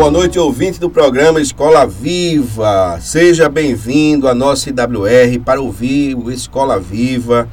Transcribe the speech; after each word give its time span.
Boa 0.00 0.10
noite, 0.10 0.38
ouvinte 0.38 0.80
do 0.80 0.88
programa 0.88 1.42
Escola 1.42 1.86
Viva. 1.86 2.98
Seja 3.02 3.50
bem-vindo 3.50 4.28
à 4.28 4.34
nossa 4.34 4.70
IWR 4.70 5.38
para 5.44 5.60
ouvir 5.60 6.14
o 6.14 6.30
Escola 6.30 6.80
Viva, 6.80 7.46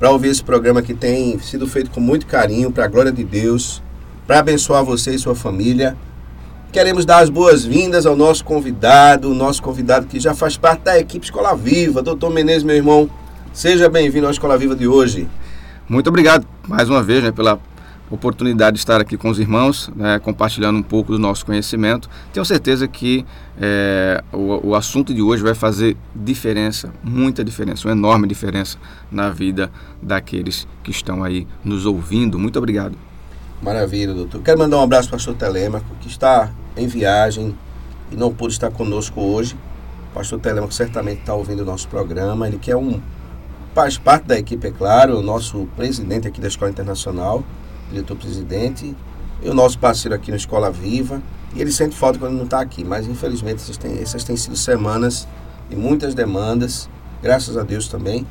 para 0.00 0.10
ouvir 0.10 0.30
esse 0.30 0.42
programa 0.42 0.82
que 0.82 0.94
tem 0.94 1.38
sido 1.38 1.64
feito 1.68 1.92
com 1.92 2.00
muito 2.00 2.26
carinho, 2.26 2.72
para 2.72 2.86
a 2.86 2.88
glória 2.88 3.12
de 3.12 3.22
Deus, 3.22 3.80
para 4.26 4.40
abençoar 4.40 4.84
você 4.84 5.14
e 5.14 5.18
sua 5.18 5.36
família. 5.36 5.96
Queremos 6.72 7.06
dar 7.06 7.20
as 7.20 7.30
boas-vindas 7.30 8.04
ao 8.04 8.16
nosso 8.16 8.44
convidado, 8.44 9.30
o 9.30 9.34
nosso 9.34 9.62
convidado 9.62 10.08
que 10.08 10.18
já 10.18 10.34
faz 10.34 10.56
parte 10.56 10.82
da 10.82 10.98
equipe 10.98 11.24
Escola 11.24 11.54
Viva, 11.54 12.02
doutor 12.02 12.30
Menezes, 12.30 12.64
meu 12.64 12.74
irmão. 12.74 13.08
Seja 13.52 13.88
bem-vindo 13.88 14.26
à 14.26 14.32
Escola 14.32 14.58
Viva 14.58 14.74
de 14.74 14.88
hoje. 14.88 15.28
Muito 15.88 16.08
obrigado 16.08 16.44
mais 16.66 16.90
uma 16.90 17.00
vez 17.00 17.22
né, 17.22 17.30
pela 17.30 17.60
oportunidade 18.12 18.74
de 18.74 18.80
estar 18.80 19.00
aqui 19.00 19.16
com 19.16 19.30
os 19.30 19.38
irmãos, 19.38 19.90
né, 19.96 20.18
compartilhando 20.18 20.78
um 20.78 20.82
pouco 20.82 21.12
do 21.12 21.18
nosso 21.18 21.46
conhecimento. 21.46 22.10
Tenho 22.32 22.44
certeza 22.44 22.86
que 22.86 23.24
é, 23.58 24.22
o, 24.30 24.68
o, 24.68 24.74
assunto 24.74 25.14
de 25.14 25.22
hoje 25.22 25.42
vai 25.42 25.54
fazer 25.54 25.96
diferença, 26.14 26.92
muita 27.02 27.42
diferença, 27.42 27.88
uma 27.88 27.92
enorme 27.92 28.28
diferença 28.28 28.76
na 29.10 29.30
vida 29.30 29.70
daqueles 30.00 30.68
que 30.82 30.90
estão 30.90 31.24
aí 31.24 31.46
nos 31.64 31.86
ouvindo. 31.86 32.38
Muito 32.38 32.58
obrigado. 32.58 32.96
Maravilha, 33.62 34.12
doutor. 34.12 34.42
Quero 34.42 34.58
mandar 34.58 34.76
um 34.78 34.82
abraço 34.82 35.08
para 35.08 35.16
o 35.16 35.18
pastor 35.18 35.34
Telemaco, 35.34 35.86
que 36.00 36.08
está 36.08 36.50
em 36.76 36.86
viagem 36.86 37.56
e 38.10 38.16
não 38.16 38.32
pôde 38.32 38.52
estar 38.52 38.70
conosco 38.70 39.20
hoje. 39.20 39.56
O 40.10 40.14
pastor 40.14 40.38
Telemaco 40.38 40.74
certamente 40.74 41.20
está 41.20 41.34
ouvindo 41.34 41.60
o 41.60 41.64
nosso 41.64 41.88
programa. 41.88 42.46
Ele 42.46 42.58
que 42.58 42.70
é 42.70 42.76
um 42.76 43.00
faz 43.74 43.96
parte 43.96 44.24
da 44.24 44.38
equipe, 44.38 44.66
é 44.66 44.70
claro, 44.70 45.18
o 45.18 45.22
nosso 45.22 45.66
presidente 45.74 46.28
aqui 46.28 46.42
da 46.42 46.48
Escola 46.48 46.70
Internacional 46.70 47.42
diretor-presidente, 47.92 48.94
e 49.42 49.48
o 49.48 49.54
nosso 49.54 49.78
parceiro 49.78 50.14
aqui 50.14 50.30
na 50.30 50.36
Escola 50.36 50.70
Viva. 50.70 51.22
E 51.54 51.60
ele 51.60 51.70
sente 51.70 51.94
falta 51.94 52.18
quando 52.18 52.34
não 52.34 52.44
está 52.44 52.60
aqui, 52.60 52.84
mas 52.84 53.06
infelizmente 53.06 53.56
essas 53.56 53.76
têm, 53.76 53.98
essas 54.00 54.24
têm 54.24 54.36
sido 54.36 54.56
semanas 54.56 55.28
de 55.68 55.76
muitas 55.76 56.14
demandas, 56.14 56.88
graças 57.22 57.56
a 57.56 57.62
Deus 57.62 57.88
também. 57.88 58.26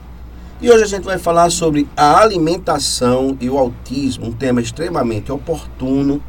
E 0.61 0.69
hoje 0.69 0.83
a 0.83 0.87
gente 0.87 1.03
vai 1.03 1.17
falar 1.17 1.49
sobre 1.49 1.87
a 1.97 2.19
alimentação 2.19 3.37
e 3.39 3.49
o 3.49 3.57
autismo, 3.57 4.27
um 4.27 4.31
tema 4.31 4.61
extremamente 4.61 5.31
oportuno. 5.31 6.21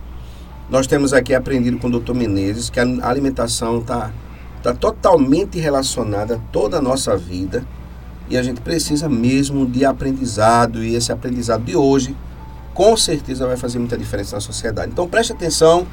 Nós 0.71 0.87
temos 0.87 1.13
aqui 1.13 1.35
aprendido 1.35 1.79
com 1.79 1.89
o 1.89 2.01
Dr. 2.01 2.15
Menezes 2.15 2.71
que 2.71 2.81
a 2.81 2.87
alimentação 3.03 3.79
está 3.79 4.11
tá 4.63 4.73
totalmente 4.73 5.59
relacionada 5.59 6.37
a 6.37 6.39
toda 6.51 6.79
a 6.79 6.81
nossa 6.81 7.17
vida 7.17 7.67
e 8.31 8.39
a 8.39 8.43
gente 8.43 8.61
precisa 8.61 9.09
mesmo 9.09 9.67
de 9.67 9.85
aprendizado 9.85 10.83
e 10.83 10.95
esse 10.95 11.13
aprendizado 11.13 11.65
de 11.65 11.77
hoje 11.77 12.17
com 12.75 12.97
certeza 12.97 13.47
vai 13.47 13.57
fazer 13.57 13.79
muita 13.79 13.97
diferença 13.97 14.37
na 14.37 14.41
sociedade. 14.41 14.91
Então 14.93 15.09
preste 15.09 15.33
atenção, 15.33 15.87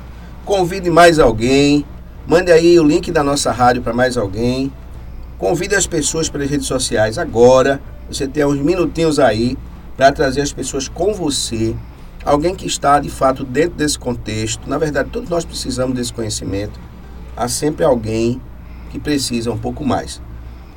convide 0.46 0.90
mais 0.90 1.20
alguém, 1.20 1.86
mande 2.28 2.52
aí 2.52 2.80
o 2.80 2.84
link 2.84 3.12
da 3.12 3.24
nossa 3.24 3.52
rádio 3.52 3.82
para 3.82 3.94
mais 3.94 4.18
alguém, 4.18 4.72
convide 5.38 5.76
as 5.76 5.88
pessoas 5.88 6.30
pelas 6.30 6.50
redes 6.50 6.68
sociais 6.68 7.18
agora. 7.18 7.82
Você 8.10 8.28
tem 8.28 8.46
uns 8.46 8.60
minutinhos 8.60 9.20
aí 9.20 9.58
para 9.96 10.12
trazer 10.12 10.42
as 10.42 10.54
pessoas 10.54 10.88
com 10.88 11.14
você, 11.14 11.76
alguém 12.24 12.56
que 12.56 12.66
está 12.66 13.00
de 13.00 13.10
fato 13.10 13.44
dentro 13.44 13.78
desse 13.78 14.00
contexto. 14.00 14.70
Na 14.70 14.78
verdade, 14.78 15.10
todos 15.10 15.30
nós 15.30 15.46
precisamos 15.46 15.96
desse 15.96 16.14
conhecimento. 16.14 16.80
Há 17.36 17.48
sempre 17.48 17.84
alguém 17.86 18.42
que 18.90 19.00
precisa 19.00 19.52
um 19.52 19.58
pouco 19.58 19.86
mais. 19.86 20.22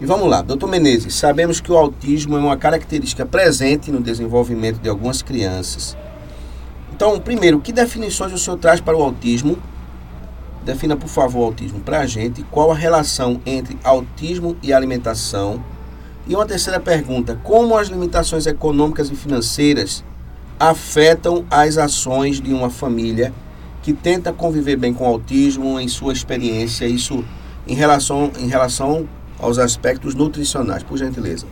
E 0.03 0.05
vamos 0.05 0.29
lá, 0.29 0.43
doutor 0.43 0.69
Menezes, 0.69 1.15
sabemos 1.15 1.61
que 1.61 1.71
o 1.71 1.77
autismo 1.77 2.37
é 2.37 2.41
uma 2.41 2.57
característica 2.57 3.25
presente 3.25 3.93
no 3.93 4.01
desenvolvimento 4.01 4.81
de 4.81 4.89
algumas 4.89 5.23
crianças. 5.23 5.97
Então, 6.93 7.21
primeiro, 7.21 7.61
que 7.61 7.73
definições 7.73 8.33
o 8.33 8.39
senhor 8.39 8.57
traz 8.57 8.81
para 8.81 8.97
o 8.97 9.01
autismo? 9.01 9.57
Defina, 10.65 10.97
por 10.97 11.07
favor, 11.07 11.43
o 11.43 11.45
autismo 11.45 11.79
para 11.79 12.01
a 12.01 12.07
gente. 12.07 12.43
Qual 12.51 12.73
a 12.73 12.75
relação 12.75 13.41
entre 13.47 13.79
autismo 13.85 14.57
e 14.61 14.73
alimentação? 14.73 15.65
E 16.27 16.35
uma 16.35 16.47
terceira 16.47 16.81
pergunta: 16.81 17.39
como 17.45 17.79
as 17.79 17.87
limitações 17.87 18.45
econômicas 18.45 19.09
e 19.09 19.15
financeiras 19.15 20.03
afetam 20.59 21.45
as 21.49 21.79
ações 21.79 22.41
de 22.41 22.53
uma 22.53 22.71
família 22.71 23.33
que 23.85 23.93
tenta 23.93 24.33
conviver 24.33 24.75
bem 24.75 24.93
com 24.93 25.05
o 25.05 25.07
autismo 25.07 25.79
em 25.79 25.87
sua 25.87 26.13
experiência? 26.13 26.87
Isso 26.87 27.25
em 27.69 27.75
relação, 27.77 28.33
em 28.41 28.49
relação 28.49 29.07
aos 29.43 29.59
aspectos 29.59 30.15
nutricionais, 30.15 30.83
por 30.83 30.97
gentileza. 30.97 31.47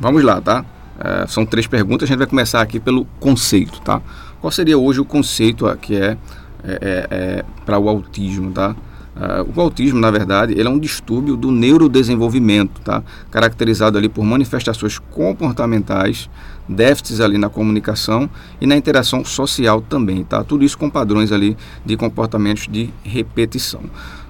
Vamos 0.00 0.22
lá, 0.22 0.40
tá? 0.40 0.64
É, 0.98 1.26
são 1.26 1.44
três 1.44 1.66
perguntas, 1.66 2.06
a 2.06 2.08
gente 2.08 2.18
vai 2.18 2.26
começar 2.26 2.62
aqui 2.62 2.80
pelo 2.80 3.04
conceito, 3.20 3.80
tá? 3.82 4.00
Qual 4.40 4.50
seria 4.50 4.78
hoje 4.78 5.00
o 5.00 5.04
conceito 5.04 5.66
que 5.76 5.96
é, 5.96 6.16
é, 6.64 6.78
é, 6.80 7.06
é 7.10 7.44
para 7.66 7.78
o 7.78 7.88
autismo, 7.88 8.52
tá? 8.52 8.74
Uh, 9.14 9.46
o 9.54 9.60
autismo, 9.60 10.00
na 10.00 10.10
verdade, 10.10 10.54
ele 10.54 10.66
é 10.66 10.70
um 10.70 10.78
distúrbio 10.78 11.36
do 11.36 11.50
neurodesenvolvimento, 11.50 12.80
tá? 12.80 13.02
caracterizado 13.30 13.98
ali 13.98 14.08
por 14.08 14.24
manifestações 14.24 14.98
comportamentais, 14.98 16.30
déficits 16.66 17.20
ali 17.20 17.36
na 17.36 17.50
comunicação 17.50 18.28
e 18.58 18.66
na 18.66 18.74
interação 18.74 19.22
social 19.22 19.82
também, 19.82 20.24
tá? 20.24 20.42
Tudo 20.42 20.64
isso 20.64 20.78
com 20.78 20.88
padrões 20.88 21.30
ali 21.30 21.58
de 21.84 21.94
comportamentos 21.94 22.66
de 22.66 22.88
repetição. 23.04 23.82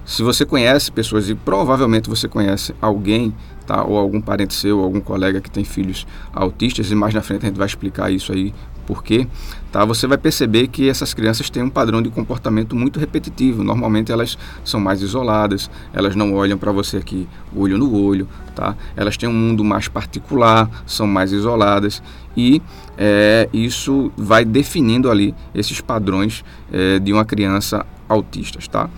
Se 0.05 0.21
você 0.21 0.45
conhece 0.45 0.91
pessoas 0.91 1.29
e 1.29 1.35
provavelmente 1.35 2.09
você 2.09 2.27
conhece 2.27 2.75
alguém, 2.81 3.33
tá, 3.65 3.83
ou 3.83 3.97
algum 3.97 4.19
parente 4.19 4.53
seu, 4.53 4.81
algum 4.81 4.99
colega 4.99 5.39
que 5.39 5.49
tem 5.49 5.63
filhos 5.63 6.05
autistas, 6.33 6.91
e 6.91 6.95
mais 6.95 7.13
na 7.13 7.21
frente 7.21 7.43
a 7.43 7.47
gente 7.47 7.57
vai 7.57 7.67
explicar 7.67 8.11
isso 8.11 8.33
aí 8.33 8.53
por 8.85 9.01
quê, 9.01 9.25
tá? 9.71 9.85
Você 9.85 10.05
vai 10.05 10.17
perceber 10.17 10.67
que 10.67 10.89
essas 10.89 11.13
crianças 11.13 11.49
têm 11.49 11.63
um 11.63 11.69
padrão 11.69 12.01
de 12.01 12.09
comportamento 12.09 12.75
muito 12.75 12.99
repetitivo. 12.99 13.63
Normalmente 13.63 14.11
elas 14.11 14.37
são 14.63 14.79
mais 14.79 15.01
isoladas, 15.01 15.69
elas 15.93 16.15
não 16.15 16.33
olham 16.33 16.57
para 16.57 16.71
você 16.71 16.97
aqui 16.97 17.27
olho 17.55 17.77
no 17.77 17.93
olho, 17.95 18.27
tá? 18.53 18.75
Elas 18.95 19.15
têm 19.15 19.29
um 19.29 19.33
mundo 19.33 19.63
mais 19.63 19.87
particular, 19.87 20.69
são 20.85 21.07
mais 21.07 21.31
isoladas 21.31 22.03
e 22.35 22.61
é, 22.97 23.47
isso 23.53 24.11
vai 24.17 24.43
definindo 24.43 25.09
ali 25.09 25.33
esses 25.55 25.79
padrões 25.79 26.43
é, 26.71 26.99
de 26.99 27.13
uma 27.13 27.25
criança 27.25 27.85
autista, 28.09 28.59
tá? 28.69 28.89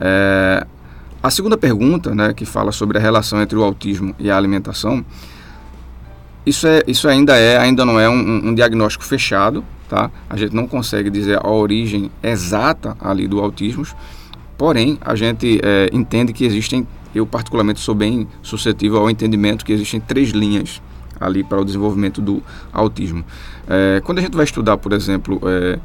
É, 0.00 0.66
a 1.22 1.30
segunda 1.30 1.56
pergunta, 1.56 2.14
né, 2.14 2.32
que 2.32 2.46
fala 2.46 2.72
sobre 2.72 2.96
a 2.96 3.00
relação 3.00 3.42
entre 3.42 3.56
o 3.56 3.62
autismo 3.62 4.14
e 4.18 4.30
a 4.30 4.36
alimentação, 4.36 5.04
isso, 6.46 6.66
é, 6.66 6.82
isso 6.86 7.06
ainda 7.06 7.36
é, 7.36 7.58
ainda 7.58 7.84
não 7.84 8.00
é 8.00 8.08
um, 8.08 8.48
um, 8.48 8.54
diagnóstico 8.54 9.04
fechado, 9.04 9.62
tá? 9.88 10.10
A 10.28 10.36
gente 10.36 10.56
não 10.56 10.66
consegue 10.66 11.10
dizer 11.10 11.38
a 11.44 11.50
origem 11.50 12.10
exata 12.22 12.96
ali 12.98 13.28
do 13.28 13.38
autismo, 13.38 13.84
porém 14.56 14.98
a 15.02 15.14
gente 15.14 15.60
é, 15.62 15.90
entende 15.92 16.32
que 16.32 16.44
existem, 16.44 16.88
eu 17.14 17.26
particularmente 17.26 17.80
sou 17.80 17.94
bem 17.94 18.26
suscetível 18.42 18.98
ao 19.00 19.10
entendimento 19.10 19.64
que 19.64 19.72
existem 19.72 20.00
três 20.00 20.30
linhas 20.30 20.80
ali 21.20 21.44
para 21.44 21.60
o 21.60 21.64
desenvolvimento 21.64 22.22
do 22.22 22.42
autismo. 22.72 23.22
É, 23.68 24.00
quando 24.02 24.20
a 24.20 24.22
gente 24.22 24.34
vai 24.34 24.44
estudar, 24.44 24.78
por 24.78 24.94
exemplo, 24.94 25.38
é, 25.44 25.78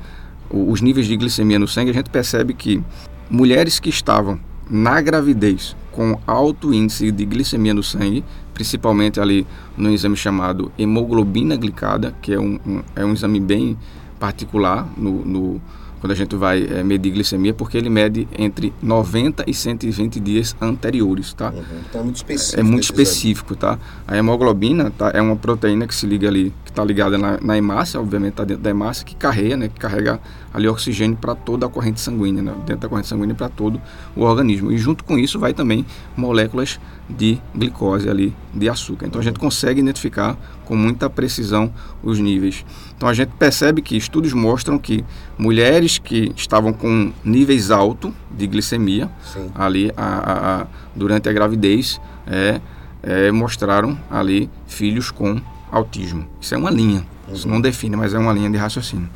os 0.50 0.80
níveis 0.80 1.06
de 1.08 1.18
glicemia 1.18 1.60
no 1.60 1.68
sangue, 1.68 1.92
a 1.92 1.94
gente 1.94 2.10
percebe 2.10 2.54
que 2.54 2.82
mulheres 3.30 3.80
que 3.80 3.90
estavam 3.90 4.40
na 4.70 5.00
gravidez 5.02 5.76
com 5.92 6.20
alto 6.28 6.74
índice 6.74 7.12
de 7.12 7.26
glicemia 7.26 7.74
no 7.74 7.84
sangue, 7.84 8.24
principalmente 8.54 9.20
ali 9.20 9.46
no 9.78 9.92
exame 9.92 10.16
chamado 10.16 10.72
hemoglobina 10.78 11.56
glicada, 11.56 12.14
que 12.22 12.34
é 12.34 12.40
um, 12.40 12.60
um 12.66 12.84
é 12.96 13.06
um 13.06 13.14
exame 13.14 13.40
bem 13.40 13.78
particular 14.20 14.88
no, 14.98 15.24
no 15.26 15.62
quando 16.06 16.12
a 16.12 16.16
gente 16.16 16.36
vai 16.36 16.64
é, 16.64 16.84
medir 16.84 17.12
glicemia, 17.12 17.52
porque 17.52 17.76
ele 17.76 17.90
mede 17.90 18.28
entre 18.38 18.72
90 18.80 19.44
e 19.48 19.54
120 19.56 20.20
dias 20.20 20.56
anteriores, 20.62 21.34
tá? 21.34 21.50
Uhum. 21.50 21.64
Então 21.90 22.02
é 22.02 22.04
muito 22.04 22.16
específico. 22.18 22.60
É 22.60 22.64
muito 22.64 22.84
específico, 22.84 23.56
tá? 23.56 23.80
A 24.08 24.16
hemoglobina 24.16 24.92
tá, 24.92 25.10
é 25.16 25.20
uma 25.20 25.36
proteína 25.36 25.88
que 25.88 25.96
se 25.96 26.06
liga 26.06 26.28
ali, 26.28 26.54
que 26.64 26.70
está 26.70 26.86
ligada 26.86 27.18
na, 27.18 27.40
na 27.42 27.58
hemácia, 27.58 28.00
obviamente 28.00 28.34
está 28.34 28.44
dentro 28.44 28.62
da 28.62 28.70
hemácia, 28.70 29.04
que 29.04 29.16
carrega, 29.16 29.58
né, 29.58 29.68
que 29.68 29.80
carrega 29.80 30.22
ali 30.54 30.68
oxigênio 30.68 31.18
para 31.18 31.34
toda 31.34 31.66
a 31.66 31.70
corrente 31.70 32.00
sanguínea, 32.00 32.44
né, 32.44 32.54
dentro 32.68 32.82
da 32.82 32.88
corrente 32.88 33.08
sanguínea 33.08 33.34
para 33.34 33.50
todo 33.50 33.82
o 34.16 34.22
organismo. 34.22 34.72
E 34.72 34.78
junto 34.78 35.04
com 35.04 35.18
isso 35.18 35.40
vai 35.40 35.56
também 35.56 35.84
moléculas 36.16 36.80
de 37.10 37.40
glicose 37.56 38.08
ali, 38.08 38.36
de 38.54 38.70
açúcar. 38.70 39.08
Então 39.08 39.20
a 39.20 39.24
gente 39.24 39.40
consegue 39.40 39.80
identificar 39.80 40.38
com 40.66 40.76
muita 40.76 41.10
precisão 41.10 41.74
os 42.04 42.20
níveis. 42.20 42.64
Então 42.96 43.10
a 43.10 43.14
gente 43.14 43.30
percebe 43.38 43.82
que 43.82 43.98
estudos 43.98 44.32
mostram 44.34 44.78
que 44.78 45.04
mulheres 45.38 45.98
que 45.98 46.32
estavam 46.36 46.72
com 46.72 47.12
níveis 47.24 47.70
altos 47.70 48.12
de 48.32 48.48
glicemia 48.48 49.10
Sim. 49.22 49.52
ali 49.54 49.92
a, 49.98 50.62
a, 50.62 50.68
durante 50.96 51.28
a 51.28 51.34
gravidez 51.34 52.00
é, 52.26 52.62
é, 53.04 53.32
mostraram 53.32 53.98
ali 54.10 54.50
filhos 54.66 55.12
com 55.12 55.40
autismo. 55.72 56.26
Isso 56.40 56.56
é 56.56 56.58
uma 56.58 56.72
linha, 56.72 57.06
isso 57.32 57.48
não 57.48 57.60
define, 57.60 57.96
mas 57.96 58.14
é 58.14 58.18
uma 58.18 58.32
linha 58.32 58.50
de 58.50 58.58
raciocínio. 58.58 59.10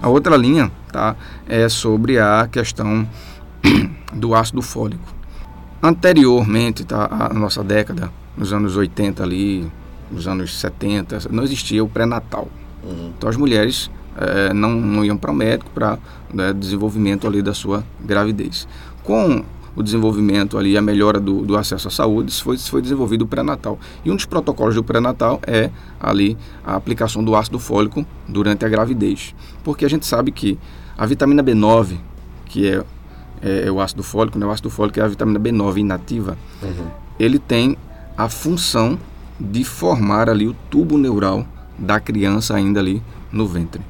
A 0.00 0.08
outra 0.08 0.36
linha 0.36 0.70
tá, 0.92 1.16
é 1.48 1.68
sobre 1.68 2.18
a 2.18 2.48
questão 2.50 3.08
do 4.12 4.34
ácido 4.34 4.62
fólico. 4.62 5.12
Anteriormente, 5.82 6.84
tá, 6.84 7.08
a 7.10 7.34
nossa 7.34 7.64
década, 7.64 8.10
nos 8.36 8.52
anos 8.52 8.76
80 8.76 9.22
ali, 9.22 9.70
nos 10.10 10.28
anos 10.28 10.58
70, 10.60 11.28
não 11.30 11.42
existia 11.42 11.82
o 11.82 11.88
pré-natal. 11.88 12.48
Uhum. 12.84 13.12
Então 13.16 13.28
as 13.28 13.36
mulheres 13.36 13.90
é, 14.16 14.52
não, 14.52 14.72
não 14.72 15.04
iam 15.04 15.16
para 15.16 15.30
o 15.30 15.34
médico 15.34 15.70
para 15.70 15.98
né, 16.32 16.52
desenvolvimento 16.52 17.26
ali 17.26 17.42
da 17.42 17.54
sua 17.54 17.84
gravidez. 18.00 18.68
Com 19.02 19.44
o 19.76 19.82
desenvolvimento 19.82 20.56
ali, 20.56 20.76
a 20.76 20.82
melhora 20.82 21.18
do, 21.18 21.42
do 21.42 21.56
acesso 21.56 21.88
à 21.88 21.90
saúde, 21.90 22.32
foi, 22.42 22.56
foi 22.56 22.80
desenvolvido 22.80 23.22
o 23.22 23.26
pré-natal. 23.26 23.78
E 24.04 24.10
um 24.10 24.14
dos 24.14 24.24
protocolos 24.24 24.74
do 24.74 24.84
pré-natal 24.84 25.40
é 25.46 25.70
ali 26.00 26.36
a 26.64 26.76
aplicação 26.76 27.24
do 27.24 27.34
ácido 27.34 27.58
fólico 27.58 28.06
durante 28.28 28.64
a 28.64 28.68
gravidez. 28.68 29.34
Porque 29.64 29.84
a 29.84 29.90
gente 29.90 30.06
sabe 30.06 30.30
que 30.30 30.58
a 30.96 31.04
vitamina 31.06 31.42
B9, 31.42 31.96
que 32.46 32.68
é, 32.68 32.84
é, 33.42 33.66
é 33.66 33.70
o 33.70 33.80
ácido 33.80 34.02
fólico, 34.02 34.38
né? 34.38 34.46
o 34.46 34.50
ácido 34.50 34.70
fólico 34.70 35.00
é 35.00 35.02
a 35.02 35.08
vitamina 35.08 35.40
B9 35.40 35.78
inativa, 35.78 36.38
uhum. 36.62 36.86
ele 37.18 37.38
tem 37.38 37.76
a 38.16 38.28
função 38.28 38.96
de 39.40 39.64
formar 39.64 40.30
ali 40.30 40.46
o 40.46 40.54
tubo 40.70 40.96
neural 40.96 41.44
da 41.78 42.00
criança 42.00 42.54
ainda 42.54 42.80
ali 42.80 43.02
no 43.32 43.46
ventre. 43.46 43.80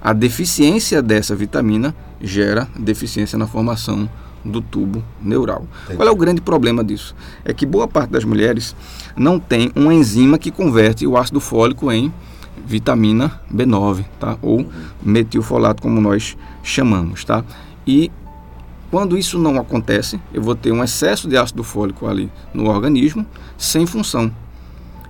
A 0.00 0.12
deficiência 0.12 1.02
dessa 1.02 1.34
vitamina 1.34 1.94
gera 2.20 2.68
deficiência 2.78 3.38
na 3.38 3.46
formação 3.46 4.08
do 4.44 4.60
tubo 4.60 5.02
neural. 5.20 5.66
Entendi. 5.84 5.96
Qual 5.96 6.08
é 6.08 6.10
o 6.10 6.16
grande 6.16 6.40
problema 6.40 6.84
disso? 6.84 7.14
É 7.44 7.52
que 7.52 7.66
boa 7.66 7.88
parte 7.88 8.10
das 8.10 8.24
mulheres 8.24 8.74
não 9.16 9.38
tem 9.38 9.70
uma 9.74 9.92
enzima 9.92 10.38
que 10.38 10.50
converte 10.50 11.06
o 11.06 11.16
ácido 11.16 11.40
fólico 11.40 11.90
em 11.90 12.12
vitamina 12.64 13.40
B9, 13.52 14.04
tá? 14.20 14.38
Ou 14.42 14.66
metilfolato, 15.02 15.82
como 15.82 16.00
nós 16.00 16.36
chamamos, 16.62 17.24
tá? 17.24 17.44
E 17.86 18.10
quando 18.90 19.18
isso 19.18 19.38
não 19.38 19.58
acontece, 19.58 20.20
eu 20.32 20.42
vou 20.42 20.54
ter 20.54 20.72
um 20.72 20.82
excesso 20.82 21.28
de 21.28 21.36
ácido 21.36 21.62
fólico 21.62 22.06
ali 22.06 22.30
no 22.54 22.68
organismo 22.68 23.26
sem 23.56 23.86
função. 23.86 24.32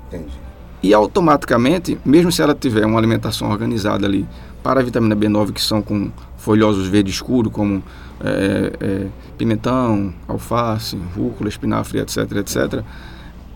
Entendi. 0.06 0.47
E 0.82 0.94
automaticamente, 0.94 1.98
mesmo 2.04 2.30
se 2.30 2.40
ela 2.40 2.54
tiver 2.54 2.86
uma 2.86 2.98
alimentação 2.98 3.50
organizada 3.50 4.06
ali 4.06 4.26
para 4.62 4.80
a 4.80 4.82
vitamina 4.82 5.16
B9, 5.16 5.52
que 5.52 5.60
são 5.60 5.82
com 5.82 6.10
folhosos 6.36 6.86
verde 6.86 7.10
escuro, 7.10 7.50
como 7.50 7.82
é, 8.20 8.72
é, 8.80 9.06
pimentão, 9.36 10.12
alface, 10.26 10.96
rúcula, 11.16 11.48
espinafre, 11.48 12.00
etc, 12.00 12.18
etc, 12.36 12.84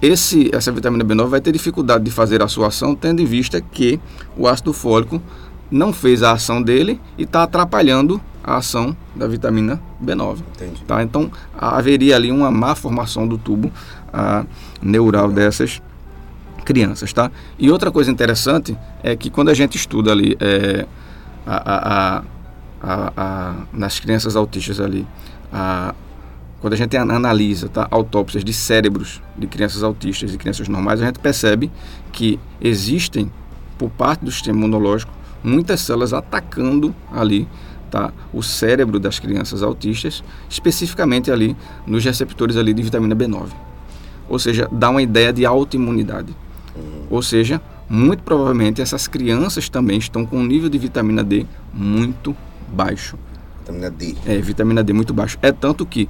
esse, 0.01 0.51
essa 0.53 0.73
vitamina 0.73 1.05
B9 1.05 1.29
vai 1.29 1.41
ter 1.41 1.53
dificuldade 1.53 2.03
de 2.03 2.11
fazer 2.11 2.43
a 2.43 2.49
sua 2.49 2.69
ação, 2.69 2.93
tendo 2.95 3.23
em 3.23 3.25
vista 3.25 3.61
que 3.61 4.01
o 4.37 4.49
ácido 4.49 4.73
fólico 4.73 5.23
não 5.71 5.93
fez 5.93 6.25
a 6.25 6.33
ação 6.33 6.61
dele 6.61 7.01
e 7.17 7.23
está 7.23 7.45
atrapalhando 7.45 8.21
a 8.43 8.57
ação 8.57 8.97
da 9.15 9.29
vitamina 9.29 9.81
B9. 10.05 10.39
Entendi. 10.57 10.83
Tá? 10.85 11.03
Então, 11.05 11.31
haveria 11.57 12.17
ali 12.17 12.33
uma 12.33 12.51
má 12.51 12.75
formação 12.75 13.29
do 13.29 13.39
tubo 13.39 13.73
neural 14.83 15.31
dessas 15.31 15.81
crianças. 16.65 17.13
Tá? 17.13 17.31
E 17.59 17.71
outra 17.71 17.91
coisa 17.91 18.11
interessante 18.11 18.77
é 19.03 19.17
que 19.17 19.31
quando 19.31 19.51
a 19.51 19.55
gente 19.55 19.77
estuda 19.77 20.13
ali 20.13 20.37
é, 20.41 20.87
a, 21.47 21.57
a, 21.57 22.23
a, 22.83 23.13
a, 23.17 23.55
nas 23.73 24.01
crianças 24.01 24.37
autistas 24.37 24.81
ali, 24.81 25.07
a, 25.53 25.95
quando 26.61 26.75
a 26.75 26.77
gente 26.77 26.97
analisa 26.97 27.69
tá, 27.69 27.89
autópsias 27.91 28.45
de 28.45 28.53
cérebros 28.53 29.21
de 29.37 29.47
crianças 29.49 29.83
autistas 29.83 30.33
e 30.33 30.39
crianças 30.39 30.69
normais, 30.69 31.03
a 31.03 31.07
gente 31.07 31.19
percebe 31.19 31.71
que 32.13 32.39
existem, 32.61 33.31
por 33.77 33.91
parte 33.91 34.25
do 34.25 34.31
sistema 34.31 34.59
imunológico, 34.59 35.13
muitas 35.43 35.81
células 35.81 36.13
atacando 36.13 36.95
ali 37.13 37.49
tá, 37.91 38.13
o 38.33 38.43
cérebro 38.43 39.01
das 39.01 39.19
crianças 39.19 39.63
autistas, 39.63 40.23
especificamente 40.49 41.31
ali 41.31 41.57
nos 41.87 42.05
receptores 42.05 42.57
ali 42.57 42.73
de 42.73 42.83
vitamina 42.83 43.15
B9. 43.15 43.49
Ou 44.29 44.39
seja, 44.39 44.69
dá 44.73 44.89
uma 44.89 45.03
ideia 45.03 45.33
de 45.33 45.45
autoimunidade. 45.45 46.35
Ou 47.11 47.23
seja, 47.23 47.61
muito 47.89 48.23
provavelmente 48.23 48.81
essas 48.81 49.07
crianças 49.07 49.69
também 49.69 49.99
estão 49.99 50.25
com 50.25 50.39
um 50.39 50.47
nível 50.47 50.69
de 50.69 50.79
vitamina 50.79 51.23
D 51.23 51.47
muito 51.73 52.35
baixo. 52.73 53.19
Vitamina 53.59 53.91
D. 53.91 54.15
É, 54.27 54.39
vitamina 54.39 54.83
D 54.83 54.93
muito 54.93 55.13
baixo. 55.13 55.39
É 55.43 55.53
tanto 55.53 55.85
que 55.85 56.09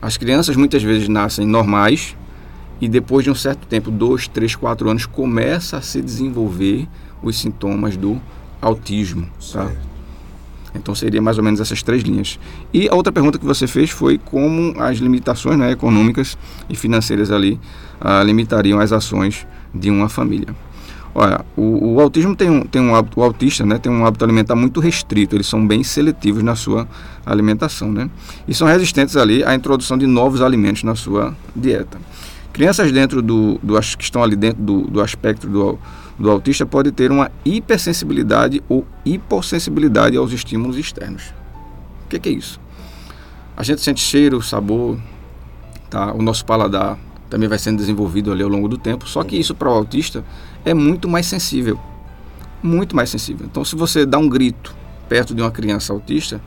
as 0.00 0.16
crianças 0.16 0.56
muitas 0.56 0.82
vezes 0.82 1.08
nascem 1.08 1.46
normais 1.46 2.16
e 2.80 2.88
depois 2.88 3.24
de 3.24 3.30
um 3.30 3.34
certo 3.34 3.66
tempo, 3.68 3.90
dois, 3.90 4.26
três, 4.26 4.56
quatro 4.56 4.90
anos, 4.90 5.06
começa 5.06 5.76
a 5.76 5.80
se 5.80 6.02
desenvolver 6.02 6.88
os 7.22 7.38
sintomas 7.38 7.96
do 7.96 8.20
autismo. 8.60 9.28
Tá? 9.52 9.70
Então 10.74 10.94
seria 10.94 11.22
mais 11.22 11.38
ou 11.38 11.44
menos 11.44 11.60
essas 11.60 11.82
três 11.82 12.02
linhas. 12.02 12.40
E 12.72 12.88
a 12.88 12.94
outra 12.94 13.12
pergunta 13.12 13.38
que 13.38 13.44
você 13.44 13.66
fez 13.66 13.90
foi 13.90 14.18
como 14.18 14.74
as 14.80 14.98
limitações 14.98 15.56
né, 15.58 15.70
econômicas 15.70 16.36
e 16.68 16.74
financeiras 16.74 17.30
ali 17.30 17.60
ah, 18.00 18.22
limitariam 18.24 18.80
as 18.80 18.90
ações 18.90 19.46
de 19.74 19.90
uma 19.90 20.08
família. 20.08 20.54
Olha, 21.14 21.44
o, 21.54 21.94
o, 21.94 22.00
autismo 22.00 22.34
tem 22.34 22.48
um, 22.48 22.62
tem 22.62 22.80
um 22.80 22.94
hábito, 22.94 23.20
o 23.20 23.22
autista 23.22 23.66
né, 23.66 23.78
tem 23.78 23.92
um 23.92 24.06
hábito 24.06 24.24
alimentar 24.24 24.56
muito 24.56 24.80
restrito, 24.80 25.36
eles 25.36 25.46
são 25.46 25.66
bem 25.66 25.84
seletivos 25.84 26.42
na 26.42 26.56
sua 26.56 26.88
alimentação, 27.26 27.92
né? 27.92 28.08
E 28.48 28.54
são 28.54 28.66
resistentes 28.66 29.14
ali 29.14 29.44
à 29.44 29.54
introdução 29.54 29.98
de 29.98 30.06
novos 30.06 30.40
alimentos 30.40 30.82
na 30.84 30.94
sua 30.94 31.36
dieta. 31.54 31.98
Crianças 32.50 32.90
dentro 32.90 33.20
do, 33.20 33.58
do 33.62 33.78
que 33.96 34.04
estão 34.04 34.22
ali 34.22 34.36
dentro 34.36 34.62
do, 34.62 34.82
do 34.82 35.00
aspecto 35.02 35.46
do, 35.46 35.78
do 36.18 36.30
autista 36.30 36.64
pode 36.64 36.90
ter 36.92 37.10
uma 37.10 37.30
hipersensibilidade 37.44 38.62
ou 38.66 38.86
hipossensibilidade 39.04 40.16
aos 40.16 40.32
estímulos 40.32 40.78
externos. 40.78 41.34
O 42.06 42.08
que, 42.08 42.18
que 42.18 42.28
é 42.30 42.32
isso? 42.32 42.58
A 43.54 43.62
gente 43.62 43.82
sente 43.82 44.00
cheiro, 44.00 44.40
sabor, 44.40 44.98
tá? 45.90 46.12
o 46.12 46.22
nosso 46.22 46.44
paladar 46.44 46.98
também 47.32 47.48
vai 47.48 47.58
sendo 47.58 47.78
desenvolvido 47.78 48.30
ali 48.30 48.42
ao 48.42 48.48
longo 48.50 48.68
do 48.68 48.76
tempo. 48.76 49.08
Só 49.08 49.24
que 49.24 49.34
isso 49.34 49.54
para 49.54 49.66
o 49.66 49.72
autista 49.72 50.22
é 50.66 50.74
muito 50.74 51.08
mais 51.08 51.24
sensível. 51.24 51.80
Muito 52.62 52.94
mais 52.94 53.08
sensível. 53.08 53.46
Então, 53.50 53.64
se 53.64 53.74
você 53.74 54.04
dá 54.04 54.18
um 54.18 54.28
grito 54.28 54.76
perto 55.08 55.34
de 55.34 55.40
uma 55.40 55.50
criança 55.50 55.94
autista, 55.94 56.42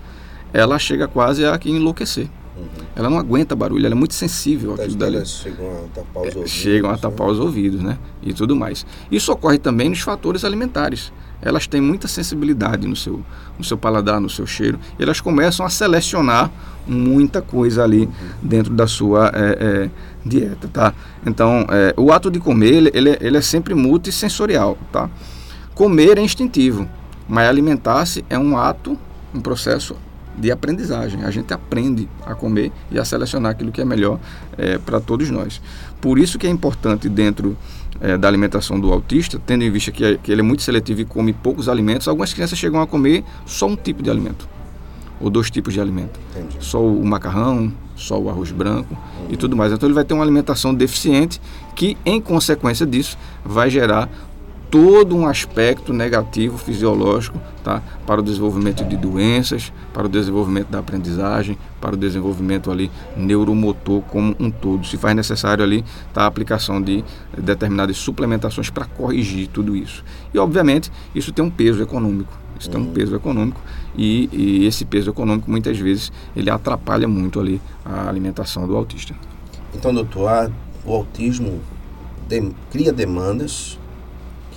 ela 0.54 0.77
chega 0.77 1.08
quase 1.08 1.44
a 1.44 1.60
enlouquecer. 1.65 2.30
Uhum. 2.56 2.86
Ela 2.96 3.10
não 3.10 3.18
aguenta 3.18 3.56
barulho, 3.56 3.84
ela 3.84 3.96
é 3.96 3.98
muito 3.98 4.13
sensível 4.13 4.75
àquilo 4.75 4.96
dali. 4.96 5.25
Chegam 5.25 5.72
a 5.72 5.88
tapar 5.88 6.22
os 6.22 6.27
é, 6.27 6.38
ouvidos. 6.38 6.51
Chegam 6.51 6.89
a 6.92 6.94
né? 6.94 7.00
tapar 7.01 7.27
os 7.30 7.39
ouvidos, 7.39 7.82
né? 7.82 7.98
E 8.22 8.32
tudo 8.32 8.56
mais. 8.56 8.86
Isso 9.12 9.32
ocorre 9.32 9.58
também 9.58 9.89
nos 9.89 10.01
fatores 10.01 10.46
alimentares. 10.46 11.12
Elas 11.42 11.65
têm 11.65 11.82
muita 11.82 12.08
sensibilidade 12.08 12.88
no 12.88 12.96
seu, 12.96 13.25
no 13.58 13.63
seu 13.63 13.77
paladar, 13.77 14.22
no 14.22 14.30
seu 14.30 14.46
cheiro. 14.46 14.80
E 15.00 15.04
elas 15.04 15.20
começam 15.20 15.65
a 15.65 15.70
selecionar 15.70 16.51
muita 16.88 17.42
coisa 17.42 17.84
ali 17.84 18.01
uhum. 18.01 18.12
dentro 18.42 18.72
da 18.72 18.86
sua 18.86 19.32
é, 19.34 19.39
é, 19.60 19.89
dieta, 20.25 20.67
tá? 20.67 20.94
Então, 21.25 21.65
é, 21.70 21.94
o 21.96 22.12
ato 22.12 22.32
de 22.32 22.39
comer, 22.39 22.74
ele, 22.94 23.17
ele, 23.22 23.38
é, 23.38 23.41
sempre 23.41 23.75
multissensorial, 23.75 24.77
tá? 24.91 25.10
Comer 25.75 26.17
é 26.17 26.22
instintivo, 26.22 26.88
mas 27.27 27.48
alimentar-se 27.48 28.25
é 28.29 28.38
um 28.38 28.58
ato, 28.58 28.98
um 29.34 29.39
processo 29.39 29.96
de 30.38 30.51
aprendizagem. 30.51 31.24
A 31.24 31.32
gente 31.32 31.53
aprende 31.53 32.10
a 32.25 32.34
comer 32.34 32.72
e 32.91 33.00
a 33.00 33.05
selecionar 33.05 33.51
aquilo 33.51 33.72
que 33.72 33.82
é 33.82 33.86
melhor 33.86 34.20
é, 34.58 34.77
para 34.77 35.00
todos 35.00 35.29
nós. 35.29 35.62
Por 36.01 36.17
isso 36.17 36.39
que 36.39 36.48
é 36.48 36.50
importante 36.50 37.08
dentro 37.08 37.55
é, 38.01 38.17
da 38.17 38.27
alimentação 38.27 38.79
do 38.79 38.91
autista, 38.91 39.39
tendo 39.46 39.63
em 39.63 39.72
vista 39.72 39.91
que, 39.91 40.03
é, 40.03 40.17
que 40.17 40.32
ele 40.32 40.41
é 40.41 40.44
muito 40.44 40.63
seletivo 40.63 41.01
e 41.01 41.05
come 41.05 41.34
poucos 41.34 41.70
alimentos, 41.70 42.08
algumas 42.08 42.34
crianças 42.34 42.58
chegam 42.58 42.82
a 42.82 42.88
comer 42.88 43.24
só 43.46 43.67
um 43.67 43.75
tipo 43.75 44.01
de 44.01 44.10
alimento 44.10 44.54
ou 45.19 45.29
dois 45.29 45.50
tipos 45.50 45.74
de 45.74 45.81
alimento. 45.81 46.19
Entendi. 46.31 46.57
Só 46.60 46.84
o 46.84 47.05
macarrão, 47.05 47.72
só 47.95 48.19
o 48.19 48.29
arroz 48.29 48.51
branco 48.51 48.93
uhum. 48.93 49.27
e 49.29 49.38
tudo 49.38 49.55
mais. 49.55 49.72
Então 49.72 49.88
ele 49.88 49.93
vai 49.93 50.03
ter 50.03 50.13
uma 50.13 50.24
alimentação 50.24 50.74
deficiente 50.74 51.41
que, 51.75 51.98
em 52.05 52.19
consequência 52.19 52.86
disso, 52.86 53.17
vai 53.43 53.69
gerar 53.69 54.10
todo 54.75 55.15
um 55.15 55.25
aspecto 55.25 55.94
negativo 55.94 56.58
fisiológico 56.58 57.39
tá? 57.63 57.82
para 58.05 58.20
o 58.20 58.24
desenvolvimento 58.24 58.84
de 58.84 58.98
doenças, 58.98 59.72
para 59.94 60.05
o 60.05 60.10
desenvolvimento 60.10 60.67
da 60.67 60.79
aprendizagem, 60.79 61.58
para 61.79 61.96
o 61.96 61.98
desenvolvimento 61.98 62.70
ali 62.70 62.91
neuromotor 63.15 64.01
como 64.01 64.36
um 64.38 64.51
todo. 64.51 64.86
Se 64.86 64.98
faz 64.98 65.15
necessário 65.15 65.63
ali 65.63 65.86
tá, 66.13 66.24
a 66.24 66.25
aplicação 66.25 66.82
de 66.82 67.05
determinadas 67.38 67.96
suplementações 67.96 68.70
para 68.70 68.84
corrigir 68.84 69.48
tudo 69.48 69.77
isso. 69.77 70.03
E 70.34 70.38
obviamente 70.38 70.91
isso 71.15 71.32
tem 71.32 71.46
um 71.46 71.50
peso 71.50 71.82
econômico. 71.82 72.38
Isso 72.60 72.70
tem 72.70 72.82
um 72.82 72.88
peso 72.88 73.15
econômico 73.15 73.62
e, 73.98 74.29
e 74.34 74.65
esse 74.65 74.84
peso 74.84 75.10
econômico 75.10 75.50
muitas 75.50 75.79
vezes 75.79 76.12
ele 76.36 76.50
atrapalha 76.50 77.08
muito 77.08 77.39
ali 77.39 77.62
a 77.86 78.10
alimentação 78.10 78.67
do 78.67 78.75
autista. 78.75 79.15
Então, 79.74 79.94
doutor, 79.94 80.51
o 80.86 80.94
autismo 80.94 81.62
de, 82.27 82.51
cria 82.70 82.91
demandas 82.91 83.79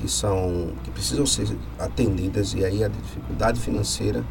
que 0.01 0.09
são 0.09 0.73
que 0.85 0.91
precisam 0.91 1.27
ser 1.27 1.49
atendidas 1.79 2.55
e 2.55 2.65
aí 2.65 2.85
a 2.85 2.89
dificuldade 2.89 3.61
financeira 3.61 4.25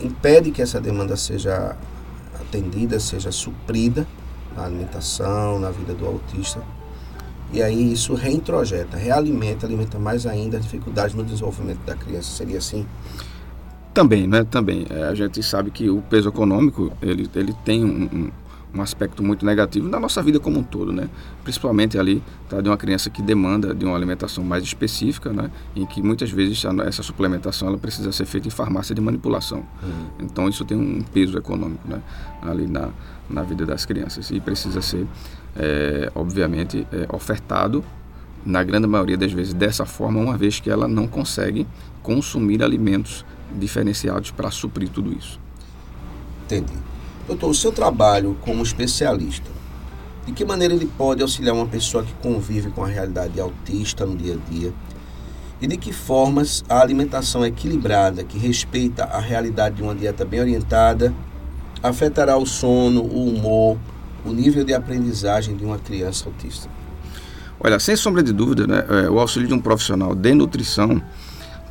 impede 0.00 0.50
que 0.50 0.62
essa 0.62 0.80
demanda 0.80 1.16
seja 1.16 1.76
atendida, 2.40 2.98
seja 2.98 3.30
suprida 3.30 4.06
na 4.56 4.64
alimentação, 4.64 5.58
na 5.58 5.70
vida 5.70 5.94
do 5.94 6.06
autista. 6.06 6.60
E 7.52 7.62
aí 7.62 7.92
isso 7.92 8.14
reintrojeta, 8.14 8.96
realimenta, 8.96 9.66
alimenta 9.66 9.98
mais 9.98 10.26
ainda 10.26 10.58
as 10.58 10.64
dificuldades 10.64 11.14
no 11.14 11.24
desenvolvimento 11.24 11.80
da 11.84 11.94
criança. 11.94 12.30
Seria 12.30 12.58
assim? 12.58 12.86
Também, 13.92 14.26
né? 14.26 14.44
Também. 14.44 14.86
É, 14.88 15.04
a 15.04 15.14
gente 15.14 15.42
sabe 15.42 15.70
que 15.70 15.90
o 15.90 16.00
peso 16.02 16.28
econômico, 16.28 16.92
ele, 17.02 17.28
ele 17.34 17.52
tem 17.64 17.84
um, 17.84 18.04
um 18.04 18.30
um 18.74 18.80
aspecto 18.80 19.22
muito 19.22 19.44
negativo 19.44 19.88
na 19.88 19.98
nossa 19.98 20.22
vida 20.22 20.38
como 20.38 20.60
um 20.60 20.62
todo, 20.62 20.92
né? 20.92 21.08
Principalmente 21.42 21.98
ali 21.98 22.22
tá, 22.48 22.60
de 22.60 22.68
uma 22.68 22.76
criança 22.76 23.10
que 23.10 23.20
demanda 23.20 23.74
de 23.74 23.84
uma 23.84 23.96
alimentação 23.96 24.44
mais 24.44 24.62
específica, 24.62 25.32
né? 25.32 25.50
Em 25.74 25.84
que 25.84 26.02
muitas 26.02 26.30
vezes 26.30 26.64
essa 26.86 27.02
suplementação 27.02 27.68
ela 27.68 27.78
precisa 27.78 28.12
ser 28.12 28.26
feita 28.26 28.48
em 28.48 28.50
farmácia 28.50 28.94
de 28.94 29.00
manipulação. 29.00 29.64
Uhum. 29.82 30.06
Então 30.20 30.48
isso 30.48 30.64
tem 30.64 30.76
um 30.76 31.02
peso 31.02 31.36
econômico, 31.36 31.86
né? 31.88 32.00
Ali 32.42 32.66
na, 32.66 32.90
na 33.28 33.42
vida 33.42 33.66
das 33.66 33.84
crianças 33.84 34.30
e 34.30 34.40
precisa 34.40 34.80
ser, 34.80 35.06
é, 35.56 36.10
obviamente, 36.14 36.86
é, 36.92 37.06
ofertado 37.14 37.84
na 38.44 38.62
grande 38.62 38.86
maioria 38.86 39.16
das 39.16 39.32
vezes 39.32 39.52
dessa 39.52 39.84
forma, 39.84 40.20
uma 40.20 40.36
vez 40.36 40.60
que 40.60 40.70
ela 40.70 40.88
não 40.88 41.06
consegue 41.06 41.66
consumir 42.02 42.62
alimentos 42.62 43.24
diferenciados 43.54 44.30
para 44.30 44.50
suprir 44.50 44.88
tudo 44.88 45.12
isso. 45.12 45.38
Entendi. 46.46 46.72
Doutor, 47.30 47.50
o 47.50 47.54
seu 47.54 47.70
trabalho 47.70 48.36
como 48.40 48.60
especialista, 48.60 49.48
de 50.26 50.32
que 50.32 50.44
maneira 50.44 50.74
ele 50.74 50.90
pode 50.98 51.22
auxiliar 51.22 51.54
uma 51.54 51.66
pessoa 51.66 52.02
que 52.02 52.12
convive 52.14 52.72
com 52.72 52.82
a 52.82 52.88
realidade 52.88 53.40
autista 53.40 54.04
no 54.04 54.16
dia 54.16 54.34
a 54.34 54.50
dia? 54.50 54.72
E 55.60 55.66
de 55.68 55.76
que 55.76 55.92
formas 55.92 56.64
a 56.68 56.80
alimentação 56.80 57.46
equilibrada, 57.46 58.24
que 58.24 58.36
respeita 58.36 59.04
a 59.04 59.20
realidade 59.20 59.76
de 59.76 59.82
uma 59.84 59.94
dieta 59.94 60.24
bem 60.24 60.40
orientada, 60.40 61.14
afetará 61.80 62.36
o 62.36 62.44
sono, 62.44 63.00
o 63.00 63.28
humor, 63.28 63.78
o 64.24 64.32
nível 64.32 64.64
de 64.64 64.74
aprendizagem 64.74 65.56
de 65.56 65.64
uma 65.64 65.78
criança 65.78 66.26
autista? 66.26 66.68
Olha, 67.60 67.78
sem 67.78 67.94
sombra 67.94 68.24
de 68.24 68.32
dúvida, 68.32 68.66
né, 68.66 68.84
é, 69.04 69.08
o 69.08 69.20
auxílio 69.20 69.46
de 69.46 69.54
um 69.54 69.60
profissional 69.60 70.16
de 70.16 70.34
nutrição 70.34 71.00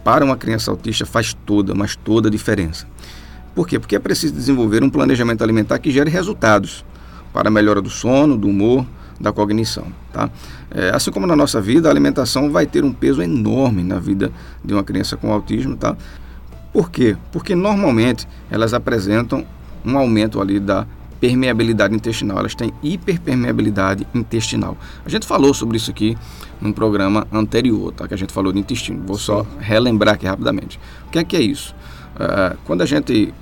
para 0.05 0.23
uma 0.23 0.37
criança 0.37 0.71
autista 0.71 1.05
faz 1.05 1.33
toda, 1.45 1.75
mas 1.75 1.97
toda 1.97 2.29
a 2.29 2.31
diferença. 2.31 2.87
Por 3.59 3.67
quê? 3.67 3.77
Porque 3.77 3.93
é 3.93 3.99
preciso 3.99 4.33
desenvolver 4.33 4.81
um 4.85 4.89
planejamento 4.89 5.43
alimentar 5.43 5.79
que 5.79 5.91
gere 5.91 6.09
resultados 6.09 6.85
para 7.33 7.49
a 7.49 7.51
melhora 7.51 7.81
do 7.81 7.89
sono, 7.89 8.37
do 8.37 8.47
humor, 8.47 8.85
da 9.19 9.33
cognição. 9.33 9.87
Tá? 10.13 10.29
É, 10.71 10.91
assim 10.91 11.11
como 11.11 11.27
na 11.27 11.35
nossa 11.35 11.59
vida, 11.59 11.89
a 11.89 11.91
alimentação 11.91 12.49
vai 12.49 12.65
ter 12.65 12.85
um 12.85 12.93
peso 12.93 13.21
enorme 13.21 13.83
na 13.83 13.99
vida 13.99 14.31
de 14.63 14.73
uma 14.73 14.81
criança 14.81 15.17
com 15.17 15.29
autismo. 15.33 15.75
Tá? 15.75 15.97
Por 16.71 16.89
quê? 16.89 17.17
Porque 17.33 17.53
normalmente 17.53 18.25
elas 18.49 18.73
apresentam 18.73 19.45
um 19.85 19.97
aumento 19.97 20.39
ali 20.39 20.57
da 20.57 20.87
permeabilidade 21.19 21.93
intestinal, 21.93 22.39
elas 22.39 22.55
têm 22.55 22.71
hiperpermeabilidade 22.81 24.07
intestinal. 24.15 24.77
A 25.05 25.09
gente 25.09 25.27
falou 25.27 25.53
sobre 25.53 25.75
isso 25.75 25.91
aqui 25.91 26.17
num 26.61 26.71
programa 26.71 27.27
anterior, 27.29 27.91
tá? 27.91 28.07
que 28.07 28.13
a 28.13 28.17
gente 28.17 28.31
falou 28.31 28.53
de 28.53 28.59
intestino. 28.59 29.03
Vou 29.05 29.17
só 29.17 29.45
relembrar 29.59 30.15
aqui 30.15 30.25
rapidamente. 30.25 30.79
O 31.07 31.09
que 31.09 31.19
é 31.19 31.25
que 31.25 31.35
é 31.35 31.41
isso? 31.41 31.75
Uh, 32.15 32.57
quando 32.65 32.83
a 32.83 32.85
gente 32.85 33.33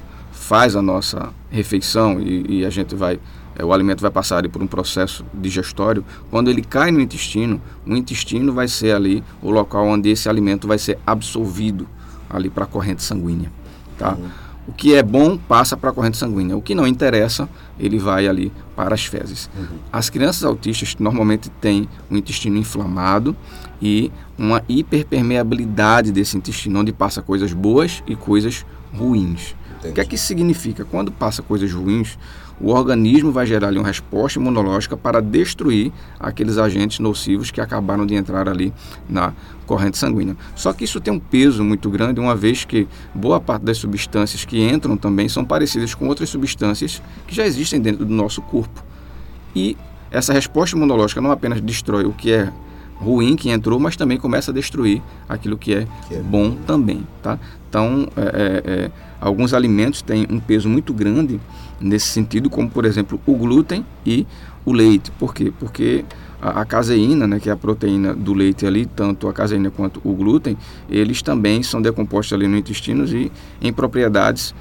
faz 0.47 0.77
a 0.77 0.81
nossa 0.81 1.33
refeição 1.49 2.21
e, 2.21 2.59
e 2.59 2.65
a 2.65 2.69
gente 2.69 2.95
vai 2.95 3.19
é, 3.57 3.65
o 3.65 3.73
alimento 3.73 4.01
vai 4.01 4.11
passar 4.11 4.47
por 4.47 4.61
um 4.61 4.67
processo 4.67 5.25
digestório, 5.33 6.05
quando 6.29 6.49
ele 6.49 6.61
cai 6.61 6.91
no 6.91 7.01
intestino, 7.01 7.59
o 7.85 7.95
intestino 7.95 8.53
vai 8.53 8.67
ser 8.67 8.95
ali 8.95 9.23
o 9.41 9.49
local 9.49 9.87
onde 9.87 10.09
esse 10.09 10.29
alimento 10.29 10.67
vai 10.67 10.77
ser 10.77 10.99
absorvido 11.05 11.87
ali 12.29 12.49
para 12.49 12.65
a 12.65 12.67
corrente 12.67 13.01
sanguínea, 13.03 13.51
tá? 13.97 14.13
Uhum. 14.13 14.29
O 14.67 14.73
que 14.73 14.93
é 14.93 15.01
bom 15.01 15.37
passa 15.37 15.75
para 15.75 15.89
a 15.89 15.93
corrente 15.93 16.17
sanguínea, 16.17 16.55
o 16.55 16.61
que 16.61 16.75
não 16.75 16.85
interessa, 16.85 17.49
ele 17.79 17.97
vai 17.97 18.27
ali 18.27 18.51
para 18.75 18.93
as 18.93 19.05
fezes. 19.05 19.49
Uhum. 19.57 19.77
As 19.91 20.09
crianças 20.09 20.43
autistas 20.43 20.95
normalmente 20.99 21.49
têm 21.49 21.89
o 22.11 22.15
intestino 22.15 22.57
inflamado 22.57 23.35
e 23.81 24.11
uma 24.37 24.61
hiperpermeabilidade 24.69 26.11
desse 26.11 26.37
intestino, 26.37 26.79
onde 26.79 26.93
passa 26.93 27.21
coisas 27.21 27.53
boas 27.53 28.03
e 28.05 28.15
coisas 28.15 28.65
ruins. 28.93 29.56
Entendi. 29.79 29.91
O 29.91 29.95
que 29.95 30.01
é 30.01 30.05
que 30.05 30.15
isso 30.15 30.25
significa? 30.25 30.85
Quando 30.85 31.11
passa 31.11 31.41
coisas 31.41 31.71
ruins, 31.71 32.17
o 32.59 32.71
organismo 32.71 33.31
vai 33.31 33.45
gerar 33.45 33.67
ali 33.67 33.77
uma 33.77 33.87
resposta 33.87 34.39
imunológica 34.39 34.97
para 34.97 35.21
destruir 35.21 35.91
aqueles 36.19 36.57
agentes 36.57 36.99
nocivos 36.99 37.51
que 37.51 37.61
acabaram 37.61 38.05
de 38.05 38.15
entrar 38.15 38.49
ali 38.49 38.73
na 39.07 39.33
corrente 39.65 39.97
sanguínea. 39.97 40.35
Só 40.55 40.73
que 40.73 40.83
isso 40.83 40.99
tem 40.99 41.13
um 41.13 41.19
peso 41.19 41.63
muito 41.63 41.89
grande, 41.89 42.19
uma 42.19 42.35
vez 42.35 42.65
que 42.65 42.87
boa 43.13 43.39
parte 43.39 43.63
das 43.63 43.77
substâncias 43.77 44.43
que 44.43 44.59
entram 44.59 44.97
também 44.97 45.29
são 45.29 45.45
parecidas 45.45 45.93
com 45.93 46.07
outras 46.07 46.29
substâncias 46.29 47.01
que 47.27 47.35
já 47.35 47.45
existem 47.45 47.79
dentro 47.79 48.03
do 48.05 48.13
nosso 48.13 48.41
corpo. 48.41 48.83
E 49.55 49.77
essa 50.09 50.33
resposta 50.33 50.75
imunológica 50.75 51.21
não 51.21 51.31
apenas 51.31 51.61
destrói 51.61 52.05
o 52.05 52.13
que 52.13 52.31
é 52.31 52.51
ruim 52.99 53.35
que 53.35 53.49
entrou, 53.49 53.79
mas 53.79 53.95
também 53.95 54.17
começa 54.17 54.51
a 54.51 54.53
destruir 54.53 55.01
aquilo 55.29 55.57
que 55.57 55.73
é, 55.73 55.87
que 56.07 56.15
é 56.15 56.19
bom 56.19 56.55
também, 56.65 57.05
tá? 57.21 57.39
Então, 57.69 58.07
é, 58.15 58.21
é, 58.21 58.71
é, 58.71 58.91
alguns 59.19 59.53
alimentos 59.53 60.01
têm 60.01 60.25
um 60.29 60.39
peso 60.39 60.69
muito 60.69 60.93
grande 60.93 61.39
nesse 61.79 62.07
sentido, 62.07 62.49
como 62.49 62.69
por 62.69 62.85
exemplo 62.85 63.19
o 63.25 63.35
glúten 63.35 63.85
e 64.05 64.25
o 64.65 64.71
leite. 64.73 65.11
Por 65.11 65.33
quê? 65.33 65.51
Porque 65.59 66.05
a, 66.41 66.61
a, 66.61 66.65
caseína, 66.65 67.27
né, 67.27 67.39
que 67.39 67.49
é 67.49 67.53
a 67.53 67.57
proteína 67.57 68.13
do 68.13 68.33
leite 68.33 68.65
ali, 68.65 68.85
tanto 68.85 69.27
a 69.27 69.33
caseína 69.33 69.69
quanto 69.69 70.01
o 70.03 70.13
glúten, 70.13 70.57
eles 70.89 71.21
também 71.21 71.61
são 71.63 71.81
decompostos 71.81 72.33
ali 72.33 72.47
no 72.47 72.57
intestino 72.57 73.05
e 73.05 73.31
em 73.61 73.73
propriedades 73.73 74.55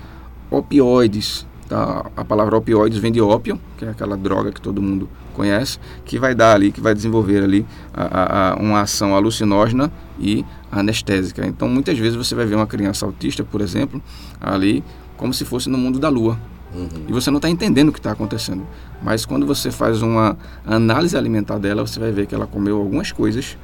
opioides, 0.50 1.46
Tá? 1.68 2.06
A 2.16 2.24
palavra 2.24 2.56
opioides 2.56 2.98
vem 2.98 3.10
de 3.10 3.20
ópio, 3.20 3.58
que 3.76 3.84
é 3.84 3.90
aquela 3.90 4.16
droga 4.16 4.52
que 4.52 4.60
todo 4.60 4.80
mundo 4.80 5.08
conhece, 5.36 5.78
que 6.04 6.18
vai 6.18 6.34
dar 6.34 6.54
ali, 6.54 6.72
que 6.72 6.80
vai 6.80 6.94
desenvolver 6.94 7.44
ali 7.44 7.66
a, 7.92 8.52
a, 8.52 8.56
uma 8.56 8.80
ação 8.80 9.14
alucinógena 9.14 9.92
e 10.18 10.44
anestésica. 10.72 11.46
Então, 11.46 11.68
muitas 11.68 11.98
vezes 11.98 12.16
você 12.16 12.34
vai 12.34 12.46
ver 12.46 12.56
uma 12.56 12.66
criança 12.66 13.04
autista, 13.04 13.44
por 13.44 13.60
exemplo, 13.60 14.02
ali 14.40 14.82
como 15.16 15.32
se 15.32 15.44
fosse 15.44 15.68
no 15.68 15.78
mundo 15.78 15.98
da 15.98 16.08
lua. 16.08 16.38
Uhum. 16.74 16.88
E 17.08 17.12
você 17.12 17.30
não 17.30 17.38
está 17.38 17.48
entendendo 17.48 17.90
o 17.90 17.92
que 17.92 17.98
está 17.98 18.12
acontecendo. 18.12 18.66
Mas 19.02 19.24
quando 19.24 19.46
você 19.46 19.70
faz 19.70 20.02
uma 20.02 20.36
análise 20.66 21.16
alimentar 21.16 21.58
dela, 21.58 21.86
você 21.86 22.00
vai 22.00 22.10
ver 22.10 22.26
que 22.26 22.34
ela 22.34 22.46
comeu 22.46 22.78
algumas 22.78 23.12
coisas 23.12 23.56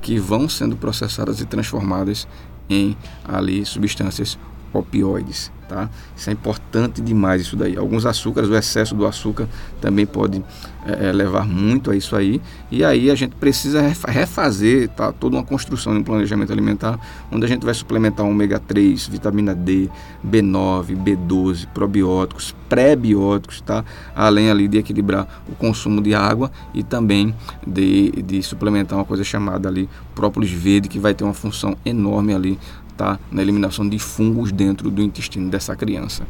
que 0.00 0.18
vão 0.18 0.48
sendo 0.48 0.76
processadas 0.76 1.40
e 1.40 1.46
transformadas 1.46 2.26
em 2.68 2.96
ali 3.24 3.64
substâncias 3.64 4.38
opioides, 4.72 5.52
tá? 5.68 5.88
Isso 6.16 6.30
é 6.30 6.32
importante 6.32 7.00
demais 7.02 7.42
isso 7.42 7.56
daí. 7.56 7.76
Alguns 7.76 8.06
açúcares, 8.06 8.48
o 8.48 8.56
excesso 8.56 8.94
do 8.94 9.06
açúcar 9.06 9.46
também 9.80 10.06
pode 10.06 10.42
é, 10.86 11.12
levar 11.12 11.46
muito 11.46 11.90
a 11.90 11.96
isso 11.96 12.16
aí. 12.16 12.40
E 12.70 12.84
aí 12.84 13.10
a 13.10 13.14
gente 13.14 13.34
precisa 13.36 13.82
refazer 14.06 14.88
tá, 14.90 15.12
toda 15.12 15.36
uma 15.36 15.44
construção 15.44 15.92
de 15.92 16.00
um 16.00 16.02
planejamento 16.02 16.52
alimentar, 16.52 16.98
onde 17.30 17.44
a 17.44 17.48
gente 17.48 17.64
vai 17.64 17.74
suplementar 17.74 18.26
ômega 18.26 18.58
3, 18.58 19.06
vitamina 19.08 19.54
D, 19.54 19.88
B9, 20.26 20.96
B12, 20.96 21.66
probióticos, 21.68 22.54
pré-bióticos, 22.68 23.60
tá? 23.60 23.84
Além 24.14 24.50
ali 24.50 24.68
de 24.68 24.78
equilibrar 24.78 25.42
o 25.48 25.54
consumo 25.54 26.00
de 26.00 26.14
água 26.14 26.50
e 26.74 26.82
também 26.82 27.34
de, 27.66 28.10
de 28.22 28.42
suplementar 28.42 28.98
uma 28.98 29.04
coisa 29.04 29.24
chamada 29.24 29.68
ali 29.68 29.88
própolis 30.14 30.50
verde, 30.50 30.88
que 30.88 30.98
vai 30.98 31.14
ter 31.14 31.24
uma 31.24 31.34
função 31.34 31.76
enorme 31.84 32.34
ali 32.34 32.58
tá 32.96 33.18
na 33.30 33.42
eliminação 33.42 33.88
de 33.88 33.98
fungos 33.98 34.52
dentro 34.52 34.90
do 34.90 35.02
intestino 35.02 35.50
dessa 35.50 35.74
criança. 35.74 36.24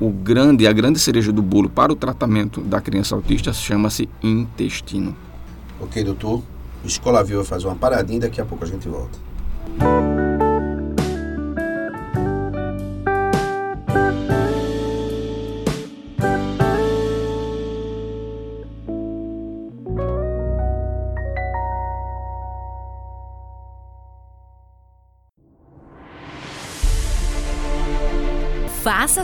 O 0.00 0.10
grande, 0.10 0.66
a 0.66 0.72
grande 0.72 0.98
cereja 0.98 1.32
do 1.32 1.42
bolo 1.42 1.68
para 1.68 1.92
o 1.92 1.96
tratamento 1.96 2.60
da 2.60 2.80
criança 2.80 3.14
autista 3.16 3.52
chama-se 3.52 4.08
intestino. 4.22 5.16
Ok, 5.80 6.04
doutor. 6.04 6.42
Escola 6.84 7.24
Viva 7.24 7.44
faz 7.44 7.64
uma 7.64 7.74
paradinha 7.74 8.18
e 8.18 8.20
daqui 8.20 8.40
a 8.40 8.44
pouco 8.44 8.64
a 8.64 8.66
gente 8.66 8.88
volta. 8.88 9.18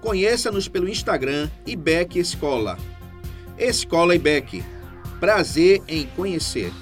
Conheça-nos 0.00 0.68
pelo 0.68 0.88
Instagram 0.88 1.50
IBEC 1.66 2.18
Escola. 2.18 2.78
Escola 3.58 4.14
IBEC. 4.14 4.64
Prazer 5.18 5.82
em 5.88 6.06
conhecer. 6.06 6.72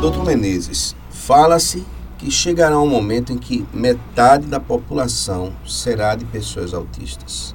Doutor 0.00 0.24
Menezes, 0.24 0.96
fala-se 1.10 1.84
que 2.22 2.30
chegará 2.30 2.78
um 2.78 2.88
momento 2.88 3.32
em 3.32 3.36
que 3.36 3.66
metade 3.74 4.46
da 4.46 4.60
população 4.60 5.52
será 5.66 6.14
de 6.14 6.24
pessoas 6.24 6.72
autistas. 6.72 7.52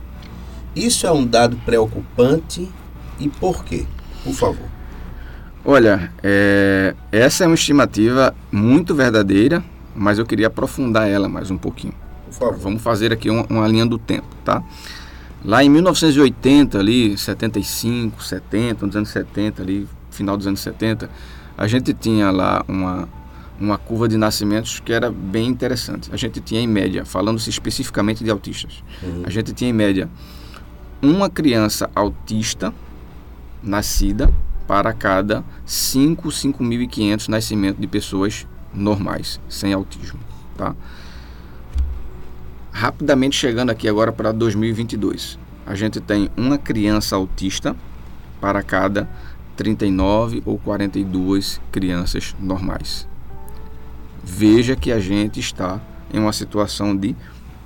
Isso 0.76 1.08
é 1.08 1.12
um 1.12 1.26
dado 1.26 1.56
preocupante 1.66 2.70
e 3.18 3.30
por 3.30 3.64
quê? 3.64 3.86
Por 4.26 4.34
favor. 4.34 4.68
Olha, 5.64 6.12
é, 6.22 6.94
essa 7.14 7.46
é 7.46 7.48
uma 7.48 7.56
estimativa 7.56 8.36
muito 8.52 8.94
verdadeira, 8.94 9.64
mas 9.96 10.20
eu 10.20 10.26
queria 10.26 10.48
aprofundar 10.48 11.08
ela 11.08 11.30
mais 11.30 11.50
um 11.50 11.58
pouquinho. 11.58 11.94
Por 12.26 12.34
favor. 12.34 12.58
Vamos 12.58 12.82
fazer 12.82 13.14
aqui 13.14 13.30
uma, 13.30 13.46
uma 13.50 13.68
linha 13.70 13.86
do 13.86 13.98
tempo, 13.98 14.28
tá? 14.44 14.62
Lá 15.46 15.64
em 15.64 15.70
1980, 15.70 16.78
ali, 16.78 17.18
75, 17.18 18.22
70, 18.22 18.86
nos 18.86 18.96
anos 18.98 19.10
70, 19.10 19.62
ali, 19.62 19.88
final 20.12 20.36
dos 20.36 20.46
anos 20.46 20.60
70, 20.60 21.10
a 21.58 21.68
gente 21.68 21.94
tinha 21.94 22.30
lá 22.32 22.66
uma, 22.68 23.08
uma 23.60 23.78
curva 23.78 24.08
de 24.08 24.18
nascimentos 24.18 24.80
que 24.80 24.94
era 24.94 25.12
bem 25.12 25.48
interessante. 25.48 26.10
A 26.14 26.18
gente 26.18 26.40
tinha 26.40 26.62
em 26.62 26.68
média, 26.68 27.06
falando-se 27.06 27.50
especificamente 27.50 28.24
de 28.24 28.30
autistas, 28.30 28.84
uhum. 29.02 29.24
a 29.26 29.30
gente 29.30 29.54
tinha 29.54 29.70
em 29.70 29.74
média 29.74 30.10
uma 31.02 31.30
criança 31.30 31.90
autista 31.96 32.74
nascida 33.62 34.32
para 34.68 34.94
cada 34.94 35.44
5, 35.66 36.28
5.500 36.28 37.28
nascimentos 37.30 37.80
de 37.80 37.88
pessoas 37.88 38.48
normais, 38.74 39.40
sem 39.48 39.74
autismo, 39.74 40.20
tá? 40.58 40.76
Rapidamente 42.72 43.36
chegando 43.36 43.70
aqui 43.72 43.88
agora 43.88 44.12
para 44.12 44.32
2022. 44.32 45.40
A 45.66 45.74
gente 45.74 46.00
tem 46.00 46.30
uma 46.38 46.58
criança 46.58 47.16
autista 47.16 47.76
para 48.40 48.62
cada 48.62 49.10
39 49.56 50.44
ou 50.46 50.60
42 50.60 51.60
crianças 51.72 52.36
normais. 52.40 53.08
Veja 54.24 54.76
que 54.76 54.92
a 54.92 55.00
gente 55.00 55.40
está 55.40 55.80
em 56.14 56.20
uma 56.20 56.34
situação 56.34 56.96
de 56.96 57.16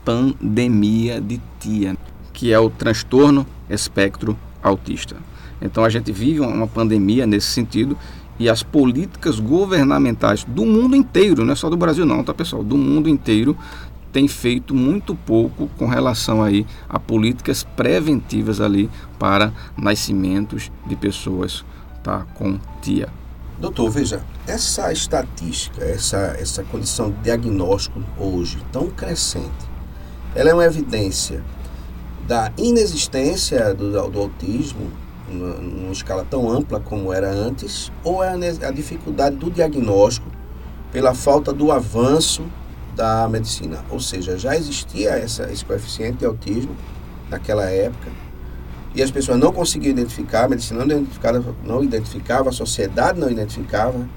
pandemia 0.03 1.21
de 1.21 1.39
TIA, 1.59 1.95
que 2.33 2.51
é 2.51 2.59
o 2.59 2.69
transtorno 2.69 3.45
espectro 3.69 4.37
autista. 4.61 5.15
Então 5.61 5.83
a 5.83 5.89
gente 5.89 6.11
vive 6.11 6.39
uma 6.39 6.67
pandemia 6.67 7.27
nesse 7.27 7.47
sentido 7.47 7.97
e 8.39 8.49
as 8.49 8.63
políticas 8.63 9.39
governamentais 9.39 10.43
do 10.43 10.65
mundo 10.65 10.95
inteiro, 10.95 11.45
não 11.45 11.53
é 11.53 11.55
só 11.55 11.69
do 11.69 11.77
Brasil 11.77 12.05
não, 12.05 12.23
tá 12.23 12.33
pessoal, 12.33 12.63
do 12.63 12.77
mundo 12.77 13.07
inteiro 13.07 13.55
tem 14.11 14.27
feito 14.27 14.75
muito 14.75 15.15
pouco 15.15 15.69
com 15.77 15.87
relação 15.87 16.43
aí 16.43 16.65
a 16.89 16.99
políticas 16.99 17.63
preventivas 17.63 18.59
ali 18.59 18.89
para 19.17 19.53
nascimentos 19.77 20.71
de 20.85 20.95
pessoas 20.95 21.63
tá, 22.03 22.25
com 22.35 22.59
TIA. 22.81 23.20
Doutor, 23.61 23.91
veja, 23.91 24.23
essa 24.47 24.91
estatística, 24.91 25.85
essa, 25.85 26.35
essa 26.39 26.63
condição 26.63 27.11
de 27.11 27.17
diagnóstico 27.19 28.01
hoje 28.17 28.57
tão 28.71 28.89
crescente, 28.89 29.69
ela 30.33 30.49
é 30.49 30.53
uma 30.55 30.65
evidência 30.65 31.43
da 32.27 32.51
inexistência 32.57 33.71
do, 33.75 34.09
do 34.09 34.19
autismo 34.19 34.89
numa, 35.29 35.53
numa 35.53 35.91
escala 35.91 36.25
tão 36.27 36.49
ampla 36.49 36.79
como 36.79 37.13
era 37.13 37.29
antes, 37.31 37.91
ou 38.03 38.23
é 38.23 38.29
a, 38.29 38.67
a 38.67 38.71
dificuldade 38.71 39.35
do 39.35 39.51
diagnóstico 39.51 40.27
pela 40.91 41.13
falta 41.13 41.53
do 41.53 41.71
avanço 41.71 42.43
da 42.95 43.29
medicina? 43.29 43.85
Ou 43.91 43.99
seja, 43.99 44.39
já 44.39 44.55
existia 44.55 45.11
essa, 45.11 45.51
esse 45.51 45.63
coeficiente 45.63 46.17
de 46.17 46.25
autismo 46.25 46.75
naquela 47.29 47.69
época, 47.69 48.09
e 48.93 49.01
as 49.01 49.09
pessoas 49.09 49.39
não 49.39 49.53
conseguiam 49.53 49.91
identificar, 49.91 50.45
a 50.45 50.49
medicina 50.49 50.85
não 50.85 50.97
identificava, 50.97 51.55
não 51.63 51.83
identificava, 51.83 52.49
a 52.49 52.51
sociedade 52.51 53.19
não 53.19 53.29
identificava. 53.29 54.07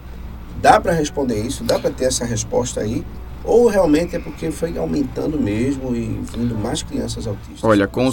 Dá 0.60 0.80
para 0.80 0.92
responder 0.92 1.40
isso? 1.40 1.62
Dá 1.62 1.78
para 1.78 1.90
ter 1.90 2.06
essa 2.06 2.24
resposta 2.24 2.80
aí? 2.80 3.04
Ou 3.44 3.68
realmente 3.68 4.16
é 4.16 4.18
porque 4.18 4.50
foi 4.50 4.76
aumentando 4.78 5.38
mesmo 5.38 5.94
e 5.94 6.20
vindo 6.34 6.56
mais 6.56 6.82
crianças 6.82 7.26
autistas? 7.26 7.62
Olha, 7.62 7.86
com, 7.86 8.10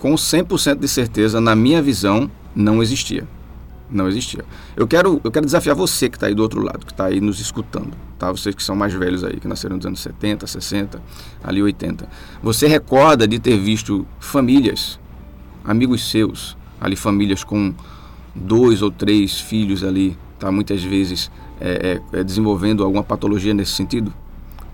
com 0.00 0.14
100% 0.14 0.78
de 0.78 0.88
certeza, 0.88 1.40
na 1.40 1.54
minha 1.54 1.80
visão, 1.80 2.28
não 2.54 2.82
existia. 2.82 3.26
Não 3.88 4.08
existia. 4.08 4.44
Eu 4.76 4.88
quero, 4.88 5.20
eu 5.22 5.30
quero 5.30 5.46
desafiar 5.46 5.76
você 5.76 6.08
que 6.08 6.16
está 6.16 6.26
aí 6.26 6.34
do 6.34 6.42
outro 6.42 6.60
lado, 6.60 6.84
que 6.84 6.90
está 6.90 7.04
aí 7.04 7.20
nos 7.20 7.38
escutando, 7.38 7.92
tá? 8.18 8.32
Vocês 8.32 8.54
que 8.54 8.62
são 8.62 8.74
mais 8.74 8.92
velhos 8.92 9.22
aí, 9.22 9.38
que 9.38 9.46
nasceram 9.46 9.76
nos 9.76 9.86
anos 9.86 10.00
70, 10.00 10.46
60, 10.46 11.00
ali 11.42 11.62
80. 11.62 12.08
Você 12.42 12.66
recorda 12.66 13.28
de 13.28 13.38
ter 13.38 13.56
visto 13.56 14.04
famílias 14.18 14.98
amigos 15.64 16.10
seus, 16.10 16.56
ali 16.80 16.96
famílias 16.96 17.42
com 17.42 17.74
dois 18.34 18.82
ou 18.82 18.90
três 18.90 19.40
filhos 19.40 19.82
ali, 19.82 20.16
tá 20.38 20.50
muitas 20.50 20.82
vezes 20.82 21.30
é, 21.60 22.00
é, 22.12 22.18
é, 22.20 22.24
desenvolvendo 22.24 22.84
alguma 22.84 23.02
patologia 23.02 23.54
nesse 23.54 23.72
sentido? 23.72 24.12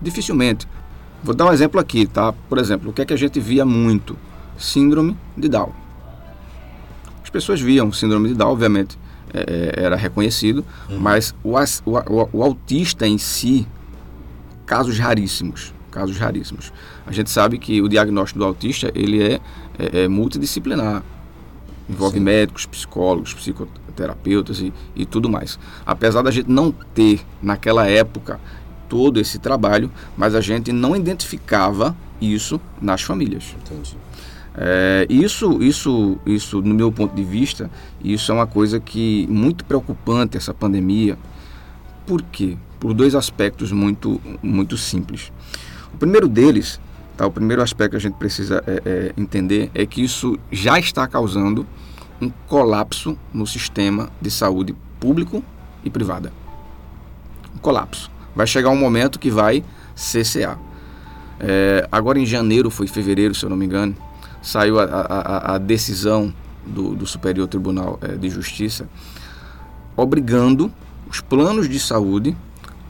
Dificilmente. 0.01 0.67
Vou 1.23 1.35
dar 1.35 1.47
um 1.47 1.53
exemplo 1.53 1.79
aqui, 1.79 2.07
tá? 2.07 2.33
Por 2.33 2.59
exemplo, 2.59 2.91
o 2.91 2.93
que 2.93 3.03
é 3.03 3.05
que 3.05 3.13
a 3.13 3.17
gente 3.17 3.39
via 3.39 3.65
muito? 3.65 4.17
Síndrome 4.57 5.17
de 5.37 5.49
Down. 5.49 5.73
As 7.23 7.31
pessoas 7.31 7.61
viam 7.61 7.93
síndrome 7.93 8.29
de 8.29 8.35
Down, 8.35 8.51
obviamente, 8.51 8.99
é, 9.33 9.75
é 9.79 9.85
era 9.85 9.97
reconhecido, 9.97 10.65
uhum. 10.89 10.99
mas 10.99 11.35
o, 11.45 11.55
o, 11.55 12.29
o 12.33 12.43
autista 12.43 13.07
em 13.07 13.19
si, 13.19 13.67
casos 14.67 14.99
raríssimos 14.99 15.73
casos 15.91 16.17
raríssimos. 16.17 16.73
A 17.07 17.13
gente 17.13 17.29
sabe 17.29 17.59
que 17.59 17.83
o 17.83 17.89
diagnóstico 17.89 18.39
do 18.39 18.45
autista 18.45 18.91
ele 18.95 19.23
é, 19.23 19.41
é, 19.93 20.05
é 20.05 20.09
multidisciplinar, 20.09 21.03
envolve 21.89 22.19
Sim. 22.19 22.25
médicos, 22.25 22.67
psicólogos, 22.67 23.35
psicoterapeutas 23.35 24.61
e, 24.61 24.73
e 24.95 25.05
tudo 25.05 25.29
mais. 25.29 25.59
Apesar 25.85 26.23
da 26.23 26.31
gente 26.31 26.49
não 26.51 26.73
ter 26.73 27.21
naquela 27.43 27.87
época 27.87 28.41
todo 28.89 29.21
esse 29.21 29.39
trabalho, 29.39 29.91
mas 30.17 30.35
a 30.35 30.41
gente 30.41 30.73
não 30.73 30.95
identificava 30.95 31.97
isso 32.21 32.61
nas 32.81 33.03
famílias. 33.03 33.55
Entendi. 33.65 33.97
É, 34.55 35.07
isso, 35.09 35.63
isso, 35.63 36.19
isso, 36.27 36.61
no 36.61 36.75
meu 36.75 36.91
ponto 36.91 37.15
de 37.15 37.23
vista, 37.23 37.71
isso 38.03 38.31
é 38.33 38.35
uma 38.35 38.47
coisa 38.47 38.81
que 38.81 39.27
muito 39.31 39.65
preocupante 39.65 40.37
essa 40.37 40.53
pandemia. 40.53 41.17
Por 42.07 42.23
quê? 42.23 42.57
Por 42.79 42.93
dois 42.93 43.15
aspectos 43.15 43.71
muito, 43.71 44.21
muito 44.43 44.77
simples. 44.77 45.33
O 45.95 45.97
primeiro 45.99 46.29
deles, 46.29 46.81
tá, 47.21 47.27
o 47.27 47.31
primeiro 47.31 47.63
aspecto 47.63 47.91
que 47.91 47.97
a 47.97 48.01
gente 48.01 48.15
precisa 48.15 48.65
é, 48.67 48.83
é, 48.85 49.13
entender 49.17 49.71
é 49.75 49.85
que 49.85 50.03
isso 50.03 50.39
já 50.51 50.79
está 50.79 51.07
causando 51.07 51.67
um 52.21 52.31
colapso 52.49 53.17
no 53.33 53.47
sistema 53.47 54.09
de 54.21 54.31
saúde 54.31 54.75
público 54.99 55.45
e 55.85 55.91
privada. 55.91 56.33
Um 57.55 57.59
colapso. 57.59 58.11
Vai 58.35 58.47
chegar 58.47 58.71
um 58.71 58.77
momento 58.77 59.19
que 59.19 59.31
vai 59.31 59.63
CCA. 59.95 60.59
É, 61.39 61.87
agora 61.93 62.19
em 62.19 62.27
janeiro, 62.27 62.71
foi 62.71 62.87
fevereiro, 62.87 63.35
se 63.35 63.45
eu 63.45 63.51
não 63.51 63.57
me 63.57 63.67
engano, 63.67 63.95
saiu 64.43 64.79
a, 64.79 64.85
a, 64.85 65.55
a 65.55 65.59
decisão 65.59 66.33
do, 66.67 66.95
do, 66.95 67.07
Superior 67.07 67.49
Tribunal 67.49 67.99
é, 68.03 68.17
de 68.17 68.29
Justiça 68.29 68.89
obrigando 69.97 70.73
os 71.09 71.21
planos 71.21 71.69
de 71.69 71.79
saúde 71.79 72.37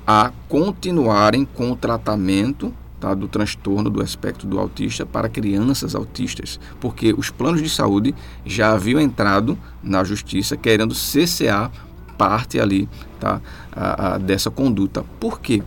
a 0.06 0.32
continuarem 0.48 1.44
com 1.44 1.72
o 1.72 1.76
tratamento 1.76 2.72
tá, 3.00 3.14
do 3.14 3.26
transtorno 3.26 3.88
do 3.88 4.02
espectro 4.02 4.46
do 4.46 4.58
autista 4.60 5.06
para 5.06 5.28
crianças 5.28 5.94
autistas, 5.94 6.60
porque 6.78 7.14
os 7.16 7.30
planos 7.30 7.62
de 7.62 7.70
saúde 7.70 8.14
já 8.44 8.72
haviam 8.72 9.00
entrado 9.00 9.58
na 9.82 10.04
justiça 10.04 10.56
querendo 10.56 10.94
cessear 10.94 11.72
parte 12.18 12.60
ali 12.60 12.86
tá, 13.18 13.40
a, 13.72 14.14
a, 14.14 14.18
dessa 14.18 14.50
conduta. 14.50 15.02
Por 15.18 15.40
quê? 15.40 15.62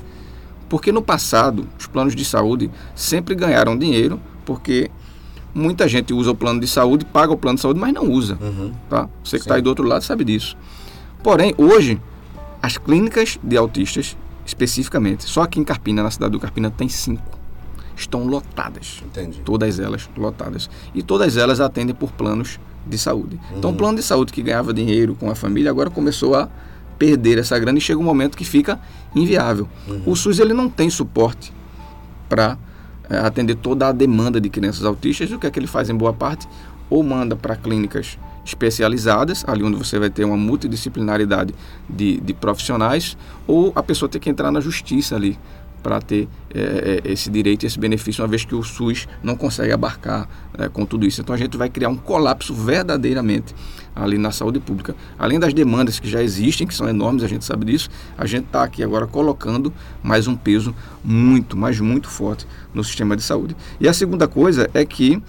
Porque 0.70 0.92
no 0.92 1.02
passado 1.02 1.68
os 1.80 1.88
planos 1.88 2.16
de 2.16 2.24
saúde 2.24 2.70
sempre 2.96 3.34
ganharam 3.34 3.76
dinheiro, 3.76 4.20
porque 4.46 4.92
muita 5.54 5.88
gente 5.88 6.14
usa 6.14 6.32
o 6.32 6.36
plano 6.36 6.60
de 6.60 6.68
saúde, 6.68 7.06
paga 7.06 7.34
o 7.34 7.38
plano 7.38 7.56
de 7.56 7.62
saúde, 7.62 7.80
mas 7.80 7.92
não 7.92 8.10
usa. 8.10 8.38
Uhum. 8.40 8.72
Tá? 8.88 9.10
Você 9.24 9.38
que 9.38 9.44
está 9.44 9.56
aí 9.56 9.62
do 9.62 9.70
outro 9.70 9.86
lado 9.88 10.04
sabe 10.04 10.24
disso. 10.24 10.56
Porém, 11.24 11.56
hoje, 11.58 12.00
as 12.62 12.78
clínicas 12.78 13.40
de 13.42 13.58
autistas 13.58 14.16
especificamente. 14.46 15.24
Só 15.24 15.44
aqui 15.44 15.60
em 15.60 15.64
Carpina, 15.64 16.04
na 16.04 16.12
cidade 16.12 16.32
do 16.32 16.40
Carpina, 16.40 16.70
tem 16.70 16.90
cinco. 16.90 17.40
Estão 17.96 18.26
lotadas. 18.26 19.04
Entendi. 19.06 19.42
Todas 19.42 19.80
elas 19.80 20.10
lotadas. 20.18 20.70
E 20.94 21.04
todas 21.04 21.38
elas 21.38 21.60
atendem 21.60 21.94
por 21.94 22.12
planos 22.12 22.60
de 22.86 22.98
saúde. 22.98 23.40
Uhum. 23.52 23.58
Então, 23.58 23.72
o 23.72 23.74
plano 23.76 23.98
de 23.98 24.04
saúde 24.04 24.34
que 24.34 24.42
ganhava 24.42 24.74
dinheiro 24.74 25.16
com 25.16 25.30
a 25.30 25.36
família 25.36 25.70
agora 25.70 25.90
começou 25.90 26.36
a 26.36 26.50
perder 26.98 27.38
essa 27.38 27.58
grana 27.58 27.78
e 27.78 27.82
chega 27.82 28.00
um 28.00 28.04
momento 28.04 28.38
que 28.38 28.46
fica 28.46 28.80
inviável. 29.16 29.68
Uhum. 29.88 30.04
O 30.06 30.16
SUS 30.16 30.40
ele 30.40 30.54
não 30.54 30.70
tem 30.70 30.90
suporte 30.90 31.54
para 32.28 32.58
é, 33.10 33.18
atender 33.18 33.56
toda 33.56 33.88
a 33.88 33.92
demanda 33.92 34.40
de 34.40 34.50
crianças 34.50 34.84
autistas. 34.84 35.32
O 35.32 35.40
que 35.40 35.48
é 35.48 35.52
que 35.52 35.60
ele 35.60 35.68
faz 35.68 35.90
em 35.90 35.96
boa 35.96 36.14
parte? 36.14 36.48
Ou 36.90 37.04
manda 37.04 37.36
para 37.36 37.56
clínicas 37.56 38.18
especializadas, 38.46 39.44
ali 39.48 39.64
onde 39.64 39.78
você 39.78 39.98
vai 40.00 40.10
ter 40.10 40.26
uma 40.26 40.38
multidisciplinaridade 40.38 41.54
de, 41.90 42.20
de 42.20 42.34
profissionais, 42.34 43.18
ou 43.48 43.72
a 43.76 43.84
pessoa 43.84 44.10
tem 44.10 44.20
que 44.20 44.30
entrar 44.30 44.52
na 44.52 44.60
justiça 44.60 45.16
ali 45.16 45.38
para 45.84 46.02
ter 46.02 46.30
é, 46.56 47.02
esse 47.04 47.30
direito 47.30 47.66
esse 47.66 47.78
benefício, 47.78 48.24
uma 48.24 48.28
vez 48.28 48.46
que 48.46 48.56
o 48.56 48.64
SUS 48.64 49.06
não 49.22 49.36
consegue 49.36 49.74
abarcar 49.74 50.30
é, 50.58 50.70
com 50.70 50.86
tudo 50.86 51.06
isso. 51.06 51.20
Então 51.20 51.36
a 51.36 51.38
gente 51.38 51.58
vai 51.58 51.70
criar 51.70 51.90
um 51.90 51.98
colapso 51.98 52.54
verdadeiramente 52.54 53.54
ali 53.94 54.18
na 54.18 54.32
saúde 54.32 54.60
pública. 54.60 54.96
Além 55.20 55.40
das 55.40 55.54
demandas 55.54 56.00
que 56.00 56.10
já 56.10 56.24
existem, 56.24 56.66
que 56.66 56.74
são 56.74 56.88
enormes, 56.88 57.22
a 57.22 57.28
gente 57.28 57.44
sabe 57.44 57.66
disso, 57.66 57.90
a 58.18 58.26
gente 58.26 58.46
está 58.46 58.64
aqui 58.64 58.82
agora 58.82 59.06
colocando 59.06 59.74
mais 60.02 60.26
um 60.26 60.36
peso 60.36 60.74
muito, 61.04 61.58
mas 61.58 61.80
muito 61.80 62.10
forte 62.10 62.48
no 62.74 62.84
sistema 62.84 63.16
de 63.16 63.22
saúde. 63.22 63.56
E 63.80 63.88
a 63.88 63.94
segunda 63.94 64.28
coisa 64.28 64.70
é 64.74 64.86
que 64.86 65.22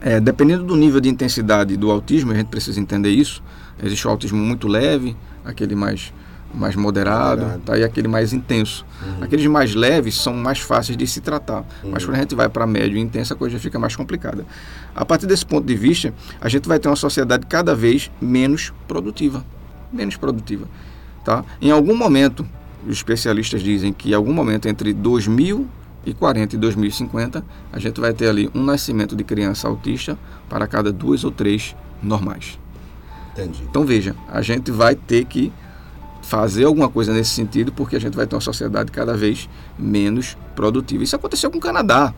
é, 0.00 0.20
dependendo 0.20 0.64
do 0.64 0.76
nível 0.76 1.00
de 1.00 1.08
intensidade 1.08 1.76
do 1.76 1.90
autismo, 1.90 2.32
a 2.32 2.34
gente 2.34 2.48
precisa 2.48 2.80
entender 2.80 3.10
isso. 3.10 3.42
Existe 3.82 4.06
o 4.06 4.10
autismo 4.10 4.38
muito 4.38 4.68
leve, 4.68 5.16
aquele 5.44 5.74
mais, 5.74 6.12
mais 6.54 6.74
moderado, 6.74 7.42
moderado. 7.42 7.62
Tá, 7.62 7.78
e 7.78 7.84
aquele 7.84 8.08
mais 8.08 8.32
intenso. 8.32 8.84
Uhum. 9.02 9.24
Aqueles 9.24 9.46
mais 9.46 9.74
leves 9.74 10.14
são 10.14 10.34
mais 10.34 10.58
fáceis 10.58 10.96
de 10.96 11.06
se 11.06 11.20
tratar, 11.20 11.64
uhum. 11.82 11.90
mas 11.92 12.04
quando 12.04 12.16
a 12.16 12.20
gente 12.20 12.34
vai 12.34 12.48
para 12.48 12.66
médio 12.66 12.96
e 12.96 13.00
intenso, 13.00 13.32
a 13.32 13.36
coisa 13.36 13.58
fica 13.58 13.78
mais 13.78 13.94
complicada. 13.94 14.46
A 14.94 15.04
partir 15.04 15.26
desse 15.26 15.44
ponto 15.44 15.66
de 15.66 15.74
vista, 15.74 16.12
a 16.40 16.48
gente 16.48 16.66
vai 16.66 16.78
ter 16.78 16.88
uma 16.88 16.96
sociedade 16.96 17.46
cada 17.46 17.74
vez 17.74 18.10
menos 18.20 18.72
produtiva. 18.88 19.44
Menos 19.92 20.16
produtiva. 20.16 20.66
Tá? 21.24 21.44
Em 21.60 21.70
algum 21.70 21.96
momento, 21.96 22.46
os 22.86 22.96
especialistas 22.96 23.62
dizem 23.62 23.92
que 23.92 24.10
em 24.10 24.14
algum 24.14 24.32
momento 24.32 24.68
entre 24.68 24.92
2000 24.92 25.66
2040 26.06 26.54
e 26.54 26.58
2050, 26.58 27.44
a 27.72 27.78
gente 27.78 28.00
vai 28.00 28.12
ter 28.12 28.28
ali 28.28 28.50
um 28.54 28.62
nascimento 28.62 29.16
de 29.16 29.24
criança 29.24 29.66
autista 29.66 30.18
para 30.48 30.66
cada 30.66 30.92
duas 30.92 31.24
ou 31.24 31.30
três 31.30 31.74
normais. 32.02 32.58
Entendi. 33.32 33.62
Então 33.68 33.84
veja, 33.84 34.14
a 34.28 34.40
gente 34.40 34.70
vai 34.70 34.94
ter 34.94 35.24
que 35.24 35.52
fazer 36.22 36.64
alguma 36.64 36.88
coisa 36.88 37.12
nesse 37.12 37.30
sentido, 37.30 37.72
porque 37.72 37.96
a 37.96 38.00
gente 38.00 38.16
vai 38.16 38.26
ter 38.26 38.34
uma 38.34 38.40
sociedade 38.40 38.90
cada 38.90 39.16
vez 39.16 39.48
menos 39.78 40.36
produtiva. 40.54 41.02
Isso 41.02 41.14
aconteceu 41.14 41.50
com 41.50 41.58
o 41.58 41.60
Canadá 41.60 42.14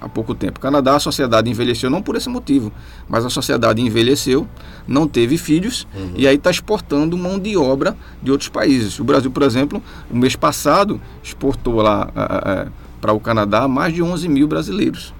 há 0.00 0.08
pouco 0.08 0.34
tempo. 0.34 0.58
O 0.58 0.62
Canadá, 0.62 0.96
a 0.96 1.00
sociedade 1.00 1.50
envelheceu 1.50 1.90
não 1.90 2.00
por 2.00 2.16
esse 2.16 2.28
motivo, 2.28 2.72
mas 3.08 3.24
a 3.24 3.28
sociedade 3.28 3.82
envelheceu, 3.82 4.46
não 4.88 5.06
teve 5.06 5.36
filhos 5.36 5.86
uhum. 5.94 6.12
e 6.16 6.26
aí 6.26 6.36
está 6.36 6.50
exportando 6.50 7.18
mão 7.18 7.38
de 7.38 7.56
obra 7.56 7.94
de 8.22 8.30
outros 8.30 8.48
países. 8.48 8.98
O 8.98 9.04
Brasil, 9.04 9.30
por 9.30 9.42
exemplo, 9.42 9.82
o 10.10 10.16
mês 10.16 10.36
passado 10.36 11.00
exportou 11.22 11.82
lá 11.82 12.70
para 13.00 13.12
o 13.12 13.20
Canadá 13.20 13.66
mais 13.66 13.94
de 13.94 14.02
11 14.02 14.28
mil 14.28 14.46
brasileiros 14.46 15.14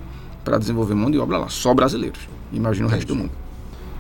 para 0.45 0.59
desenvolver 0.59 0.95
mão 0.95 1.11
de 1.11 1.19
obra 1.19 1.39
lá, 1.39 1.49
só 1.49 1.75
brasileiros. 1.75 2.21
Imagina 2.53 2.87
o 2.87 2.91
resto 2.91 3.09
do 3.09 3.17
mundo. 3.17 3.31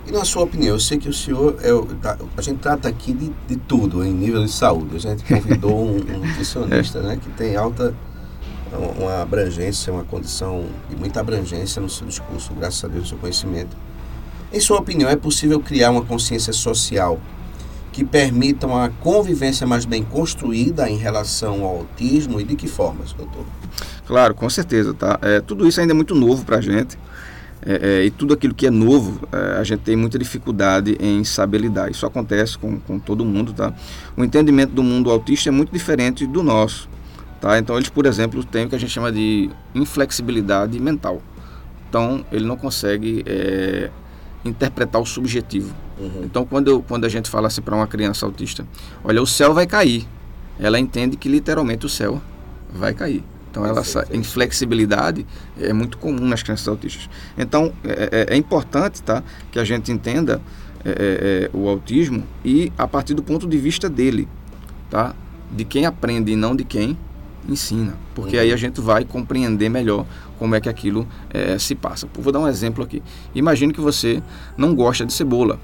E 0.06 0.12
na 0.12 0.24
sua 0.24 0.42
opinião, 0.42 0.74
eu 0.74 0.80
sei 0.80 0.98
que 0.98 1.08
o 1.08 1.12
senhor, 1.12 1.56
é, 1.62 1.70
tá, 2.00 2.18
a 2.36 2.42
gente 2.42 2.58
trata 2.58 2.88
aqui 2.88 3.12
de, 3.12 3.30
de 3.46 3.56
tudo 3.56 4.04
em 4.04 4.12
nível 4.12 4.44
de 4.44 4.50
saúde. 4.50 4.96
A 4.96 4.98
gente 4.98 5.22
convidou 5.22 5.86
um, 5.86 5.96
um 5.96 6.18
nutricionista 6.26 6.98
é. 6.98 7.02
né, 7.02 7.18
que 7.22 7.28
tem 7.30 7.54
alta, 7.56 7.94
uma 8.98 9.22
abrangência, 9.22 9.92
uma 9.92 10.04
condição 10.04 10.64
de 10.88 10.96
muita 10.96 11.20
abrangência 11.20 11.80
no 11.80 11.88
seu 11.88 12.06
discurso, 12.06 12.52
graças 12.54 12.84
a 12.84 12.88
Deus, 12.88 13.02
no 13.02 13.08
seu 13.10 13.18
conhecimento. 13.18 13.76
Em 14.52 14.58
sua 14.58 14.78
opinião, 14.78 15.08
é 15.08 15.16
possível 15.16 15.60
criar 15.60 15.90
uma 15.90 16.02
consciência 16.02 16.52
social 16.52 17.20
que 18.00 18.04
permitam 18.06 18.82
a 18.82 18.88
convivência 18.88 19.66
mais 19.66 19.84
bem 19.84 20.02
construída 20.02 20.88
em 20.88 20.96
relação 20.96 21.62
ao 21.62 21.80
autismo 21.80 22.40
e 22.40 22.44
de 22.44 22.56
que 22.56 22.66
formas, 22.66 23.12
doutor? 23.12 23.44
Claro, 24.06 24.34
com 24.34 24.48
certeza, 24.48 24.94
tá? 24.94 25.18
É, 25.20 25.38
tudo 25.42 25.68
isso 25.68 25.78
ainda 25.82 25.92
é 25.92 25.94
muito 25.94 26.14
novo 26.14 26.42
para 26.42 26.56
a 26.56 26.60
gente. 26.62 26.98
É, 27.60 27.98
é, 28.00 28.04
e 28.06 28.10
tudo 28.10 28.32
aquilo 28.32 28.54
que 28.54 28.66
é 28.66 28.70
novo, 28.70 29.28
é, 29.30 29.58
a 29.58 29.64
gente 29.64 29.80
tem 29.80 29.96
muita 29.96 30.18
dificuldade 30.18 30.96
em 30.98 31.22
saber 31.24 31.58
lidar. 31.58 31.90
Isso 31.90 32.06
acontece 32.06 32.56
com, 32.56 32.80
com 32.80 32.98
todo 32.98 33.22
mundo, 33.22 33.52
tá? 33.52 33.70
O 34.16 34.24
entendimento 34.24 34.72
do 34.72 34.82
mundo 34.82 35.10
autista 35.10 35.50
é 35.50 35.52
muito 35.52 35.70
diferente 35.70 36.26
do 36.26 36.42
nosso, 36.42 36.88
tá? 37.38 37.58
Então, 37.58 37.76
eles, 37.76 37.90
por 37.90 38.06
exemplo, 38.06 38.42
têm 38.42 38.64
o 38.64 38.68
que 38.70 38.76
a 38.76 38.78
gente 38.78 38.92
chama 38.92 39.12
de 39.12 39.50
inflexibilidade 39.74 40.80
mental. 40.80 41.20
Então, 41.86 42.24
ele 42.32 42.46
não 42.46 42.56
consegue 42.56 43.22
é, 43.26 43.90
interpretar 44.42 45.02
o 45.02 45.04
subjetivo. 45.04 45.74
Uhum. 46.00 46.22
Então, 46.24 46.46
quando, 46.46 46.68
eu, 46.68 46.82
quando 46.82 47.04
a 47.04 47.08
gente 47.08 47.28
fala 47.28 47.48
assim 47.48 47.60
para 47.60 47.74
uma 47.74 47.86
criança 47.86 48.24
autista, 48.24 48.66
olha, 49.04 49.20
o 49.20 49.26
céu 49.26 49.52
vai 49.52 49.66
cair, 49.66 50.08
ela 50.58 50.78
entende 50.78 51.16
que 51.16 51.28
literalmente 51.28 51.84
o 51.84 51.88
céu 51.88 52.20
vai 52.72 52.94
cair. 52.94 53.22
Então, 53.50 53.66
ela, 53.66 53.80
essa 53.80 54.06
inflexibilidade 54.12 55.26
é 55.60 55.72
muito 55.72 55.98
comum 55.98 56.26
nas 56.26 56.42
crianças 56.42 56.66
autistas. 56.68 57.10
Então, 57.36 57.72
é, 57.84 58.26
é, 58.30 58.34
é 58.34 58.36
importante 58.36 59.02
tá, 59.02 59.22
que 59.50 59.58
a 59.58 59.64
gente 59.64 59.90
entenda 59.90 60.40
é, 60.84 60.88
é, 60.88 60.94
é, 61.44 61.50
o 61.52 61.68
autismo 61.68 62.24
e 62.44 62.72
a 62.78 62.86
partir 62.86 63.12
do 63.12 63.22
ponto 63.22 63.46
de 63.46 63.58
vista 63.58 63.88
dele, 63.88 64.28
tá? 64.88 65.14
de 65.50 65.64
quem 65.64 65.84
aprende 65.84 66.32
e 66.32 66.36
não 66.36 66.54
de 66.54 66.64
quem 66.64 66.96
ensina, 67.48 67.94
porque 68.14 68.36
uhum. 68.36 68.42
aí 68.42 68.52
a 68.52 68.56
gente 68.56 68.80
vai 68.80 69.04
compreender 69.04 69.68
melhor 69.68 70.06
como 70.38 70.54
é 70.54 70.60
que 70.60 70.68
aquilo 70.68 71.06
é, 71.30 71.58
se 71.58 71.74
passa. 71.74 72.08
Vou 72.14 72.32
dar 72.32 72.38
um 72.38 72.48
exemplo 72.48 72.84
aqui. 72.84 73.02
Imagine 73.34 73.72
que 73.72 73.80
você 73.80 74.22
não 74.56 74.74
gosta 74.74 75.04
de 75.04 75.12
cebola. 75.12 75.58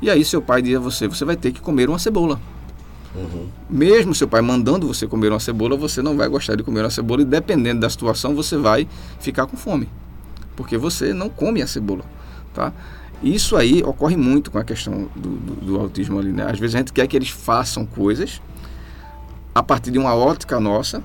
E 0.00 0.10
aí 0.10 0.24
seu 0.24 0.42
pai 0.42 0.62
diz 0.62 0.76
a 0.76 0.80
você, 0.80 1.08
você 1.08 1.24
vai 1.24 1.36
ter 1.36 1.52
que 1.52 1.60
comer 1.60 1.88
uma 1.88 1.98
cebola. 1.98 2.40
Uhum. 3.14 3.48
Mesmo 3.70 4.14
seu 4.14 4.28
pai 4.28 4.42
mandando 4.42 4.86
você 4.86 5.06
comer 5.06 5.30
uma 5.30 5.40
cebola, 5.40 5.76
você 5.76 6.02
não 6.02 6.16
vai 6.16 6.28
gostar 6.28 6.54
de 6.54 6.62
comer 6.62 6.80
uma 6.80 6.90
cebola 6.90 7.22
e 7.22 7.24
dependendo 7.24 7.80
da 7.80 7.88
situação 7.88 8.34
você 8.34 8.56
vai 8.56 8.86
ficar 9.18 9.46
com 9.46 9.56
fome. 9.56 9.88
Porque 10.54 10.76
você 10.76 11.14
não 11.14 11.30
come 11.30 11.62
a 11.62 11.66
cebola, 11.66 12.04
tá? 12.52 12.72
Isso 13.22 13.56
aí 13.56 13.82
ocorre 13.82 14.16
muito 14.16 14.50
com 14.50 14.58
a 14.58 14.64
questão 14.64 15.08
do, 15.16 15.30
do, 15.30 15.54
do 15.54 15.80
autismo 15.80 16.18
ali, 16.18 16.32
né? 16.32 16.46
Às 16.50 16.58
vezes 16.58 16.74
a 16.74 16.78
gente 16.78 16.92
quer 16.92 17.06
que 17.06 17.16
eles 17.16 17.30
façam 17.30 17.86
coisas 17.86 18.42
a 19.54 19.62
partir 19.62 19.90
de 19.90 19.98
uma 19.98 20.14
ótica 20.14 20.60
nossa, 20.60 21.02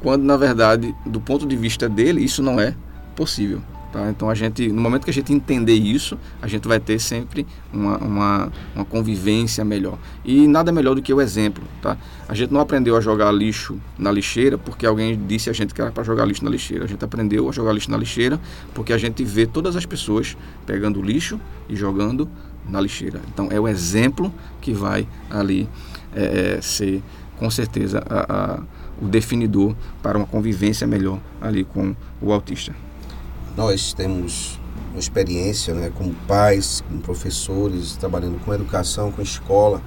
quando 0.00 0.22
na 0.22 0.38
verdade, 0.38 0.94
do 1.04 1.20
ponto 1.20 1.46
de 1.46 1.54
vista 1.54 1.86
dele, 1.86 2.24
isso 2.24 2.42
não 2.42 2.58
é 2.58 2.74
possível. 3.14 3.60
Tá? 3.94 4.10
Então 4.10 4.28
a 4.28 4.34
gente, 4.34 4.66
no 4.72 4.82
momento 4.82 5.04
que 5.04 5.10
a 5.10 5.12
gente 5.12 5.32
entender 5.32 5.74
isso, 5.74 6.18
a 6.42 6.48
gente 6.48 6.66
vai 6.66 6.80
ter 6.80 6.98
sempre 6.98 7.46
uma, 7.72 7.96
uma, 7.98 8.52
uma, 8.74 8.84
convivência 8.84 9.64
melhor. 9.64 9.96
E 10.24 10.48
nada 10.48 10.72
melhor 10.72 10.96
do 10.96 11.00
que 11.00 11.14
o 11.14 11.20
exemplo. 11.20 11.62
Tá? 11.80 11.96
A 12.28 12.34
gente 12.34 12.52
não 12.52 12.60
aprendeu 12.60 12.96
a 12.96 13.00
jogar 13.00 13.30
lixo 13.30 13.80
na 13.96 14.10
lixeira 14.10 14.58
porque 14.58 14.84
alguém 14.84 15.16
disse 15.28 15.48
a 15.48 15.52
gente 15.52 15.72
que 15.72 15.80
era 15.80 15.92
para 15.92 16.02
jogar 16.02 16.24
lixo 16.24 16.44
na 16.44 16.50
lixeira. 16.50 16.86
A 16.86 16.88
gente 16.88 17.04
aprendeu 17.04 17.48
a 17.48 17.52
jogar 17.52 17.72
lixo 17.72 17.88
na 17.88 17.96
lixeira 17.96 18.40
porque 18.74 18.92
a 18.92 18.98
gente 18.98 19.22
vê 19.22 19.46
todas 19.46 19.76
as 19.76 19.86
pessoas 19.86 20.36
pegando 20.66 21.00
lixo 21.00 21.40
e 21.68 21.76
jogando 21.76 22.28
na 22.68 22.80
lixeira. 22.80 23.20
Então 23.32 23.46
é 23.52 23.60
o 23.60 23.68
exemplo 23.68 24.34
que 24.60 24.72
vai 24.72 25.06
ali 25.30 25.68
é, 26.12 26.58
ser 26.60 27.00
com 27.38 27.48
certeza 27.48 28.02
a, 28.10 28.54
a 28.54 28.62
o 29.00 29.06
definidor 29.06 29.74
para 30.02 30.18
uma 30.18 30.26
convivência 30.26 30.86
melhor 30.86 31.20
ali 31.40 31.64
com 31.64 31.94
o 32.20 32.32
autista. 32.32 32.74
Nós 33.56 33.92
temos 33.92 34.58
uma 34.90 34.98
experiência 34.98 35.72
né, 35.74 35.90
como 35.94 36.12
pais, 36.26 36.82
como 36.88 37.00
professores, 37.00 37.96
trabalhando 37.96 38.42
com 38.44 38.52
educação, 38.52 39.12
com 39.12 39.22
escola, 39.22 39.80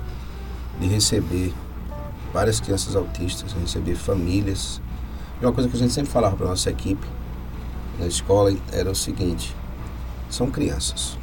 de 0.79 0.87
receber 0.87 1.53
várias 2.33 2.59
crianças 2.59 2.95
autistas, 2.95 3.53
receber 3.53 3.95
famílias 3.95 4.81
E 5.41 5.45
uma 5.45 5.51
coisa 5.51 5.69
que 5.69 5.75
a 5.75 5.79
gente 5.79 5.93
sempre 5.93 6.11
falava 6.11 6.35
para 6.35 6.47
nossa 6.47 6.69
equipe 6.69 7.05
na 7.99 8.07
escola 8.07 8.55
era 8.71 8.89
o 8.89 8.95
seguinte: 8.95 9.55
são 10.29 10.49
crianças. 10.49 11.17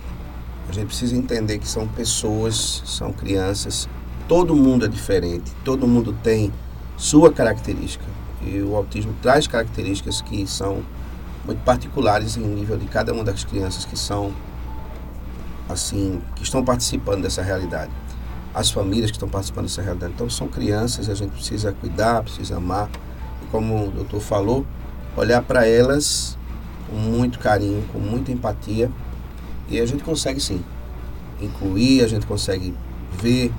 A 0.68 0.72
gente 0.72 0.86
precisa 0.86 1.16
entender 1.16 1.58
que 1.58 1.68
são 1.68 1.86
pessoas, 1.86 2.82
são 2.84 3.12
crianças. 3.12 3.88
Todo 4.26 4.56
mundo 4.56 4.86
é 4.86 4.88
diferente, 4.88 5.52
todo 5.64 5.86
mundo 5.86 6.14
tem 6.22 6.52
sua 6.96 7.32
característica. 7.32 8.04
E 8.42 8.60
o 8.60 8.74
autismo 8.74 9.14
traz 9.22 9.46
características 9.46 10.20
que 10.22 10.46
são 10.46 10.82
muito 11.44 11.62
particulares 11.64 12.36
em 12.36 12.42
nível 12.42 12.76
de 12.76 12.86
cada 12.86 13.12
uma 13.12 13.22
das 13.22 13.44
crianças 13.44 13.84
que 13.84 13.98
são 13.98 14.32
assim, 15.68 16.20
que 16.36 16.42
estão 16.42 16.64
participando 16.64 17.22
dessa 17.22 17.42
realidade. 17.42 17.90
As 18.54 18.70
famílias 18.70 19.10
que 19.10 19.16
estão 19.16 19.28
participando 19.28 19.64
dessa 19.64 19.82
realidade. 19.82 20.12
Então 20.14 20.28
são 20.30 20.46
crianças, 20.48 21.08
a 21.08 21.14
gente 21.14 21.32
precisa 21.32 21.72
cuidar, 21.72 22.22
precisa 22.22 22.56
amar. 22.56 22.88
E 23.42 23.46
como 23.46 23.88
o 23.88 23.90
doutor 23.90 24.20
falou, 24.20 24.66
olhar 25.16 25.42
para 25.42 25.66
elas 25.66 26.38
com 26.88 26.96
muito 26.96 27.38
carinho, 27.38 27.84
com 27.92 27.98
muita 27.98 28.30
empatia. 28.30 28.90
E 29.68 29.80
a 29.80 29.86
gente 29.86 30.04
consegue 30.04 30.40
sim 30.40 30.62
incluir, 31.40 32.02
a 32.04 32.06
gente 32.06 32.26
consegue 32.26 32.74
ver 33.20 33.52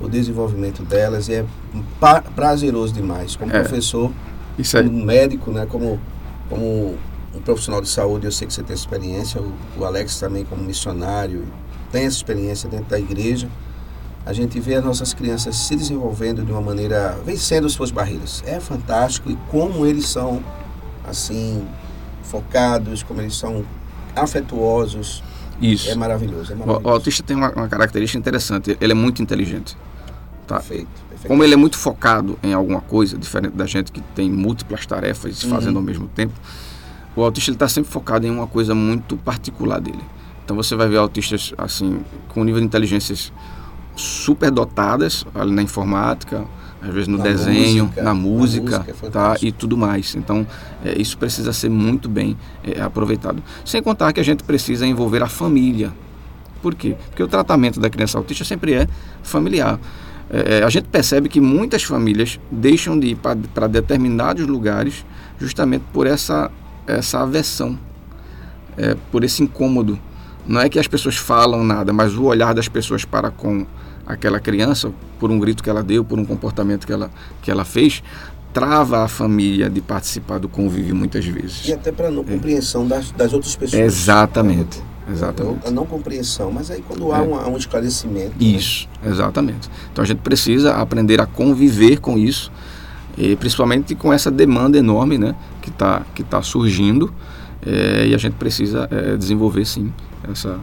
o 0.00 0.08
desenvolvimento 0.08 0.82
delas 0.82 1.28
e 1.28 1.34
é 1.34 1.46
prazeroso 2.34 2.92
demais. 2.92 3.36
Como 3.36 3.54
é, 3.54 3.60
professor, 3.60 4.12
como 4.72 5.04
médico, 5.04 5.50
né, 5.50 5.66
como, 5.66 6.00
como 6.48 6.98
um 7.34 7.40
profissional 7.40 7.80
de 7.80 7.88
saúde, 7.88 8.26
eu 8.26 8.32
sei 8.32 8.46
que 8.46 8.54
você 8.54 8.62
tem 8.62 8.74
experiência, 8.74 9.40
o, 9.40 9.52
o 9.78 9.84
Alex 9.84 10.18
também 10.18 10.44
como 10.44 10.62
missionário, 10.62 11.44
tem 11.90 12.04
essa 12.04 12.16
experiência 12.16 12.68
dentro 12.68 12.86
da 12.86 12.98
igreja. 12.98 13.48
A 14.26 14.32
gente 14.32 14.58
vê 14.58 14.76
as 14.76 14.84
nossas 14.84 15.12
crianças 15.12 15.54
se 15.54 15.76
desenvolvendo 15.76 16.44
de 16.44 16.50
uma 16.50 16.60
maneira, 16.60 17.18
vencendo 17.24 17.68
suas 17.68 17.90
barreiras. 17.90 18.42
É 18.46 18.58
fantástico 18.58 19.30
e 19.30 19.36
como 19.50 19.84
eles 19.84 20.08
são, 20.08 20.42
assim, 21.06 21.66
focados, 22.22 23.02
como 23.02 23.20
eles 23.20 23.36
são 23.36 23.64
afetuosos. 24.16 25.22
Isso. 25.60 25.90
É 25.90 25.94
maravilhoso. 25.94 26.52
É 26.52 26.56
maravilhoso. 26.56 26.86
O, 26.86 26.88
o, 26.88 26.92
autista 26.92 27.22
tem 27.22 27.36
uma, 27.36 27.50
uma, 27.50 27.68
característica 27.68 28.18
interessante, 28.18 28.76
ele 28.80 28.92
é 28.92 28.94
muito 28.94 29.22
inteligente. 29.22 29.76
Tá? 30.46 30.56
Perfeito, 30.56 30.88
perfeito. 31.08 31.28
Como 31.28 31.44
ele 31.44 31.54
é 31.54 31.56
muito 31.56 31.76
focado 31.76 32.38
em 32.42 32.54
alguma 32.54 32.80
coisa, 32.80 33.18
diferente 33.18 33.54
da 33.54 33.66
gente 33.66 33.92
que 33.92 34.00
tem 34.00 34.30
múltiplas 34.30 34.86
tarefas 34.86 35.42
uhum. 35.44 35.50
fazendo 35.50 35.76
ao 35.76 35.82
mesmo 35.82 36.08
tempo, 36.08 36.34
o 37.16 37.22
autista 37.22 37.52
está 37.52 37.68
sempre 37.68 37.90
focado 37.90 38.26
em 38.26 38.30
uma 38.30 38.46
coisa 38.46 38.74
muito 38.74 39.16
particular 39.16 39.80
dele. 39.80 40.02
Então 40.44 40.56
você 40.56 40.74
vai 40.76 40.88
ver 40.88 40.98
autistas 40.98 41.54
assim 41.56 42.00
com 42.28 42.44
nível 42.44 42.60
de 42.60 42.66
inteligências 42.66 43.32
super 43.96 44.50
dotadas 44.50 45.24
ali 45.34 45.52
na 45.52 45.62
informática, 45.62 46.44
às 46.82 46.92
vezes 46.92 47.08
no 47.08 47.16
na 47.16 47.24
desenho, 47.24 47.84
música, 47.84 48.02
na 48.02 48.14
música, 48.14 48.78
música 48.80 49.10
tá, 49.10 49.36
e 49.40 49.50
tudo 49.50 49.76
mais. 49.76 50.14
Então 50.14 50.46
é, 50.84 51.00
isso 51.00 51.16
precisa 51.16 51.52
ser 51.52 51.70
muito 51.70 52.08
bem 52.08 52.36
é, 52.62 52.80
aproveitado. 52.80 53.42
Sem 53.64 53.82
contar 53.82 54.12
que 54.12 54.20
a 54.20 54.24
gente 54.24 54.42
precisa 54.42 54.86
envolver 54.86 55.22
a 55.22 55.28
família. 55.28 55.92
Por 56.60 56.74
quê? 56.74 56.96
Porque 57.08 57.22
o 57.22 57.28
tratamento 57.28 57.78
da 57.78 57.88
criança 57.88 58.18
autista 58.18 58.44
sempre 58.44 58.74
é 58.74 58.88
familiar. 59.22 59.78
É, 60.30 60.58
é 60.58 60.64
a 60.64 60.68
gente 60.68 60.88
percebe 60.88 61.28
que 61.28 61.40
muitas 61.40 61.84
famílias 61.84 62.38
deixam 62.50 62.98
de 62.98 63.08
ir 63.08 63.16
para 63.16 63.66
determinados 63.66 64.46
lugares 64.46 65.06
justamente 65.38 65.84
por 65.92 66.06
essa 66.06 66.50
essa 66.86 67.20
aversão, 67.20 67.78
é, 68.76 68.96
por 69.10 69.24
esse 69.24 69.42
incômodo. 69.42 69.98
Não 70.46 70.60
é 70.60 70.68
que 70.68 70.78
as 70.78 70.86
pessoas 70.86 71.16
falam 71.16 71.64
nada, 71.64 71.92
mas 71.92 72.14
o 72.14 72.24
olhar 72.24 72.54
das 72.54 72.68
pessoas 72.68 73.04
para 73.04 73.30
com 73.30 73.66
aquela 74.06 74.38
criança, 74.38 74.92
por 75.18 75.30
um 75.30 75.38
grito 75.38 75.62
que 75.62 75.70
ela 75.70 75.82
deu, 75.82 76.04
por 76.04 76.18
um 76.18 76.24
comportamento 76.24 76.86
que 76.86 76.92
ela, 76.92 77.10
que 77.40 77.50
ela 77.50 77.64
fez, 77.64 78.02
trava 78.52 79.02
a 79.02 79.08
família 79.08 79.68
de 79.68 79.80
participar 79.80 80.38
do 80.38 80.48
convívio 80.48 80.94
muitas 80.94 81.24
vezes. 81.24 81.66
E 81.66 81.72
até 81.72 81.90
para 81.90 82.10
não 82.10 82.22
é. 82.22 82.24
compreensão 82.24 82.86
das, 82.86 83.10
das 83.10 83.32
outras 83.32 83.56
pessoas. 83.56 83.82
Exatamente. 83.82 84.82
Exatamente. 85.10 85.66
A 85.66 85.70
não 85.70 85.84
compreensão, 85.84 86.50
mas 86.50 86.70
aí 86.70 86.82
quando 86.86 87.12
há 87.12 87.18
é. 87.18 87.22
um, 87.22 87.52
um, 87.52 87.56
esclarecimento. 87.56 88.30
Né? 88.30 88.46
Isso, 88.46 88.88
né? 89.02 89.10
exatamente. 89.10 89.68
Então 89.92 90.02
a 90.02 90.06
gente 90.06 90.18
precisa 90.18 90.74
aprender 90.76 91.20
a 91.20 91.26
conviver 91.26 91.98
com 91.98 92.16
isso 92.16 92.50
e 93.18 93.36
principalmente 93.36 93.94
com 93.94 94.12
essa 94.12 94.30
demanda 94.30 94.78
enorme 94.78 95.18
né, 95.18 95.34
que 95.64 95.70
está 95.70 96.02
que 96.14 96.22
tá 96.22 96.42
surgindo 96.42 97.10
é, 97.64 98.06
e 98.06 98.14
a 98.14 98.18
gente 98.18 98.34
precisa 98.34 98.86
é, 98.90 99.16
desenvolver 99.16 99.64
sim 99.64 99.90
essa, 100.30 100.60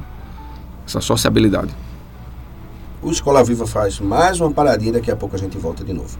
essa 0.85 1.01
sociabilidade. 1.01 1.73
O 3.01 3.09
Escola 3.09 3.43
Viva 3.43 3.65
faz 3.65 3.99
mais 3.99 4.39
uma 4.39 4.51
paradinha, 4.51 4.93
daqui 4.93 5.09
a 5.09 5.15
pouco 5.15 5.35
a 5.35 5.39
gente 5.39 5.57
volta 5.57 5.83
de 5.83 5.91
novo. 5.91 6.19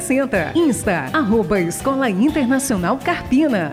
60. 0.00 0.52
Insta, 0.54 1.08
arroba 1.10 1.58
Escola 1.58 2.10
Internacional 2.10 2.98
Carpina. 2.98 3.72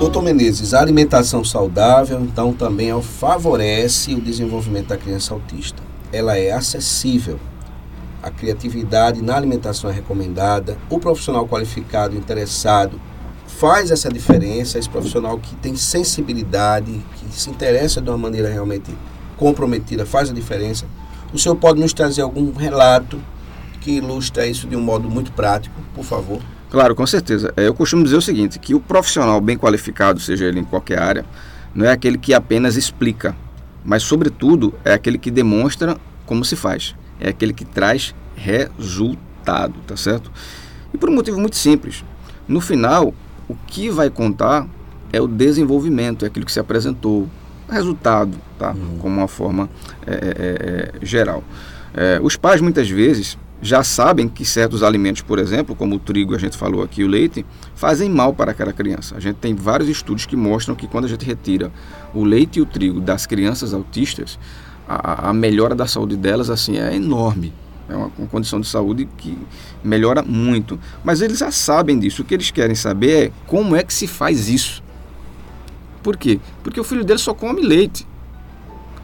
Doutor 0.00 0.22
Menezes, 0.22 0.74
a 0.74 0.80
alimentação 0.80 1.44
saudável, 1.44 2.20
então, 2.20 2.52
também 2.52 2.90
favorece 3.00 4.12
o 4.12 4.20
desenvolvimento 4.20 4.88
da 4.88 4.96
criança 4.96 5.32
autista. 5.32 5.80
Ela 6.12 6.36
é 6.36 6.50
acessível. 6.50 7.38
A 8.20 8.30
criatividade 8.32 9.22
na 9.22 9.36
alimentação 9.36 9.88
é 9.88 9.92
recomendada. 9.92 10.76
O 10.90 10.98
profissional 10.98 11.46
qualificado 11.46 12.16
interessado 12.16 13.00
faz 13.58 13.90
essa 13.90 14.10
diferença, 14.10 14.78
esse 14.78 14.88
profissional 14.88 15.38
que 15.38 15.54
tem 15.56 15.74
sensibilidade, 15.76 17.00
que 17.16 17.34
se 17.34 17.48
interessa 17.48 18.00
de 18.00 18.10
uma 18.10 18.18
maneira 18.18 18.48
realmente 18.48 18.94
comprometida, 19.36 20.04
faz 20.04 20.30
a 20.30 20.32
diferença. 20.32 20.84
O 21.32 21.38
senhor 21.38 21.56
pode 21.56 21.80
nos 21.80 21.92
trazer 21.92 22.22
algum 22.22 22.52
relato 22.52 23.18
que 23.80 23.92
ilustra 23.92 24.46
isso 24.46 24.66
de 24.66 24.76
um 24.76 24.80
modo 24.80 25.08
muito 25.08 25.32
prático, 25.32 25.74
por 25.94 26.04
favor? 26.04 26.40
Claro, 26.70 26.94
com 26.94 27.06
certeza. 27.06 27.52
É, 27.56 27.66
eu 27.66 27.72
costumo 27.72 28.04
dizer 28.04 28.16
o 28.16 28.22
seguinte, 28.22 28.58
que 28.58 28.74
o 28.74 28.80
profissional 28.80 29.40
bem 29.40 29.56
qualificado, 29.56 30.20
seja 30.20 30.44
ele 30.44 30.60
em 30.60 30.64
qualquer 30.64 30.98
área, 30.98 31.24
não 31.74 31.86
é 31.86 31.92
aquele 31.92 32.18
que 32.18 32.34
apenas 32.34 32.76
explica, 32.76 33.34
mas 33.84 34.02
sobretudo 34.02 34.74
é 34.84 34.92
aquele 34.92 35.16
que 35.16 35.30
demonstra 35.30 35.96
como 36.26 36.44
se 36.44 36.56
faz. 36.56 36.94
É 37.18 37.30
aquele 37.30 37.54
que 37.54 37.64
traz 37.64 38.14
resultado, 38.34 39.74
tá 39.86 39.96
certo? 39.96 40.30
E 40.92 40.98
por 40.98 41.08
um 41.08 41.14
motivo 41.14 41.38
muito 41.38 41.56
simples. 41.56 42.04
No 42.46 42.60
final, 42.60 43.14
o 43.48 43.54
que 43.66 43.90
vai 43.90 44.10
contar 44.10 44.66
é 45.12 45.20
o 45.20 45.26
desenvolvimento, 45.26 46.24
é 46.24 46.28
aquilo 46.28 46.44
que 46.44 46.52
se 46.52 46.60
apresentou, 46.60 47.28
o 47.68 47.72
resultado, 47.72 48.36
tá? 48.58 48.72
Uhum. 48.72 48.98
como 48.98 49.16
uma 49.16 49.28
forma 49.28 49.68
é, 50.06 50.12
é, 50.12 50.16
é, 50.18 51.02
é 51.02 51.06
geral. 51.06 51.42
É, 51.94 52.20
os 52.22 52.36
pais 52.36 52.60
muitas 52.60 52.88
vezes 52.88 53.38
já 53.60 53.82
sabem 53.82 54.28
que 54.28 54.44
certos 54.44 54.82
alimentos, 54.82 55.22
por 55.22 55.38
exemplo, 55.38 55.74
como 55.74 55.96
o 55.96 55.98
trigo, 55.98 56.34
a 56.34 56.38
gente 56.38 56.56
falou 56.56 56.82
aqui, 56.82 57.02
o 57.02 57.08
leite, 57.08 57.44
fazem 57.74 58.08
mal 58.08 58.34
para 58.34 58.50
aquela 58.50 58.72
criança. 58.72 59.16
A 59.16 59.20
gente 59.20 59.36
tem 59.36 59.54
vários 59.54 59.88
estudos 59.88 60.26
que 60.26 60.36
mostram 60.36 60.74
que 60.74 60.86
quando 60.86 61.06
a 61.06 61.08
gente 61.08 61.24
retira 61.24 61.72
o 62.14 62.22
leite 62.22 62.58
e 62.58 62.62
o 62.62 62.66
trigo 62.66 63.00
das 63.00 63.26
crianças 63.26 63.72
autistas, 63.72 64.38
a, 64.86 65.30
a 65.30 65.32
melhora 65.32 65.74
da 65.74 65.86
saúde 65.86 66.16
delas 66.16 66.50
assim 66.50 66.76
é 66.78 66.94
enorme. 66.94 67.52
É 67.88 67.96
uma, 67.96 68.10
uma, 68.18 68.28
condição 68.28 68.60
de 68.60 68.66
saúde 68.66 69.08
que 69.16 69.38
melhora 69.82 70.22
muito. 70.22 70.78
Mas 71.04 71.20
eles 71.20 71.38
já 71.38 71.50
sabem 71.50 71.98
disso. 71.98 72.22
O 72.22 72.24
que 72.24 72.34
eles 72.34 72.50
querem 72.50 72.74
saber 72.74 73.26
é 73.26 73.32
como 73.46 73.76
é 73.76 73.82
que 73.82 73.94
se 73.94 74.06
faz 74.06 74.48
isso. 74.48 74.82
Por 76.02 76.16
quê? 76.16 76.40
Porque 76.62 76.80
o 76.80 76.84
filho 76.84 77.04
dele 77.04 77.18
só 77.18 77.34
come 77.34 77.62
leite. 77.62 78.06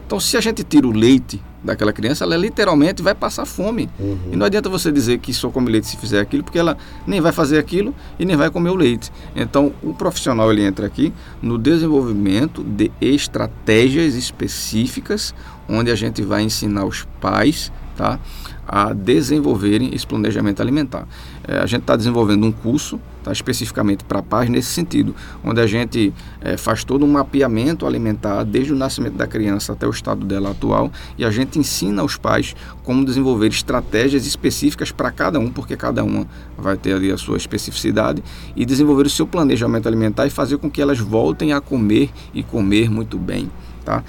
Então, 0.05 0.19
se 0.19 0.37
a 0.37 0.41
gente 0.41 0.63
tira 0.63 0.87
o 0.87 0.91
leite 0.91 1.41
daquela 1.63 1.93
criança, 1.93 2.23
ela 2.23 2.35
literalmente 2.35 3.01
vai 3.01 3.15
passar 3.15 3.45
fome. 3.45 3.89
Uhum. 3.97 4.17
E 4.31 4.35
não 4.35 4.45
adianta 4.45 4.69
você 4.69 4.91
dizer 4.91 5.19
que 5.19 5.33
só 5.33 5.49
come 5.49 5.71
leite 5.71 5.87
se 5.87 5.97
fizer 5.97 6.19
aquilo, 6.19 6.43
porque 6.43 6.59
ela 6.59 6.77
nem 7.07 7.21
vai 7.21 7.31
fazer 7.31 7.57
aquilo 7.57 7.95
e 8.19 8.25
nem 8.25 8.35
vai 8.35 8.49
comer 8.49 8.69
o 8.69 8.75
leite. 8.75 9.11
Então, 9.35 9.73
o 9.81 9.93
profissional 9.93 10.51
ele 10.51 10.63
entra 10.63 10.85
aqui 10.85 11.13
no 11.41 11.57
desenvolvimento 11.57 12.63
de 12.63 12.91
estratégias 12.99 14.15
específicas, 14.15 15.33
onde 15.69 15.89
a 15.89 15.95
gente 15.95 16.21
vai 16.21 16.43
ensinar 16.43 16.85
os 16.85 17.07
pais, 17.21 17.71
tá? 17.95 18.19
A 18.67 18.93
desenvolverem 18.93 19.93
esse 19.93 20.05
planejamento 20.05 20.61
alimentar. 20.61 21.07
É, 21.47 21.57
a 21.57 21.65
gente 21.65 21.81
está 21.81 21.95
desenvolvendo 21.95 22.45
um 22.45 22.51
curso 22.51 22.99
tá, 23.23 23.31
especificamente 23.31 24.03
para 24.03 24.21
pais 24.21 24.49
nesse 24.49 24.69
sentido, 24.69 25.15
onde 25.43 25.59
a 25.61 25.67
gente 25.67 26.13
é, 26.41 26.57
faz 26.57 26.83
todo 26.83 27.05
um 27.05 27.11
mapeamento 27.11 27.85
alimentar 27.85 28.43
desde 28.43 28.73
o 28.73 28.75
nascimento 28.75 29.15
da 29.15 29.27
criança 29.27 29.73
até 29.73 29.87
o 29.87 29.89
estado 29.89 30.25
dela 30.25 30.51
atual 30.51 30.91
e 31.17 31.25
a 31.25 31.31
gente 31.31 31.57
ensina 31.59 32.01
aos 32.01 32.17
pais 32.17 32.55
como 32.83 33.05
desenvolver 33.05 33.47
estratégias 33.47 34.25
específicas 34.25 34.91
para 34.91 35.11
cada 35.11 35.39
um, 35.39 35.49
porque 35.49 35.75
cada 35.75 36.03
uma 36.03 36.27
vai 36.57 36.77
ter 36.77 36.93
ali 36.93 37.11
a 37.11 37.17
sua 37.17 37.37
especificidade 37.37 38.23
e 38.55 38.65
desenvolver 38.65 39.05
o 39.05 39.09
seu 39.09 39.27
planejamento 39.27 39.87
alimentar 39.87 40.25
e 40.25 40.29
fazer 40.29 40.57
com 40.57 40.69
que 40.69 40.81
elas 40.81 40.99
voltem 40.99 41.53
a 41.53 41.61
comer 41.61 42.09
e 42.33 42.43
comer 42.43 42.89
muito 42.89 43.17
bem. 43.17 43.49
Tá? 43.83 44.03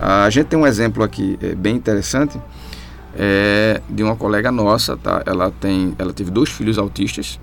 A 0.00 0.30
gente 0.30 0.46
tem 0.46 0.58
um 0.58 0.66
exemplo 0.66 1.02
aqui 1.02 1.38
é, 1.42 1.54
bem 1.54 1.76
interessante 1.76 2.40
é 3.14 3.80
de 3.88 4.02
uma 4.02 4.16
colega 4.16 4.50
nossa, 4.50 4.96
tá? 4.96 5.22
Ela 5.26 5.50
tem, 5.50 5.94
ela 5.98 6.12
teve 6.12 6.30
dois 6.30 6.48
filhos 6.50 6.78
autistas, 6.78 7.40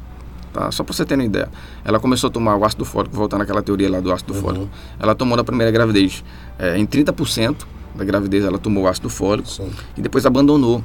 tá? 0.54 0.72
Só 0.72 0.84
para 0.84 0.94
você 0.94 1.06
ter 1.06 1.16
uma 1.16 1.24
ideia. 1.24 1.50
Ela 1.84 2.00
começou 2.00 2.30
a 2.30 2.32
tomar 2.32 2.56
o 2.56 2.64
ácido 2.64 2.86
fólico, 2.86 3.16
voltando 3.16 3.42
àquela 3.42 3.62
teoria 3.62 3.90
lá 3.90 4.00
do 4.00 4.12
ácido 4.12 4.34
uhum. 4.34 4.42
fólico. 4.42 4.70
Ela 5.00 5.16
tomou 5.16 5.36
na 5.36 5.44
primeira 5.44 5.72
gravidez, 5.72 6.24
é, 6.58 6.78
em 6.78 6.86
30% 6.86 7.66
da 7.96 8.06
gravidez 8.06 8.46
ela 8.46 8.60
tomou 8.60 8.84
o 8.84 8.88
ácido 8.88 9.10
fólico 9.10 9.50
Sim. 9.50 9.72
e 9.98 10.02
depois 10.02 10.26
abandonou 10.26 10.84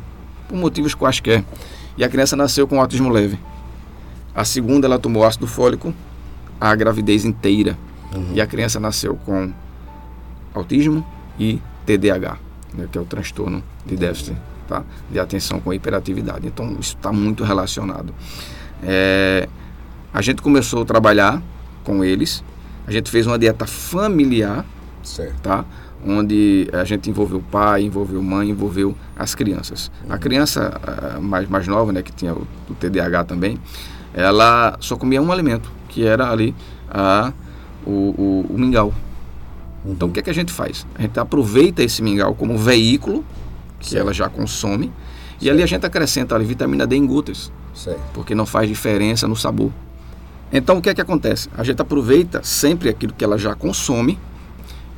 por 0.49 0.57
motivos 0.57 0.95
quaisquer. 0.95 1.45
E 1.97 2.03
a 2.03 2.09
criança 2.09 2.35
nasceu 2.35 2.67
com 2.67 2.81
autismo 2.81 3.11
leve. 3.11 3.39
A 4.35 4.45
segunda 4.45 4.87
ela 4.87 4.99
tomou 4.99 5.25
ácido 5.25 5.47
fólico 5.47 5.95
a 6.59 6.75
gravidez 6.75 7.25
inteira. 7.25 7.77
Uhum. 8.15 8.33
E 8.35 8.41
a 8.41 8.47
criança 8.47 8.81
nasceu 8.81 9.17
com 9.27 9.53
autismo 10.55 11.07
e 11.39 11.61
TDAH, 11.85 12.39
né, 12.75 12.89
que 12.91 12.97
é 12.97 13.01
o 13.01 13.05
transtorno 13.05 13.63
de 13.85 13.97
déficit 13.97 14.37
tá? 14.73 14.83
de 15.11 15.19
atenção 15.19 15.61
com 15.61 15.73
hiperatividade. 15.73 16.47
Então, 16.47 16.77
isso 16.81 16.97
está 16.97 17.13
muito 17.13 17.45
relacionado. 17.45 18.15
É, 18.83 19.49
a 20.13 20.23
gente 20.23 20.41
começou 20.41 20.83
a 20.83 20.85
trabalhar 20.85 21.43
com 21.85 22.03
eles, 22.03 22.43
a 22.87 22.91
gente 22.91 23.11
fez 23.11 23.27
uma 23.27 23.39
dieta 23.39 23.67
familiar, 23.67 24.65
certo. 25.03 25.41
tá? 25.41 25.65
onde 26.05 26.69
a 26.73 26.83
gente 26.83 27.09
envolveu 27.09 27.39
o 27.39 27.43
pai, 27.43 27.83
envolveu 27.83 28.21
mãe, 28.21 28.51
envolveu 28.51 28.93
as 29.17 29.37
crianças. 29.37 29.91
Uhum. 30.05 30.13
A 30.13 30.19
criança 30.19 30.81
mais, 31.21 31.49
mais 31.49 31.69
nova, 31.69 31.93
né, 31.93 32.03
que 32.03 32.11
tinha 32.11 32.35
o, 32.35 32.45
o, 32.69 32.75
TDAH 32.75 33.25
também, 33.25 33.57
ela 34.13 34.77
só 34.81 34.97
comia 34.97 35.23
um 35.23 35.31
alimento, 35.31 35.71
que 35.89 36.05
era 36.05 36.29
ali 36.29 36.55
a, 36.91 37.33
o, 37.87 37.91
o, 37.91 38.47
o 38.51 38.59
mingau. 38.59 38.93
Então, 39.87 40.09
o 40.09 40.13
que, 40.13 40.19
é 40.19 40.23
que 40.23 40.31
a 40.31 40.35
gente 40.35 40.53
faz? 40.53 40.85
A 40.97 41.03
gente 41.03 41.19
aproveita 41.21 41.85
esse 41.85 42.03
mingau 42.03 42.35
como 42.35 42.59
veículo 42.59 43.25
que 43.83 43.99
ela 43.99 44.15
já 44.15 44.29
consome. 44.29 44.91
E 45.41 45.51
ali 45.51 45.63
a 45.63 45.67
gente 45.67 45.85
acrescenta 45.85 46.35
ali 46.35 46.45
vitamina 46.45 46.87
D 46.87 46.97
em 46.97 47.05
gotas, 47.05 47.53
porque 48.15 48.35
não 48.35 48.47
faz 48.47 48.69
diferença 48.69 49.27
no 49.27 49.37
sabor. 49.37 49.73
Então 50.53 50.79
o 50.79 50.83
que 50.83 50.89
é 50.89 50.95
que 50.95 51.01
acontece? 51.01 51.49
A 51.57 51.65
gente 51.65 51.83
aproveita 51.83 52.43
sempre 52.45 52.89
aquilo 52.89 53.13
que 53.13 53.25
ela 53.25 53.37
já 53.37 53.55
consome 53.55 54.19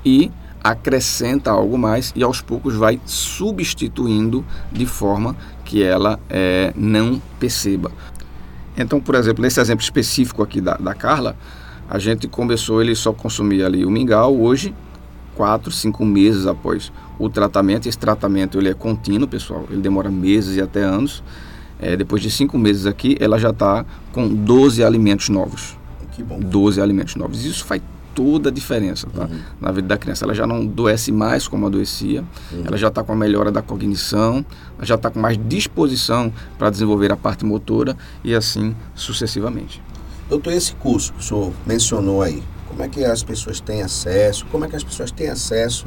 e 0.05 0.31
acrescenta 0.63 1.51
algo 1.51 1.79
mais 1.79 2.13
e 2.15 2.23
aos 2.23 2.41
poucos 2.41 2.75
vai 2.75 3.01
substituindo 3.05 4.45
de 4.73 4.87
forma 4.87 5.37
que 5.65 5.83
ela 5.83 6.19
é, 6.29 6.73
não 6.77 7.21
perceba. 7.39 7.91
Então, 8.77 9.01
por 9.01 9.15
exemplo, 9.15 9.43
nesse 9.43 9.61
exemplo 9.61 9.83
específico 9.83 10.43
aqui 10.43 10.61
da, 10.61 10.75
da 10.77 10.95
Carla, 10.95 11.37
a 11.89 11.99
gente 11.99 12.27
começou, 12.27 12.83
ele 12.83 12.95
só 12.95 13.13
consumia 13.13 13.67
ali 13.67 13.85
o 13.85 13.91
mingau, 13.91 14.41
hoje 14.41 14.75
quatro, 15.35 15.71
cinco 15.71 16.05
meses 16.05 16.47
após 16.47 16.93
o 17.19 17.29
tratamento. 17.29 17.89
Esse 17.89 17.99
tratamento 17.99 18.59
ele 18.59 18.69
é 18.69 18.75
contínuo, 18.75 19.29
pessoal, 19.29 19.67
ele 19.71 19.81
demora 19.81 20.11
meses 20.11 20.57
e 20.57 20.61
até 20.61 20.83
anos. 20.83 21.23
É, 21.79 21.97
depois 21.97 22.23
de 22.23 22.31
cinco 22.31 22.57
meses 22.57 22.87
aqui, 22.87 23.17
ela 23.21 23.39
já 23.39 23.51
está 23.51 23.85
com 24.13 24.29
12 24.29 24.83
alimentos 24.83 25.29
novos. 25.29 25.77
Que 26.13 26.23
bom. 26.23 26.39
12 26.39 26.81
alimentos 26.81 27.17
novos. 27.17 27.45
Isso 27.45 27.65
faz 27.65 27.83
toda 28.15 28.49
a 28.49 28.53
diferença 28.53 29.09
tá? 29.13 29.25
Uhum. 29.25 29.39
na 29.61 29.73
vida 29.73 29.89
da 29.89 29.99
criança. 29.99 30.25
Ela 30.25 30.35
já 30.35 30.47
não 30.47 30.63
adoece 30.63 31.11
mais 31.11 31.49
como 31.49 31.67
adoecia, 31.67 32.25
uhum. 32.53 32.63
ela 32.65 32.77
já 32.77 32.89
está 32.89 33.03
com 33.03 33.13
a 33.13 33.17
melhora 33.17 33.51
da 33.51 33.61
cognição, 33.61 34.45
ela 34.77 34.87
já 34.87 34.95
está 34.95 35.11
com 35.11 35.19
mais 35.19 35.39
disposição 35.49 36.33
para 36.57 36.71
desenvolver 36.71 37.13
a 37.13 37.17
parte 37.17 37.45
motora 37.45 37.97
e 38.23 38.35
assim 38.35 38.75
sucessivamente. 38.95 39.83
Doutor, 40.29 40.53
esse 40.53 40.75
curso 40.77 41.13
que 41.13 41.21
o 41.21 41.23
senhor 41.23 41.53
mencionou 41.67 42.23
aí, 42.23 42.43
como 42.75 42.83
é 42.83 42.89
que 42.89 43.05
as 43.05 43.23
pessoas 43.23 43.61
têm 43.61 43.83
acesso, 43.83 44.45
como 44.51 44.65
é 44.65 44.69
que 44.69 44.75
as 44.75 44.83
pessoas 44.83 45.13
têm 45.13 45.29
acesso 45.29 45.87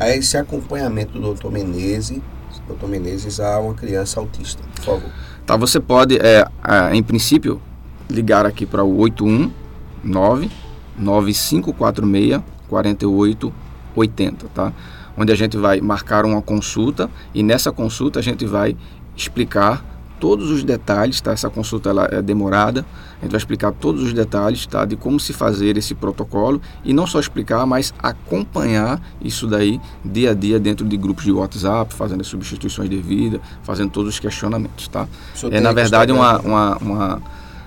a 0.00 0.08
esse 0.08 0.38
acompanhamento 0.38 1.12
do 1.12 1.20
doutor 1.20 1.52
Menezes, 1.52 2.22
doutor 2.66 2.88
Menezes 2.88 3.38
a 3.38 3.60
uma 3.60 3.74
criança 3.74 4.18
autista, 4.18 4.62
por 4.76 4.84
favor. 4.84 5.10
Tá, 5.44 5.56
você 5.56 5.78
pode, 5.78 6.16
é, 6.16 6.46
é, 6.66 6.94
em 6.94 7.02
princípio, 7.02 7.60
ligar 8.08 8.46
aqui 8.46 8.64
para 8.64 8.82
o 8.82 8.96
819 8.98 10.50
9546 10.96 12.42
4880, 12.66 14.46
tá? 14.54 14.72
Onde 15.18 15.32
a 15.32 15.36
gente 15.36 15.58
vai 15.58 15.82
marcar 15.82 16.24
uma 16.24 16.40
consulta 16.40 17.10
e 17.34 17.42
nessa 17.42 17.70
consulta 17.70 18.20
a 18.20 18.22
gente 18.22 18.46
vai 18.46 18.74
explicar 19.14 19.84
todos 20.18 20.50
os 20.50 20.64
detalhes, 20.64 21.20
tá? 21.20 21.32
Essa 21.32 21.50
consulta 21.50 21.90
ela 21.90 22.08
é 22.10 22.22
demorada. 22.22 22.86
A 23.20 23.24
gente 23.24 23.32
vai 23.32 23.38
explicar 23.38 23.72
todos 23.72 24.02
os 24.02 24.12
detalhes, 24.12 24.66
tá? 24.66 24.84
De 24.84 24.94
como 24.94 25.18
se 25.18 25.32
fazer 25.32 25.76
esse 25.78 25.94
protocolo 25.94 26.60
e 26.84 26.92
não 26.92 27.06
só 27.06 27.18
explicar, 27.18 27.64
mas 27.64 27.94
acompanhar 27.98 29.00
isso 29.22 29.46
daí 29.46 29.80
dia 30.04 30.32
a 30.32 30.34
dia 30.34 30.60
dentro 30.60 30.86
de 30.86 30.96
grupos 30.96 31.24
de 31.24 31.32
WhatsApp, 31.32 31.94
fazendo 31.94 32.20
as 32.20 32.26
substituições 32.26 32.88
devidas, 32.88 33.40
fazendo 33.62 33.90
todos 33.90 34.14
os 34.14 34.20
questionamentos, 34.20 34.88
tá? 34.88 35.08
É 35.50 35.60
na 35.60 35.72
verdade 35.72 36.12
uma, 36.12 36.38
uma, 36.40 36.76
uma, 36.76 37.22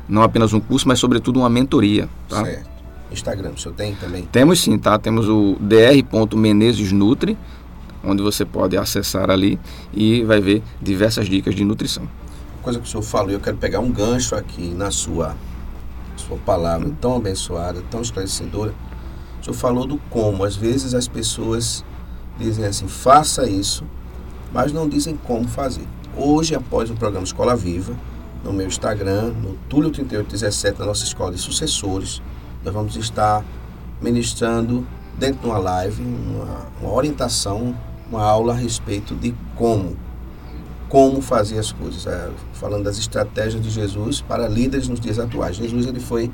não 0.08 0.22
apenas 0.22 0.54
um 0.54 0.60
curso, 0.60 0.88
mas 0.88 1.00
sobretudo 1.00 1.40
uma 1.40 1.50
mentoria, 1.50 2.08
tá? 2.28 2.44
Certo. 2.44 2.70
Instagram, 3.12 3.52
o 3.56 3.58
senhor 3.58 3.74
tem 3.74 3.96
também? 3.96 4.24
Temos 4.32 4.62
sim, 4.62 4.78
tá? 4.78 5.00
Temos 5.00 5.28
o 5.28 5.58
dr.menezesnutri, 5.60 7.36
onde 8.04 8.22
você 8.22 8.46
pode 8.46 8.78
acessar 8.78 9.32
ali 9.32 9.60
e 9.92 10.24
vai 10.24 10.40
ver 10.40 10.62
diversas 10.80 11.28
dicas 11.28 11.56
de 11.56 11.66
nutrição 11.66 12.08
coisa 12.60 12.80
que 12.80 12.88
o 12.88 12.90
senhor 12.90 13.04
falou, 13.04 13.32
eu 13.32 13.40
quero 13.40 13.58
pegar 13.58 13.80
um 13.80 13.92
gancho 13.92 14.36
aqui 14.36 14.70
na 14.70 14.92
sua, 14.92 15.36
sua 16.16 16.38
palavra 16.38 16.92
tão 17.02 17.16
abençoada, 17.16 17.84
tão 17.90 18.02
esclarecedora. 18.02 18.74
O 19.42 19.44
senhor 19.44 19.56
falou 19.56 19.86
do 19.86 19.98
como. 20.10 20.44
Às 20.44 20.56
vezes 20.56 20.94
as 20.94 21.08
pessoas 21.08 21.84
dizem 22.38 22.66
assim, 22.66 22.88
faça 22.88 23.50
isso, 23.50 23.84
mas 24.54 24.72
não 24.72 24.88
dizem 24.88 25.18
como 25.18 25.48
fazer. 25.48 25.88
Hoje, 26.16 26.56
após 26.56 26.90
o 26.90 26.96
programa 26.96 27.26
Escola 27.26 27.56
Viva, 27.56 27.96
no 28.44 28.54
meu 28.54 28.68
Instagram, 28.68 29.34
no 29.34 29.58
Túlio3817, 29.70 30.80
na 30.80 30.86
nossa 30.86 31.04
escola 31.04 31.32
de 31.32 31.38
sucessores, 31.38 32.22
nós 32.64 32.74
vamos 32.74 32.96
estar 32.96 33.44
ministrando 34.02 34.86
dentro 35.18 35.42
de 35.42 35.48
uma 35.48 35.58
live 35.58 36.02
uma, 36.02 36.68
uma 36.82 36.94
orientação, 36.94 37.76
uma 38.10 38.24
aula 38.24 38.54
a 38.54 38.56
respeito 38.56 39.14
de 39.16 39.36
como 39.56 39.96
como 40.90 41.22
fazer 41.22 41.60
as 41.60 41.72
coisas, 41.72 42.06
é, 42.08 42.30
falando 42.54 42.84
das 42.84 42.98
estratégias 42.98 43.62
de 43.62 43.70
Jesus 43.70 44.22
para 44.22 44.48
líderes 44.48 44.88
nos 44.88 45.00
dias 45.00 45.20
atuais. 45.20 45.56
Jesus 45.56 45.86
ele 45.86 46.00
foi 46.00 46.32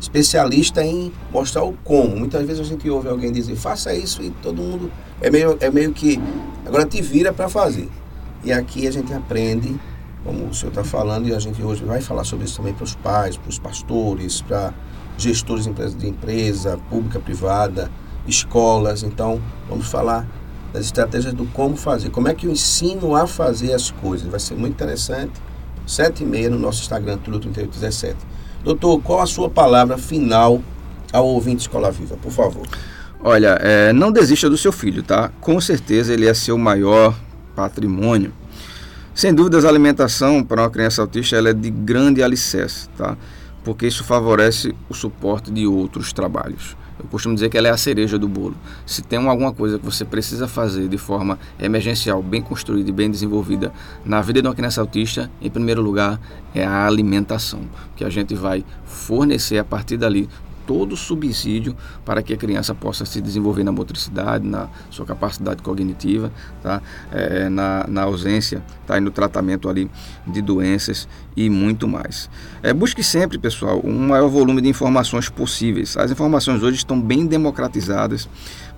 especialista 0.00 0.82
em 0.82 1.12
mostrar 1.32 1.64
o 1.64 1.72
como. 1.84 2.16
Muitas 2.16 2.46
vezes 2.46 2.60
a 2.60 2.64
gente 2.64 2.88
ouve 2.88 3.08
alguém 3.08 3.32
dizer, 3.32 3.56
faça 3.56 3.92
isso 3.92 4.22
e 4.22 4.30
todo 4.42 4.62
mundo 4.62 4.90
é 5.20 5.28
meio, 5.28 5.56
é 5.60 5.70
meio 5.70 5.92
que 5.92 6.20
agora 6.64 6.86
te 6.86 7.02
vira 7.02 7.32
para 7.32 7.48
fazer. 7.48 7.88
E 8.44 8.52
aqui 8.52 8.86
a 8.86 8.92
gente 8.92 9.12
aprende, 9.12 9.74
como 10.24 10.46
o 10.46 10.54
senhor 10.54 10.70
está 10.70 10.84
falando, 10.84 11.26
e 11.26 11.34
a 11.34 11.38
gente 11.40 11.60
hoje 11.60 11.84
vai 11.84 12.00
falar 12.00 12.22
sobre 12.22 12.44
isso 12.44 12.58
também 12.58 12.74
para 12.74 12.84
os 12.84 12.94
pais, 12.94 13.36
para 13.36 13.48
os 13.48 13.58
pastores, 13.58 14.40
para 14.40 14.72
gestores 15.18 15.66
de 15.96 16.06
empresa, 16.06 16.78
pública, 16.88 17.18
privada, 17.18 17.90
escolas. 18.28 19.02
Então, 19.02 19.40
vamos 19.68 19.88
falar 19.88 20.28
das 20.76 20.84
estratégias 20.84 21.32
do 21.32 21.46
como 21.46 21.74
fazer. 21.74 22.10
Como 22.10 22.28
é 22.28 22.34
que 22.34 22.46
eu 22.46 22.50
ensino 22.50 23.16
a 23.16 23.26
fazer 23.26 23.72
as 23.72 23.90
coisas? 23.90 24.28
Vai 24.28 24.38
ser 24.38 24.54
muito 24.54 24.74
interessante. 24.74 25.32
Sete 25.86 26.22
e 26.22 26.26
meia 26.26 26.50
no 26.50 26.58
nosso 26.58 26.82
Instagram, 26.82 27.16
Tudo 27.16 27.38
3817. 27.40 28.16
Doutor, 28.62 29.00
qual 29.00 29.22
a 29.22 29.26
sua 29.26 29.48
palavra 29.48 29.96
final 29.96 30.60
ao 31.10 31.26
ouvinte 31.26 31.62
Escola 31.62 31.90
Viva, 31.90 32.16
por 32.18 32.30
favor? 32.30 32.66
Olha, 33.22 33.58
é, 33.62 33.92
não 33.92 34.12
desista 34.12 34.50
do 34.50 34.58
seu 34.58 34.70
filho, 34.70 35.02
tá? 35.02 35.30
Com 35.40 35.58
certeza 35.60 36.12
ele 36.12 36.26
é 36.26 36.34
seu 36.34 36.58
maior 36.58 37.18
patrimônio. 37.54 38.32
Sem 39.14 39.32
dúvidas, 39.32 39.64
a 39.64 39.70
alimentação 39.70 40.44
para 40.44 40.62
uma 40.62 40.70
criança 40.70 41.00
autista 41.00 41.36
ela 41.36 41.48
é 41.48 41.54
de 41.54 41.70
grande 41.70 42.22
alicerce, 42.22 42.86
tá? 42.98 43.16
Porque 43.64 43.86
isso 43.86 44.04
favorece 44.04 44.74
o 44.90 44.94
suporte 44.94 45.50
de 45.50 45.66
outros 45.66 46.12
trabalhos. 46.12 46.76
Eu 46.98 47.06
costumo 47.08 47.34
dizer 47.34 47.50
que 47.50 47.58
ela 47.58 47.68
é 47.68 47.70
a 47.70 47.76
cereja 47.76 48.18
do 48.18 48.26
bolo. 48.26 48.56
Se 48.86 49.02
tem 49.02 49.18
alguma 49.18 49.52
coisa 49.52 49.78
que 49.78 49.84
você 49.84 50.04
precisa 50.04 50.48
fazer 50.48 50.88
de 50.88 50.98
forma 50.98 51.38
emergencial, 51.58 52.22
bem 52.22 52.40
construída 52.40 52.88
e 52.88 52.92
bem 52.92 53.10
desenvolvida 53.10 53.72
na 54.04 54.20
vida 54.22 54.40
de 54.40 54.48
uma 54.48 54.54
criança 54.54 54.80
autista, 54.80 55.30
em 55.40 55.50
primeiro 55.50 55.82
lugar 55.82 56.20
é 56.54 56.64
a 56.64 56.86
alimentação, 56.86 57.60
que 57.94 58.04
a 58.04 58.08
gente 58.08 58.34
vai 58.34 58.64
fornecer 58.84 59.58
a 59.58 59.64
partir 59.64 59.96
dali 59.96 60.28
todo 60.66 60.92
o 60.92 60.96
subsídio 60.96 61.76
para 62.04 62.22
que 62.22 62.34
a 62.34 62.36
criança 62.36 62.74
possa 62.74 63.04
se 63.04 63.20
desenvolver 63.20 63.62
na 63.62 63.70
motricidade, 63.70 64.46
na 64.46 64.68
sua 64.90 65.06
capacidade 65.06 65.62
cognitiva, 65.62 66.32
tá? 66.62 66.82
É, 67.12 67.48
na, 67.48 67.86
na 67.88 68.02
ausência 68.02 68.62
tá? 68.86 68.98
e 68.98 69.00
no 69.00 69.10
tratamento 69.10 69.68
ali 69.68 69.88
de 70.26 70.42
doenças 70.42 71.08
e 71.36 71.50
muito 71.50 71.86
mais. 71.86 72.30
É, 72.62 72.72
busque 72.72 73.02
sempre, 73.02 73.38
pessoal, 73.38 73.80
um 73.84 74.08
maior 74.08 74.28
volume 74.28 74.62
de 74.62 74.68
informações 74.68 75.28
possíveis. 75.28 75.96
As 75.96 76.10
informações 76.10 76.62
hoje 76.62 76.78
estão 76.78 77.00
bem 77.00 77.26
democratizadas 77.26 78.28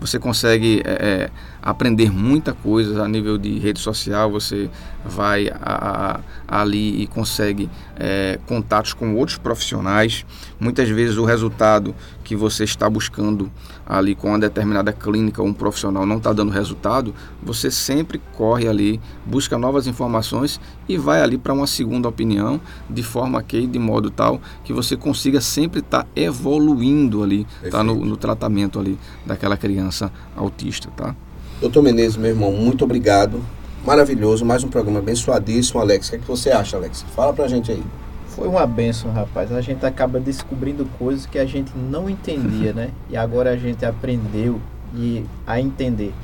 você 0.01 0.19
consegue 0.19 0.81
é, 0.85 0.91
é, 0.91 1.31
aprender 1.61 2.11
muita 2.11 2.53
coisa 2.53 3.03
a 3.03 3.09
nível 3.09 3.37
de 3.37 3.59
rede 3.59 3.81
social, 3.81 4.31
você 4.31 4.71
vai 5.05 5.49
a, 5.49 6.21
a, 6.49 6.61
ali 6.61 7.03
e 7.03 7.07
consegue 7.07 7.69
é, 7.97 8.39
contatos 8.47 8.93
com 8.93 9.17
outros 9.17 9.39
profissionais. 9.39 10.25
Muitas 10.61 10.89
vezes 10.89 11.17
o 11.17 11.25
resultado 11.25 11.95
que 12.29 12.37
você 12.37 12.62
está 12.62 12.91
buscando 12.91 13.51
ali 13.87 14.14
com 14.14 14.29
uma 14.29 14.39
determinada 14.39 14.93
clínica 14.93 15.41
ou 15.41 15.49
um 15.49 15.53
profissional 15.55 16.05
não 16.05 16.18
está 16.18 16.31
dando 16.31 16.53
resultado, 16.53 17.14
você 17.43 17.70
sempre 17.70 18.20
corre 18.37 18.68
ali, 18.68 19.01
busca 19.24 19.57
novas 19.57 19.87
informações 19.87 20.61
e 20.87 20.99
vai 20.99 21.22
ali 21.22 21.39
para 21.39 21.55
uma 21.55 21.66
segunda 21.66 22.07
opinião, 22.07 22.61
de 22.91 23.03
forma 23.03 23.43
que, 23.43 23.66
de 23.66 23.79
modo 23.79 24.11
tal, 24.11 24.43
que 24.62 24.74
você 24.74 24.95
consiga 24.95 25.41
sempre 25.41 25.81
estar 25.81 26.03
tá 26.03 26.09
evoluindo 26.14 27.22
ali, 27.22 27.47
tá 27.70 27.83
no, 27.83 28.05
no 28.05 28.18
tratamento 28.18 28.79
ali 28.79 28.99
daquela 29.24 29.57
criança 29.57 30.12
autista, 30.37 30.91
tá? 30.95 31.16
Doutor 31.62 31.83
Menezes, 31.83 32.18
meu 32.18 32.29
irmão, 32.29 32.53
muito 32.53 32.85
obrigado. 32.85 33.41
Maravilhoso, 33.87 34.45
mais 34.45 34.62
um 34.62 34.68
programa 34.68 34.99
abençoadíssimo, 34.99 35.81
Alex. 35.81 36.09
O 36.09 36.11
que, 36.11 36.16
é 36.16 36.18
que 36.18 36.29
você 36.29 36.51
acha, 36.51 36.76
Alex? 36.76 37.07
Fala 37.16 37.33
pra 37.33 37.49
gente 37.49 37.72
aí. 37.72 37.83
Foi 38.39 38.47
uma 38.47 38.64
benção, 38.64 39.11
rapaz. 39.11 39.51
A 39.51 39.61
gente 39.61 39.84
acaba 39.84 40.20
descobrindo 40.20 40.86
coisas 40.97 41.26
que 41.26 41.41
a 41.41 41.45
gente 41.45 41.76
não 41.76 42.09
entendia, 42.09 42.72
né? 42.72 42.91
E 43.11 43.16
agora 43.16 43.51
a 43.51 43.57
gente 43.57 43.84
aprendeu 43.84 44.61
e 44.95 45.24
a 45.45 45.61
entender 45.61 46.14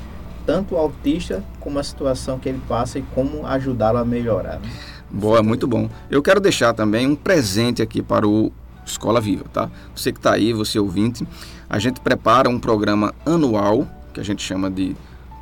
tanto 0.45 0.75
o 0.75 0.77
autista 0.77 1.43
como 1.59 1.77
a 1.77 1.83
situação 1.83 2.39
que 2.39 2.47
ele 2.47 2.61
passa 2.69 2.99
e 2.99 3.01
como 3.13 3.45
ajudá-lo 3.45 3.97
a 3.97 4.05
melhorar. 4.05 4.59
Né? 4.59 4.69
Boa, 5.09 5.43
muito 5.43 5.67
bom. 5.67 5.89
Eu 6.09 6.21
quero 6.21 6.39
deixar 6.39 6.73
também 6.73 7.05
um 7.05 7.15
presente 7.15 7.81
aqui 7.81 8.01
para 8.01 8.25
o 8.25 8.49
Escola 8.85 9.19
Viva, 9.19 9.43
tá? 9.51 9.69
Você 9.93 10.13
que 10.13 10.19
está 10.19 10.33
aí, 10.33 10.53
você 10.53 10.79
ouvinte, 10.79 11.27
a 11.69 11.79
gente 11.79 11.99
prepara 11.99 12.49
um 12.49 12.59
programa 12.59 13.13
anual 13.25 13.85
que 14.13 14.21
a 14.21 14.23
gente 14.23 14.41
chama 14.41 14.71
de 14.71 14.95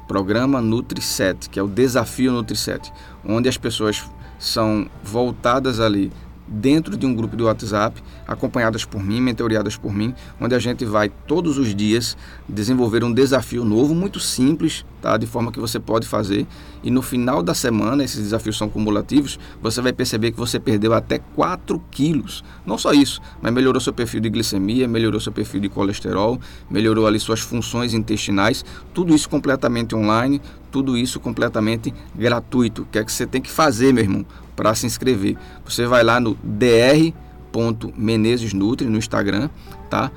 Programa 0.08 0.60
Nutri 0.60 1.02
7, 1.02 1.50
que 1.50 1.60
é 1.60 1.62
o 1.62 1.68
Desafio 1.68 2.32
Nutri 2.32 2.56
7, 2.56 2.92
onde 3.24 3.48
as 3.48 3.58
pessoas 3.58 4.04
são 4.40 4.88
voltadas 5.04 5.80
ali 5.80 6.12
dentro 6.48 6.98
de 6.98 7.06
um 7.06 7.16
grupo 7.16 7.36
do 7.36 7.46
WhatsApp, 7.46 8.02
acompanhadas 8.28 8.86
por 8.86 9.04
mim, 9.04 9.22
mentoriadas 9.22 9.78
por 9.78 9.94
mim, 9.94 10.14
onde 10.40 10.56
a 10.56 10.60
gente 10.60 10.86
vai 10.86 11.10
todos 11.28 11.58
os 11.58 11.74
dias 11.74 12.18
desenvolver 12.48 13.04
um 13.04 13.14
desafio 13.14 13.64
novo, 13.64 13.96
muito 13.96 14.20
simples, 14.20 14.86
tá? 15.02 15.18
de 15.18 15.26
forma 15.26 15.52
que 15.52 15.60
você 15.60 15.80
pode 15.80 16.08
fazer. 16.08 16.46
E 16.84 16.92
no 16.92 17.02
final 17.02 17.42
da 17.42 17.54
semana, 17.54 18.04
esses 18.04 18.20
desafios 18.20 18.58
são 18.58 18.70
cumulativos, 18.70 19.40
você 19.62 19.82
vai 19.82 19.94
perceber 19.94 20.32
que 20.32 20.38
você 20.38 20.60
perdeu 20.60 20.94
até 20.94 21.20
4 21.20 21.82
quilos. 21.90 22.44
Não 22.66 22.78
só 22.78 22.92
isso, 22.92 23.22
mas 23.42 23.54
melhorou 23.54 23.80
seu 23.80 23.94
perfil 23.94 24.20
de 24.20 24.30
glicemia, 24.30 24.88
melhorou 24.88 25.20
seu 25.20 25.32
perfil 25.32 25.62
de 25.62 25.70
colesterol, 25.70 26.40
melhorou 26.70 27.08
ali 27.08 27.20
suas 27.20 27.40
funções 27.40 27.94
intestinais, 27.94 28.66
tudo 28.94 29.16
isso 29.16 29.30
completamente 29.30 29.96
online, 29.96 30.42
tudo 30.72 30.98
isso 30.98 31.20
completamente 31.20 31.94
gratuito. 32.16 32.82
O 32.82 32.86
que 32.86 32.98
é 32.98 33.04
que 33.04 33.12
você 33.12 33.28
tem 33.28 33.42
que 33.42 33.52
fazer, 33.52 33.94
meu 33.94 34.04
irmão, 34.04 34.26
para 34.56 34.74
se 34.76 34.86
inscrever? 34.86 35.38
Você 35.66 35.86
vai 35.86 36.04
lá 36.04 36.20
no 36.20 36.38
dr.menezesnutri 36.44 38.88
no 38.88 38.98
Instagram, 38.98 39.50
tá? 39.90 40.12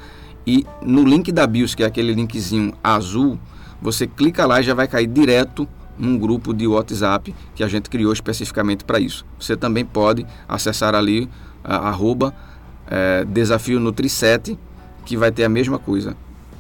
E 0.47 0.67
no 0.81 1.05
link 1.05 1.33
da 1.33 1.47
BIOS, 1.47 1.75
que 1.75 1.83
é 1.83 1.87
aquele 1.87 2.15
linkzinho 2.15 2.73
azul, 2.83 3.39
você 3.81 4.07
clica 4.07 4.47
lá 4.47 4.61
e 4.61 4.63
já 4.63 4.75
vai 4.75 4.87
cair 4.87 5.07
direto 5.07 5.69
num 5.99 6.19
grupo 6.19 6.55
de 6.55 6.67
WhatsApp 6.67 7.35
que 7.55 7.65
a 7.65 7.69
gente 7.69 7.91
criou 7.91 8.13
especificamente 8.13 8.85
para 8.85 9.01
isso. 9.01 9.27
Você 9.41 9.57
também 9.57 9.85
pode 9.85 10.27
acessar 10.49 10.95
ali 10.95 11.29
a, 11.65 11.89
arroba 11.89 12.35
é, 12.87 13.25
Desafio 13.25 13.81
Nutri 13.81 14.09
7, 14.09 14.59
que 15.05 15.17
vai 15.17 15.33
ter 15.33 15.45
a 15.45 15.49
mesma 15.49 15.79
coisa 15.79 16.17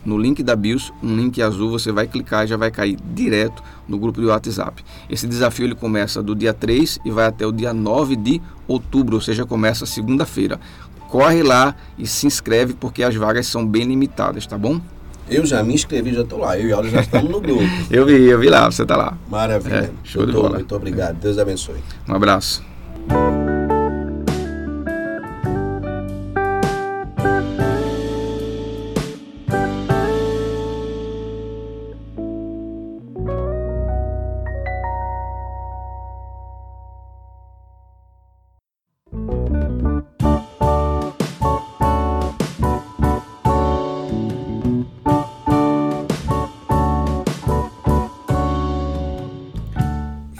no 0.07 0.17
link 0.17 0.43
da 0.43 0.55
BIOS, 0.55 0.93
um 1.03 1.15
link 1.17 1.43
azul, 1.43 1.71
você 1.71 1.91
vai 1.91 2.07
clicar 2.07 2.45
e 2.45 2.47
já 2.47 2.57
vai 2.57 2.71
cair 2.71 2.97
direto 3.13 3.63
no 3.89 3.99
grupo 3.99 4.21
do 4.21 4.29
WhatsApp. 4.29 4.85
Esse 5.11 5.27
desafio 5.27 5.67
ele 5.67 5.75
começa 5.75 6.23
do 6.23 6.35
dia 6.35 6.55
3 6.55 7.01
e 7.05 7.11
vai 7.11 7.27
até 7.27 7.45
o 7.45 7.53
dia 7.53 7.75
9 7.75 8.17
de 8.17 8.41
outubro, 8.69 9.17
ou 9.17 9.21
seja, 9.21 9.45
começa 9.45 9.85
segunda-feira. 9.85 10.61
Corre 11.09 11.43
lá 11.43 11.75
e 11.99 12.07
se 12.07 12.27
inscreve 12.27 12.75
porque 12.75 13.03
as 13.03 13.15
vagas 13.15 13.47
são 13.47 13.67
bem 13.67 13.85
limitadas, 13.85 14.47
tá 14.47 14.57
bom? 14.57 14.81
Eu 15.29 15.45
já 15.45 15.63
me 15.63 15.75
inscrevi, 15.75 16.15
já 16.15 16.23
estou 16.23 16.39
lá. 16.39 16.57
Eu 16.57 16.69
e 16.69 16.73
Aula 16.73 16.89
já 16.89 17.01
estamos 17.01 17.31
no 17.31 17.41
grupo. 17.41 17.63
eu 17.91 18.07
vi, 18.07 18.25
eu 18.27 18.39
vi 18.39 18.49
lá, 18.49 18.71
você 18.71 18.83
está 18.83 18.97
lá. 18.97 19.19
Maravilha. 19.29 19.75
É, 19.75 19.91
show 20.05 20.23
Doutor, 20.23 20.27
de 20.27 20.43
bola. 20.43 20.59
Muito 20.59 20.77
obrigado. 20.77 21.17
Deus 21.17 21.39
abençoe. 21.39 21.83
Um 22.09 22.15
abraço. 22.15 22.63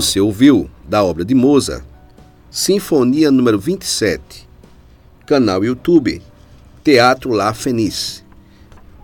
Você 0.00 0.18
ouviu, 0.18 0.70
da 0.88 1.04
obra 1.04 1.26
de 1.26 1.34
Mozart, 1.34 1.84
Sinfonia 2.50 3.30
número 3.30 3.58
27, 3.58 4.48
canal 5.26 5.62
YouTube, 5.62 6.22
Teatro 6.82 7.32
La 7.32 7.52
Fenice. 7.52 8.24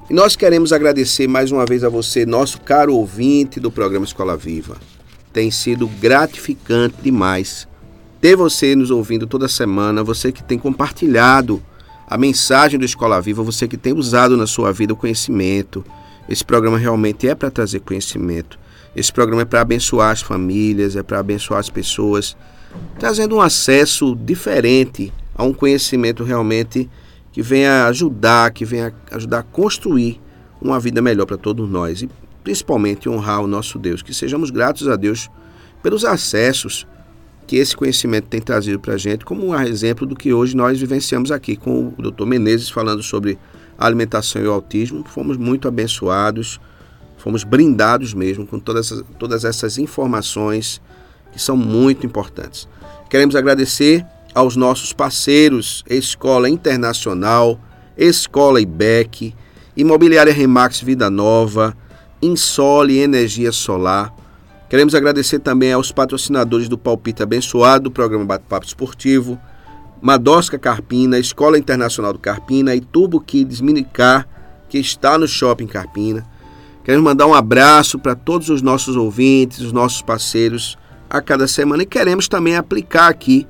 E 0.08 0.14
nós 0.14 0.36
queremos 0.36 0.72
agradecer 0.72 1.28
mais 1.28 1.52
uma 1.52 1.66
vez 1.66 1.84
a 1.84 1.90
você, 1.90 2.24
nosso 2.24 2.62
caro 2.62 2.94
ouvinte 2.94 3.60
do 3.60 3.70
programa 3.70 4.06
Escola 4.06 4.38
Viva. 4.38 4.78
Tem 5.34 5.50
sido 5.50 5.86
gratificante 5.86 6.96
demais 7.02 7.68
ter 8.18 8.34
você 8.34 8.74
nos 8.74 8.90
ouvindo 8.90 9.26
toda 9.26 9.48
semana, 9.48 10.02
você 10.02 10.32
que 10.32 10.42
tem 10.42 10.58
compartilhado 10.58 11.62
a 12.08 12.16
mensagem 12.16 12.78
do 12.78 12.86
Escola 12.86 13.20
Viva, 13.20 13.42
você 13.42 13.68
que 13.68 13.76
tem 13.76 13.92
usado 13.92 14.34
na 14.34 14.46
sua 14.46 14.72
vida 14.72 14.94
o 14.94 14.96
conhecimento. 14.96 15.84
Esse 16.26 16.42
programa 16.42 16.78
realmente 16.78 17.28
é 17.28 17.34
para 17.34 17.50
trazer 17.50 17.80
conhecimento. 17.80 18.58
Esse 18.96 19.12
programa 19.12 19.42
é 19.42 19.44
para 19.44 19.60
abençoar 19.60 20.10
as 20.10 20.22
famílias, 20.22 20.96
é 20.96 21.02
para 21.02 21.18
abençoar 21.18 21.60
as 21.60 21.68
pessoas, 21.68 22.34
trazendo 22.98 23.36
um 23.36 23.42
acesso 23.42 24.16
diferente 24.16 25.12
a 25.34 25.44
um 25.44 25.52
conhecimento 25.52 26.24
realmente 26.24 26.88
que 27.30 27.42
venha 27.42 27.86
ajudar, 27.88 28.50
que 28.52 28.64
venha 28.64 28.94
ajudar 29.10 29.40
a 29.40 29.42
construir 29.42 30.18
uma 30.62 30.80
vida 30.80 31.02
melhor 31.02 31.26
para 31.26 31.36
todos 31.36 31.68
nós 31.68 32.00
e 32.00 32.10
principalmente 32.42 33.06
honrar 33.06 33.42
o 33.42 33.46
nosso 33.46 33.78
Deus. 33.78 34.00
Que 34.00 34.14
sejamos 34.14 34.48
gratos 34.48 34.88
a 34.88 34.96
Deus 34.96 35.28
pelos 35.82 36.02
acessos 36.02 36.86
que 37.46 37.56
esse 37.56 37.76
conhecimento 37.76 38.28
tem 38.28 38.40
trazido 38.40 38.80
para 38.80 38.94
a 38.94 38.96
gente, 38.96 39.26
como 39.26 39.46
um 39.46 39.60
exemplo 39.60 40.06
do 40.06 40.16
que 40.16 40.32
hoje 40.32 40.56
nós 40.56 40.80
vivenciamos 40.80 41.30
aqui 41.30 41.54
com 41.54 41.92
o 41.98 42.10
Dr. 42.10 42.24
Menezes 42.24 42.70
falando 42.70 43.02
sobre 43.02 43.38
alimentação 43.78 44.40
e 44.42 44.46
o 44.46 44.52
autismo. 44.52 45.04
Fomos 45.06 45.36
muito 45.36 45.68
abençoados, 45.68 46.58
fomos 47.26 47.42
brindados 47.42 48.14
mesmo 48.14 48.46
com 48.46 48.56
todas, 48.56 48.86
essas, 48.86 49.04
todas 49.18 49.44
essas 49.44 49.78
informações 49.78 50.80
que 51.32 51.42
são 51.42 51.56
muito 51.56 52.06
importantes. 52.06 52.68
Queremos 53.10 53.34
agradecer 53.34 54.06
aos 54.32 54.54
nossos 54.54 54.92
parceiros 54.92 55.82
Escola 55.90 56.48
Internacional, 56.48 57.58
Escola 57.98 58.60
IBEC, 58.60 59.34
Imobiliária 59.76 60.32
Remax 60.32 60.80
Vida 60.80 61.10
Nova, 61.10 61.76
Insole 62.22 63.00
Energia 63.00 63.50
Solar. 63.50 64.14
Queremos 64.70 64.94
agradecer 64.94 65.40
também 65.40 65.72
aos 65.72 65.90
patrocinadores 65.90 66.68
do 66.68 66.78
Palpite 66.78 67.24
Abençoado, 67.24 67.84
do 67.84 67.90
programa 67.90 68.24
Bate-Papo 68.24 68.66
Esportivo, 68.66 69.36
Madosca 70.00 70.60
Carpina, 70.60 71.18
Escola 71.18 71.58
Internacional 71.58 72.12
do 72.12 72.20
Carpina 72.20 72.72
e 72.76 72.80
Turbo 72.80 73.20
Kids 73.20 73.60
Minicar, 73.60 74.28
que 74.68 74.78
está 74.78 75.18
no 75.18 75.26
Shopping 75.26 75.66
Carpina. 75.66 76.35
Queremos 76.86 77.04
mandar 77.04 77.26
um 77.26 77.34
abraço 77.34 77.98
para 77.98 78.14
todos 78.14 78.48
os 78.48 78.62
nossos 78.62 78.94
ouvintes, 78.94 79.58
os 79.58 79.72
nossos 79.72 80.02
parceiros 80.02 80.78
a 81.10 81.20
cada 81.20 81.48
semana 81.48 81.82
e 81.82 81.86
queremos 81.86 82.28
também 82.28 82.54
aplicar 82.54 83.08
aqui 83.08 83.44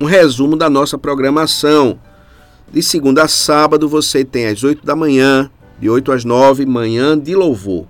um 0.00 0.04
resumo 0.04 0.56
da 0.56 0.70
nossa 0.70 0.96
programação. 0.96 1.98
De 2.72 2.80
segunda 2.80 3.24
a 3.24 3.28
sábado 3.28 3.88
você 3.88 4.24
tem 4.24 4.46
às 4.46 4.62
8 4.62 4.86
da 4.86 4.94
manhã, 4.94 5.50
de 5.80 5.90
8 5.90 6.12
às 6.12 6.24
9, 6.24 6.64
manhã 6.64 7.18
de 7.18 7.34
louvor. 7.34 7.88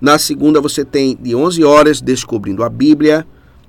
Na 0.00 0.18
segunda 0.18 0.62
você 0.62 0.82
tem 0.82 1.14
de 1.14 1.34
11 1.34 1.62
horas 1.62 2.00
Descobrindo 2.00 2.64
a 2.64 2.70
Bíblia, 2.70 3.26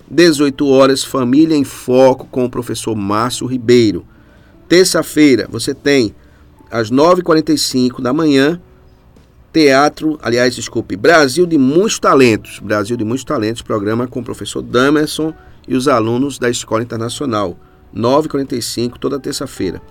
18 0.10 0.66
horas 0.66 1.04
Família 1.04 1.58
em 1.58 1.66
Foco 1.66 2.26
com 2.32 2.46
o 2.46 2.50
professor 2.50 2.96
Márcio 2.96 3.46
Ribeiro. 3.48 4.06
Terça-feira 4.70 5.46
você 5.52 5.74
tem 5.74 6.16
às 6.72 6.90
9h45 6.90 8.02
da 8.02 8.14
manhã 8.14 8.62
Teatro, 9.52 10.20
aliás, 10.22 10.56
desculpe, 10.56 10.96
Brasil 10.96 11.48
de 11.48 11.58
Muitos 11.58 11.98
Talentos. 11.98 12.60
Brasil 12.60 12.96
de 12.96 13.04
Muitos 13.04 13.24
Talentos, 13.24 13.64
programa 13.64 14.08
com 14.08 14.20
o 14.20 14.24
professor 14.24 14.62
Damerson 14.62 15.34
e 15.68 15.76
os 15.76 15.88
alunos 15.88 16.38
da 16.38 16.50
Escola 16.50 16.84
Internacional. 16.84 17.58
9h45, 17.96 19.00
toda 19.00 19.20
terça-feira. 19.20 19.82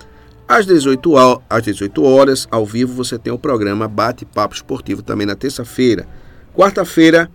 Às 0.46 0.64
18, 0.64 1.42
às 1.50 1.62
18 1.64 2.04
horas, 2.04 2.46
ao 2.50 2.64
vivo, 2.64 2.94
você 2.94 3.18
tem 3.18 3.32
o 3.32 3.38
programa 3.38 3.88
Bate-Papo 3.88 4.54
Esportivo 4.54 5.02
também 5.02 5.26
na 5.26 5.34
terça-feira. 5.34 6.06
Quarta-feira, 6.54 7.28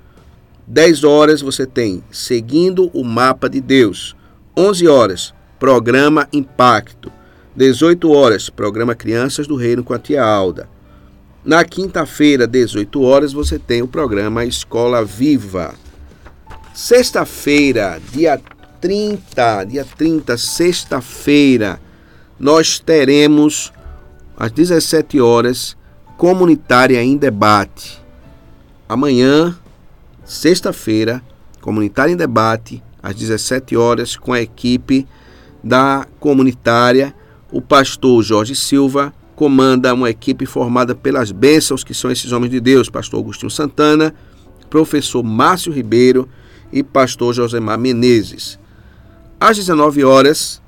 10 0.65 1.03
horas, 1.03 1.41
você 1.41 1.65
tem 1.65 2.01
Seguindo 2.09 2.89
o 2.93 3.03
Mapa 3.03 3.49
de 3.49 3.59
Deus. 3.59 4.15
11 4.57 4.88
horas, 4.88 5.34
Programa 5.59 6.28
Impacto. 6.32 7.11
18 7.53 8.09
horas, 8.11 8.49
Programa 8.49 8.95
Crianças 8.95 9.45
do 9.45 9.55
Reino 9.55 9.84
com 9.84 9.93
a 9.93 9.99
Tia 9.99 10.24
Alda. 10.24 10.72
Na 11.45 11.65
quinta-feira, 11.65 12.47
18 12.47 13.01
horas, 13.01 13.33
você 13.33 13.59
tem 13.59 13.81
o 13.81 13.87
programa 13.87 14.45
Escola 14.45 15.03
Viva. 15.03 15.75
Sexta-feira, 16.73 17.99
dia 18.13 18.39
30, 18.79 19.65
dia 19.65 19.83
30, 19.83 20.37
sexta-feira, 20.37 21.81
nós 22.39 22.79
teremos 22.79 23.73
às 24.37 24.53
17 24.53 25.19
horas 25.19 25.75
Comunitária 26.17 27.03
em 27.03 27.17
Debate. 27.17 28.01
Amanhã, 28.87 29.53
sexta-feira, 30.23 31.21
Comunitária 31.59 32.13
em 32.13 32.17
Debate, 32.17 32.81
às 33.01 33.15
17 33.15 33.75
horas, 33.75 34.15
com 34.15 34.31
a 34.31 34.39
equipe 34.39 35.05
da 35.61 36.07
comunitária. 36.21 37.13
O 37.51 37.61
pastor 37.61 38.23
Jorge 38.23 38.55
Silva 38.55 39.13
comanda 39.43 39.93
uma 39.93 40.09
equipe 40.09 40.45
formada 40.45 40.95
pelas 40.95 41.29
bênçãos 41.29 41.83
que 41.83 41.93
são 41.93 42.09
esses 42.09 42.31
homens 42.31 42.49
de 42.49 42.61
Deus, 42.61 42.89
pastor 42.89 43.19
Agostinho 43.19 43.49
Santana, 43.49 44.15
professor 44.69 45.21
Márcio 45.21 45.69
Ribeiro 45.69 46.29
e 46.71 46.81
pastor 46.81 47.33
Josemar 47.33 47.77
Menezes. 47.77 48.57
Às 49.37 49.57
19 49.57 50.05
horas, 50.05 50.61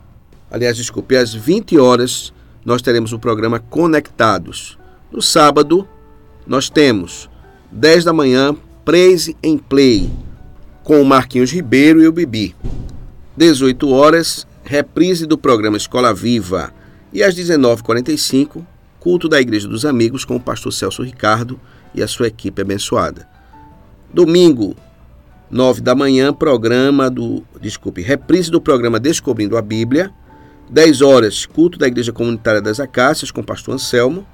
aliás, 0.51 0.76
desculpe, 0.76 1.15
às 1.15 1.34
20 1.34 1.78
horas, 1.78 2.34
nós 2.65 2.82
teremos 2.82 3.13
o 3.13 3.17
programa 3.17 3.59
Conectados. 3.59 4.78
No 5.09 5.21
sábado, 5.21 5.88
nós 6.45 6.69
temos 6.69 7.30
10 7.71 8.03
da 8.03 8.11
manhã, 8.11 8.53
Praise 8.84 9.38
em 9.41 9.57
Play, 9.57 10.11
com 10.84 11.01
o 11.01 11.05
Marquinhos 11.05 11.49
Ribeiro 11.49 12.03
e 12.03 12.07
o 12.09 12.11
Bibi. 12.11 12.53
18 13.38 13.89
horas, 13.89 14.45
reprise 14.65 15.26
do 15.26 15.38
programa 15.38 15.78
Escola 15.78 16.13
Viva. 16.13 16.73
E 17.16 17.24
às 17.24 17.34
19h45, 17.34 18.61
culto 18.99 19.30
da 19.30 19.39
Igreja 19.39 19.70
dos 19.70 19.86
Amigos 19.86 20.26
com 20.26 20.36
o 20.36 20.39
pastor 20.39 20.74
Celso 20.74 21.01
Ricardo 21.01 21.57
e 21.93 22.03
a 22.03 22.09
sua 22.09 22.28
equipe 22.28 22.61
abençoada. 22.61 23.26
Domingo, 24.13 24.76
9 25.49 25.80
da 25.80 25.95
manhã, 25.95 26.34
programa 26.34 27.09
do, 27.09 27.41
desculpe, 27.61 28.01
reprise 28.01 28.51
do 28.51 28.59
programa 28.59 28.99
Descobrindo 28.99 29.55
a 29.55 29.61
Bíblia. 29.61 30.11
10 30.70 31.01
horas, 31.01 31.45
culto 31.45 31.80
da 31.80 31.88
Igreja 31.88 32.11
Comunitária 32.11 32.61
das 32.61 32.82
Acácias 32.82 33.32
com 33.32 33.39
o 33.39 33.45
pastor 33.45 33.76
Anselmo. 33.76 34.28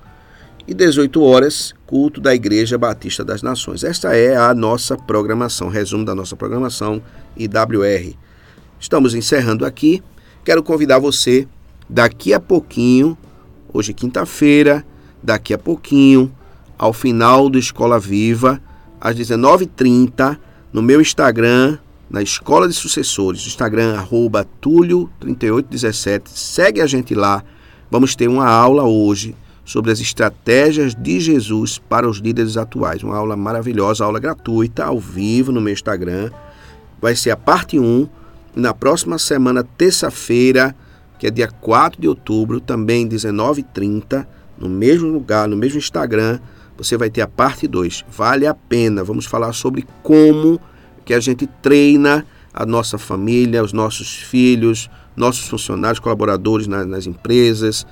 E 0.67 0.73
18 0.73 1.21
horas, 1.21 1.75
culto 1.85 2.19
da 2.19 2.33
Igreja 2.33 2.79
Batista 2.79 3.23
das 3.23 3.43
Nações. 3.43 3.83
Esta 3.83 4.15
é 4.15 4.35
a 4.35 4.55
nossa 4.55 4.97
programação, 4.97 5.69
resumo 5.69 6.03
da 6.03 6.15
nossa 6.15 6.35
programação 6.35 6.99
IWR. 7.37 8.17
Estamos 8.79 9.13
encerrando 9.13 9.67
aqui. 9.67 10.01
Quero 10.43 10.63
convidar 10.63 10.97
você, 10.97 11.47
daqui 11.91 12.33
a 12.33 12.39
pouquinho, 12.39 13.17
hoje 13.73 13.93
quinta-feira, 13.93 14.85
daqui 15.21 15.53
a 15.53 15.57
pouquinho, 15.57 16.31
ao 16.77 16.93
final 16.93 17.49
do 17.49 17.59
Escola 17.59 17.99
Viva, 17.99 18.61
às 18.99 19.15
19h30, 19.15 20.37
no 20.71 20.81
meu 20.81 21.01
Instagram, 21.01 21.77
na 22.09 22.21
Escola 22.21 22.67
de 22.67 22.73
Sucessores, 22.73 23.45
Instagram, 23.45 23.95
arroba 23.95 24.47
Túlio3817. 24.61 26.29
Segue 26.29 26.81
a 26.81 26.87
gente 26.87 27.13
lá. 27.13 27.43
Vamos 27.89 28.15
ter 28.15 28.29
uma 28.29 28.47
aula 28.47 28.83
hoje 28.83 29.35
sobre 29.65 29.91
as 29.91 29.99
estratégias 29.99 30.95
de 30.95 31.19
Jesus 31.19 31.77
para 31.77 32.09
os 32.09 32.17
líderes 32.17 32.55
atuais. 32.55 33.03
Uma 33.03 33.17
aula 33.17 33.35
maravilhosa, 33.35 34.05
aula 34.05 34.19
gratuita, 34.19 34.85
ao 34.85 34.99
vivo 34.99 35.51
no 35.51 35.59
meu 35.59 35.73
Instagram. 35.73 36.31
Vai 37.01 37.15
ser 37.15 37.31
a 37.31 37.37
parte 37.37 37.77
1. 37.77 38.07
Na 38.55 38.73
próxima 38.73 39.17
semana, 39.17 39.63
terça-feira, 39.63 40.75
que 41.21 41.27
é 41.27 41.29
dia 41.29 41.47
4 41.47 42.01
de 42.01 42.07
outubro, 42.07 42.59
também 42.59 43.07
19h30, 43.07 44.25
no 44.57 44.67
mesmo 44.67 45.07
lugar, 45.07 45.47
no 45.47 45.55
mesmo 45.55 45.77
Instagram, 45.77 46.39
você 46.75 46.97
vai 46.97 47.11
ter 47.11 47.21
a 47.21 47.27
parte 47.27 47.67
2. 47.67 48.05
Vale 48.09 48.47
a 48.47 48.55
pena. 48.55 49.03
Vamos 49.03 49.27
falar 49.27 49.53
sobre 49.53 49.85
como 50.01 50.59
que 51.05 51.13
a 51.13 51.19
gente 51.19 51.45
treina 51.61 52.25
a 52.51 52.65
nossa 52.65 52.97
família, 52.97 53.63
os 53.63 53.71
nossos 53.71 54.15
filhos, 54.15 54.89
nossos 55.15 55.47
funcionários, 55.47 55.99
colaboradores 55.99 56.65
nas, 56.65 57.05
empresas, 57.05 57.85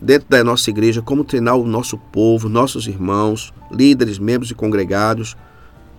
dentro 0.00 0.28
da 0.28 0.44
nossa 0.44 0.70
igreja, 0.70 1.02
como 1.02 1.24
treinar 1.24 1.56
o 1.56 1.66
nosso 1.66 1.98
povo, 1.98 2.48
nossos 2.48 2.86
irmãos, 2.86 3.52
líderes, 3.72 4.20
membros 4.20 4.52
e 4.52 4.54
congregados, 4.54 5.36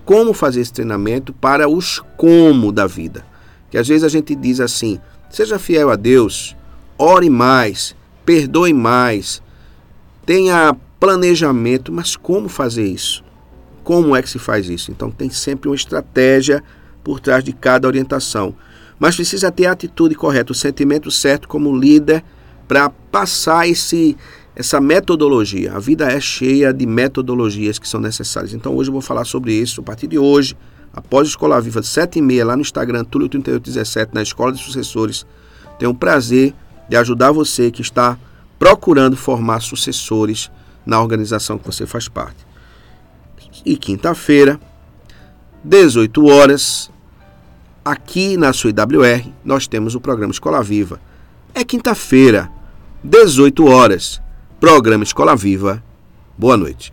como 0.06 0.34
fazer 0.34 0.62
esse 0.62 0.72
treinamento 0.72 1.34
para 1.34 1.68
os 1.68 2.02
como 2.16 2.72
da 2.72 2.88
vida. 2.88 3.26
Que 3.70 3.78
às 3.78 3.88
vezes 3.88 4.06
a 4.06 4.08
gente 4.08 4.34
diz 4.34 4.62
assim: 4.62 4.98
seja 5.34 5.58
fiel 5.58 5.90
a 5.90 5.96
Deus, 5.96 6.56
ore 6.96 7.28
mais, 7.28 7.96
perdoe 8.24 8.72
mais, 8.72 9.42
tenha 10.28 10.78
planejamento, 11.00 11.92
mas 11.92 12.16
como 12.16 12.48
fazer 12.48 12.86
isso? 12.86 13.24
Como 13.84 14.16
é 14.16 14.22
que 14.22 14.30
se 14.30 14.38
faz 14.38 14.70
isso? 14.70 14.92
Então 14.92 15.10
tem 15.10 15.32
sempre 15.32 15.68
uma 15.68 15.76
estratégia 15.76 16.64
por 17.04 17.20
trás 17.20 17.44
de 17.44 17.52
cada 17.52 17.88
orientação. 17.88 18.56
Mas 19.00 19.16
precisa 19.16 19.52
ter 19.52 19.66
a 19.66 19.72
atitude 19.72 20.14
correta, 20.14 20.52
o 20.52 20.56
sentimento 20.56 21.10
certo 21.10 21.48
como 21.48 21.76
líder 21.76 22.24
para 22.68 22.90
passar 22.90 23.68
esse, 23.68 24.16
essa 24.56 24.80
metodologia. 24.80 25.74
A 25.74 25.80
vida 25.80 26.06
é 26.06 26.20
cheia 26.20 26.72
de 26.72 26.86
metodologias 26.86 27.80
que 27.80 27.90
são 27.90 28.00
necessárias. 28.00 28.54
Então 28.54 28.76
hoje 28.76 28.90
eu 28.90 28.94
vou 28.94 29.02
falar 29.02 29.26
sobre 29.26 29.52
isso. 29.52 29.82
A 29.82 29.84
partir 29.84 30.06
de 30.06 30.20
hoje, 30.20 30.56
após 30.94 31.28
Escola 31.28 31.60
Viva, 31.60 31.82
7 31.82 32.20
e 32.20 32.22
meia, 32.22 32.46
lá 32.46 32.56
no 32.56 32.62
Instagram, 32.62 33.04
Túlio3817, 33.06 34.10
na 34.14 34.22
Escola 34.22 34.52
de 34.52 34.64
Sucessores, 34.64 35.26
tenho 35.80 35.92
o 35.92 35.96
prazer 35.96 36.54
de 36.88 36.96
ajudar 36.96 37.32
você 37.32 37.72
que 37.72 37.82
está 37.82 38.18
procurando 38.60 39.18
formar 39.18 39.62
sucessores 39.62 40.52
na 40.86 41.02
organização 41.02 41.58
que 41.58 41.66
você 41.66 41.88
faz 41.88 42.08
parte. 42.08 42.46
E 43.66 43.76
quinta-feira, 43.76 44.60
18 45.64 46.26
horas, 46.28 46.92
aqui 47.84 48.38
na 48.38 48.54
sua 48.54 48.70
IWR, 48.70 49.32
nós 49.44 49.68
temos 49.68 49.96
o 49.96 50.02
programa 50.02 50.32
Escola 50.32 50.62
Viva. 50.62 51.00
É 51.56 51.64
quinta-feira, 51.64 52.52
18 53.04 53.66
horas, 53.66 54.22
programa 54.60 55.04
Escola 55.04 55.36
Viva. 55.36 55.84
Boa 56.38 56.58
noite. 56.58 56.93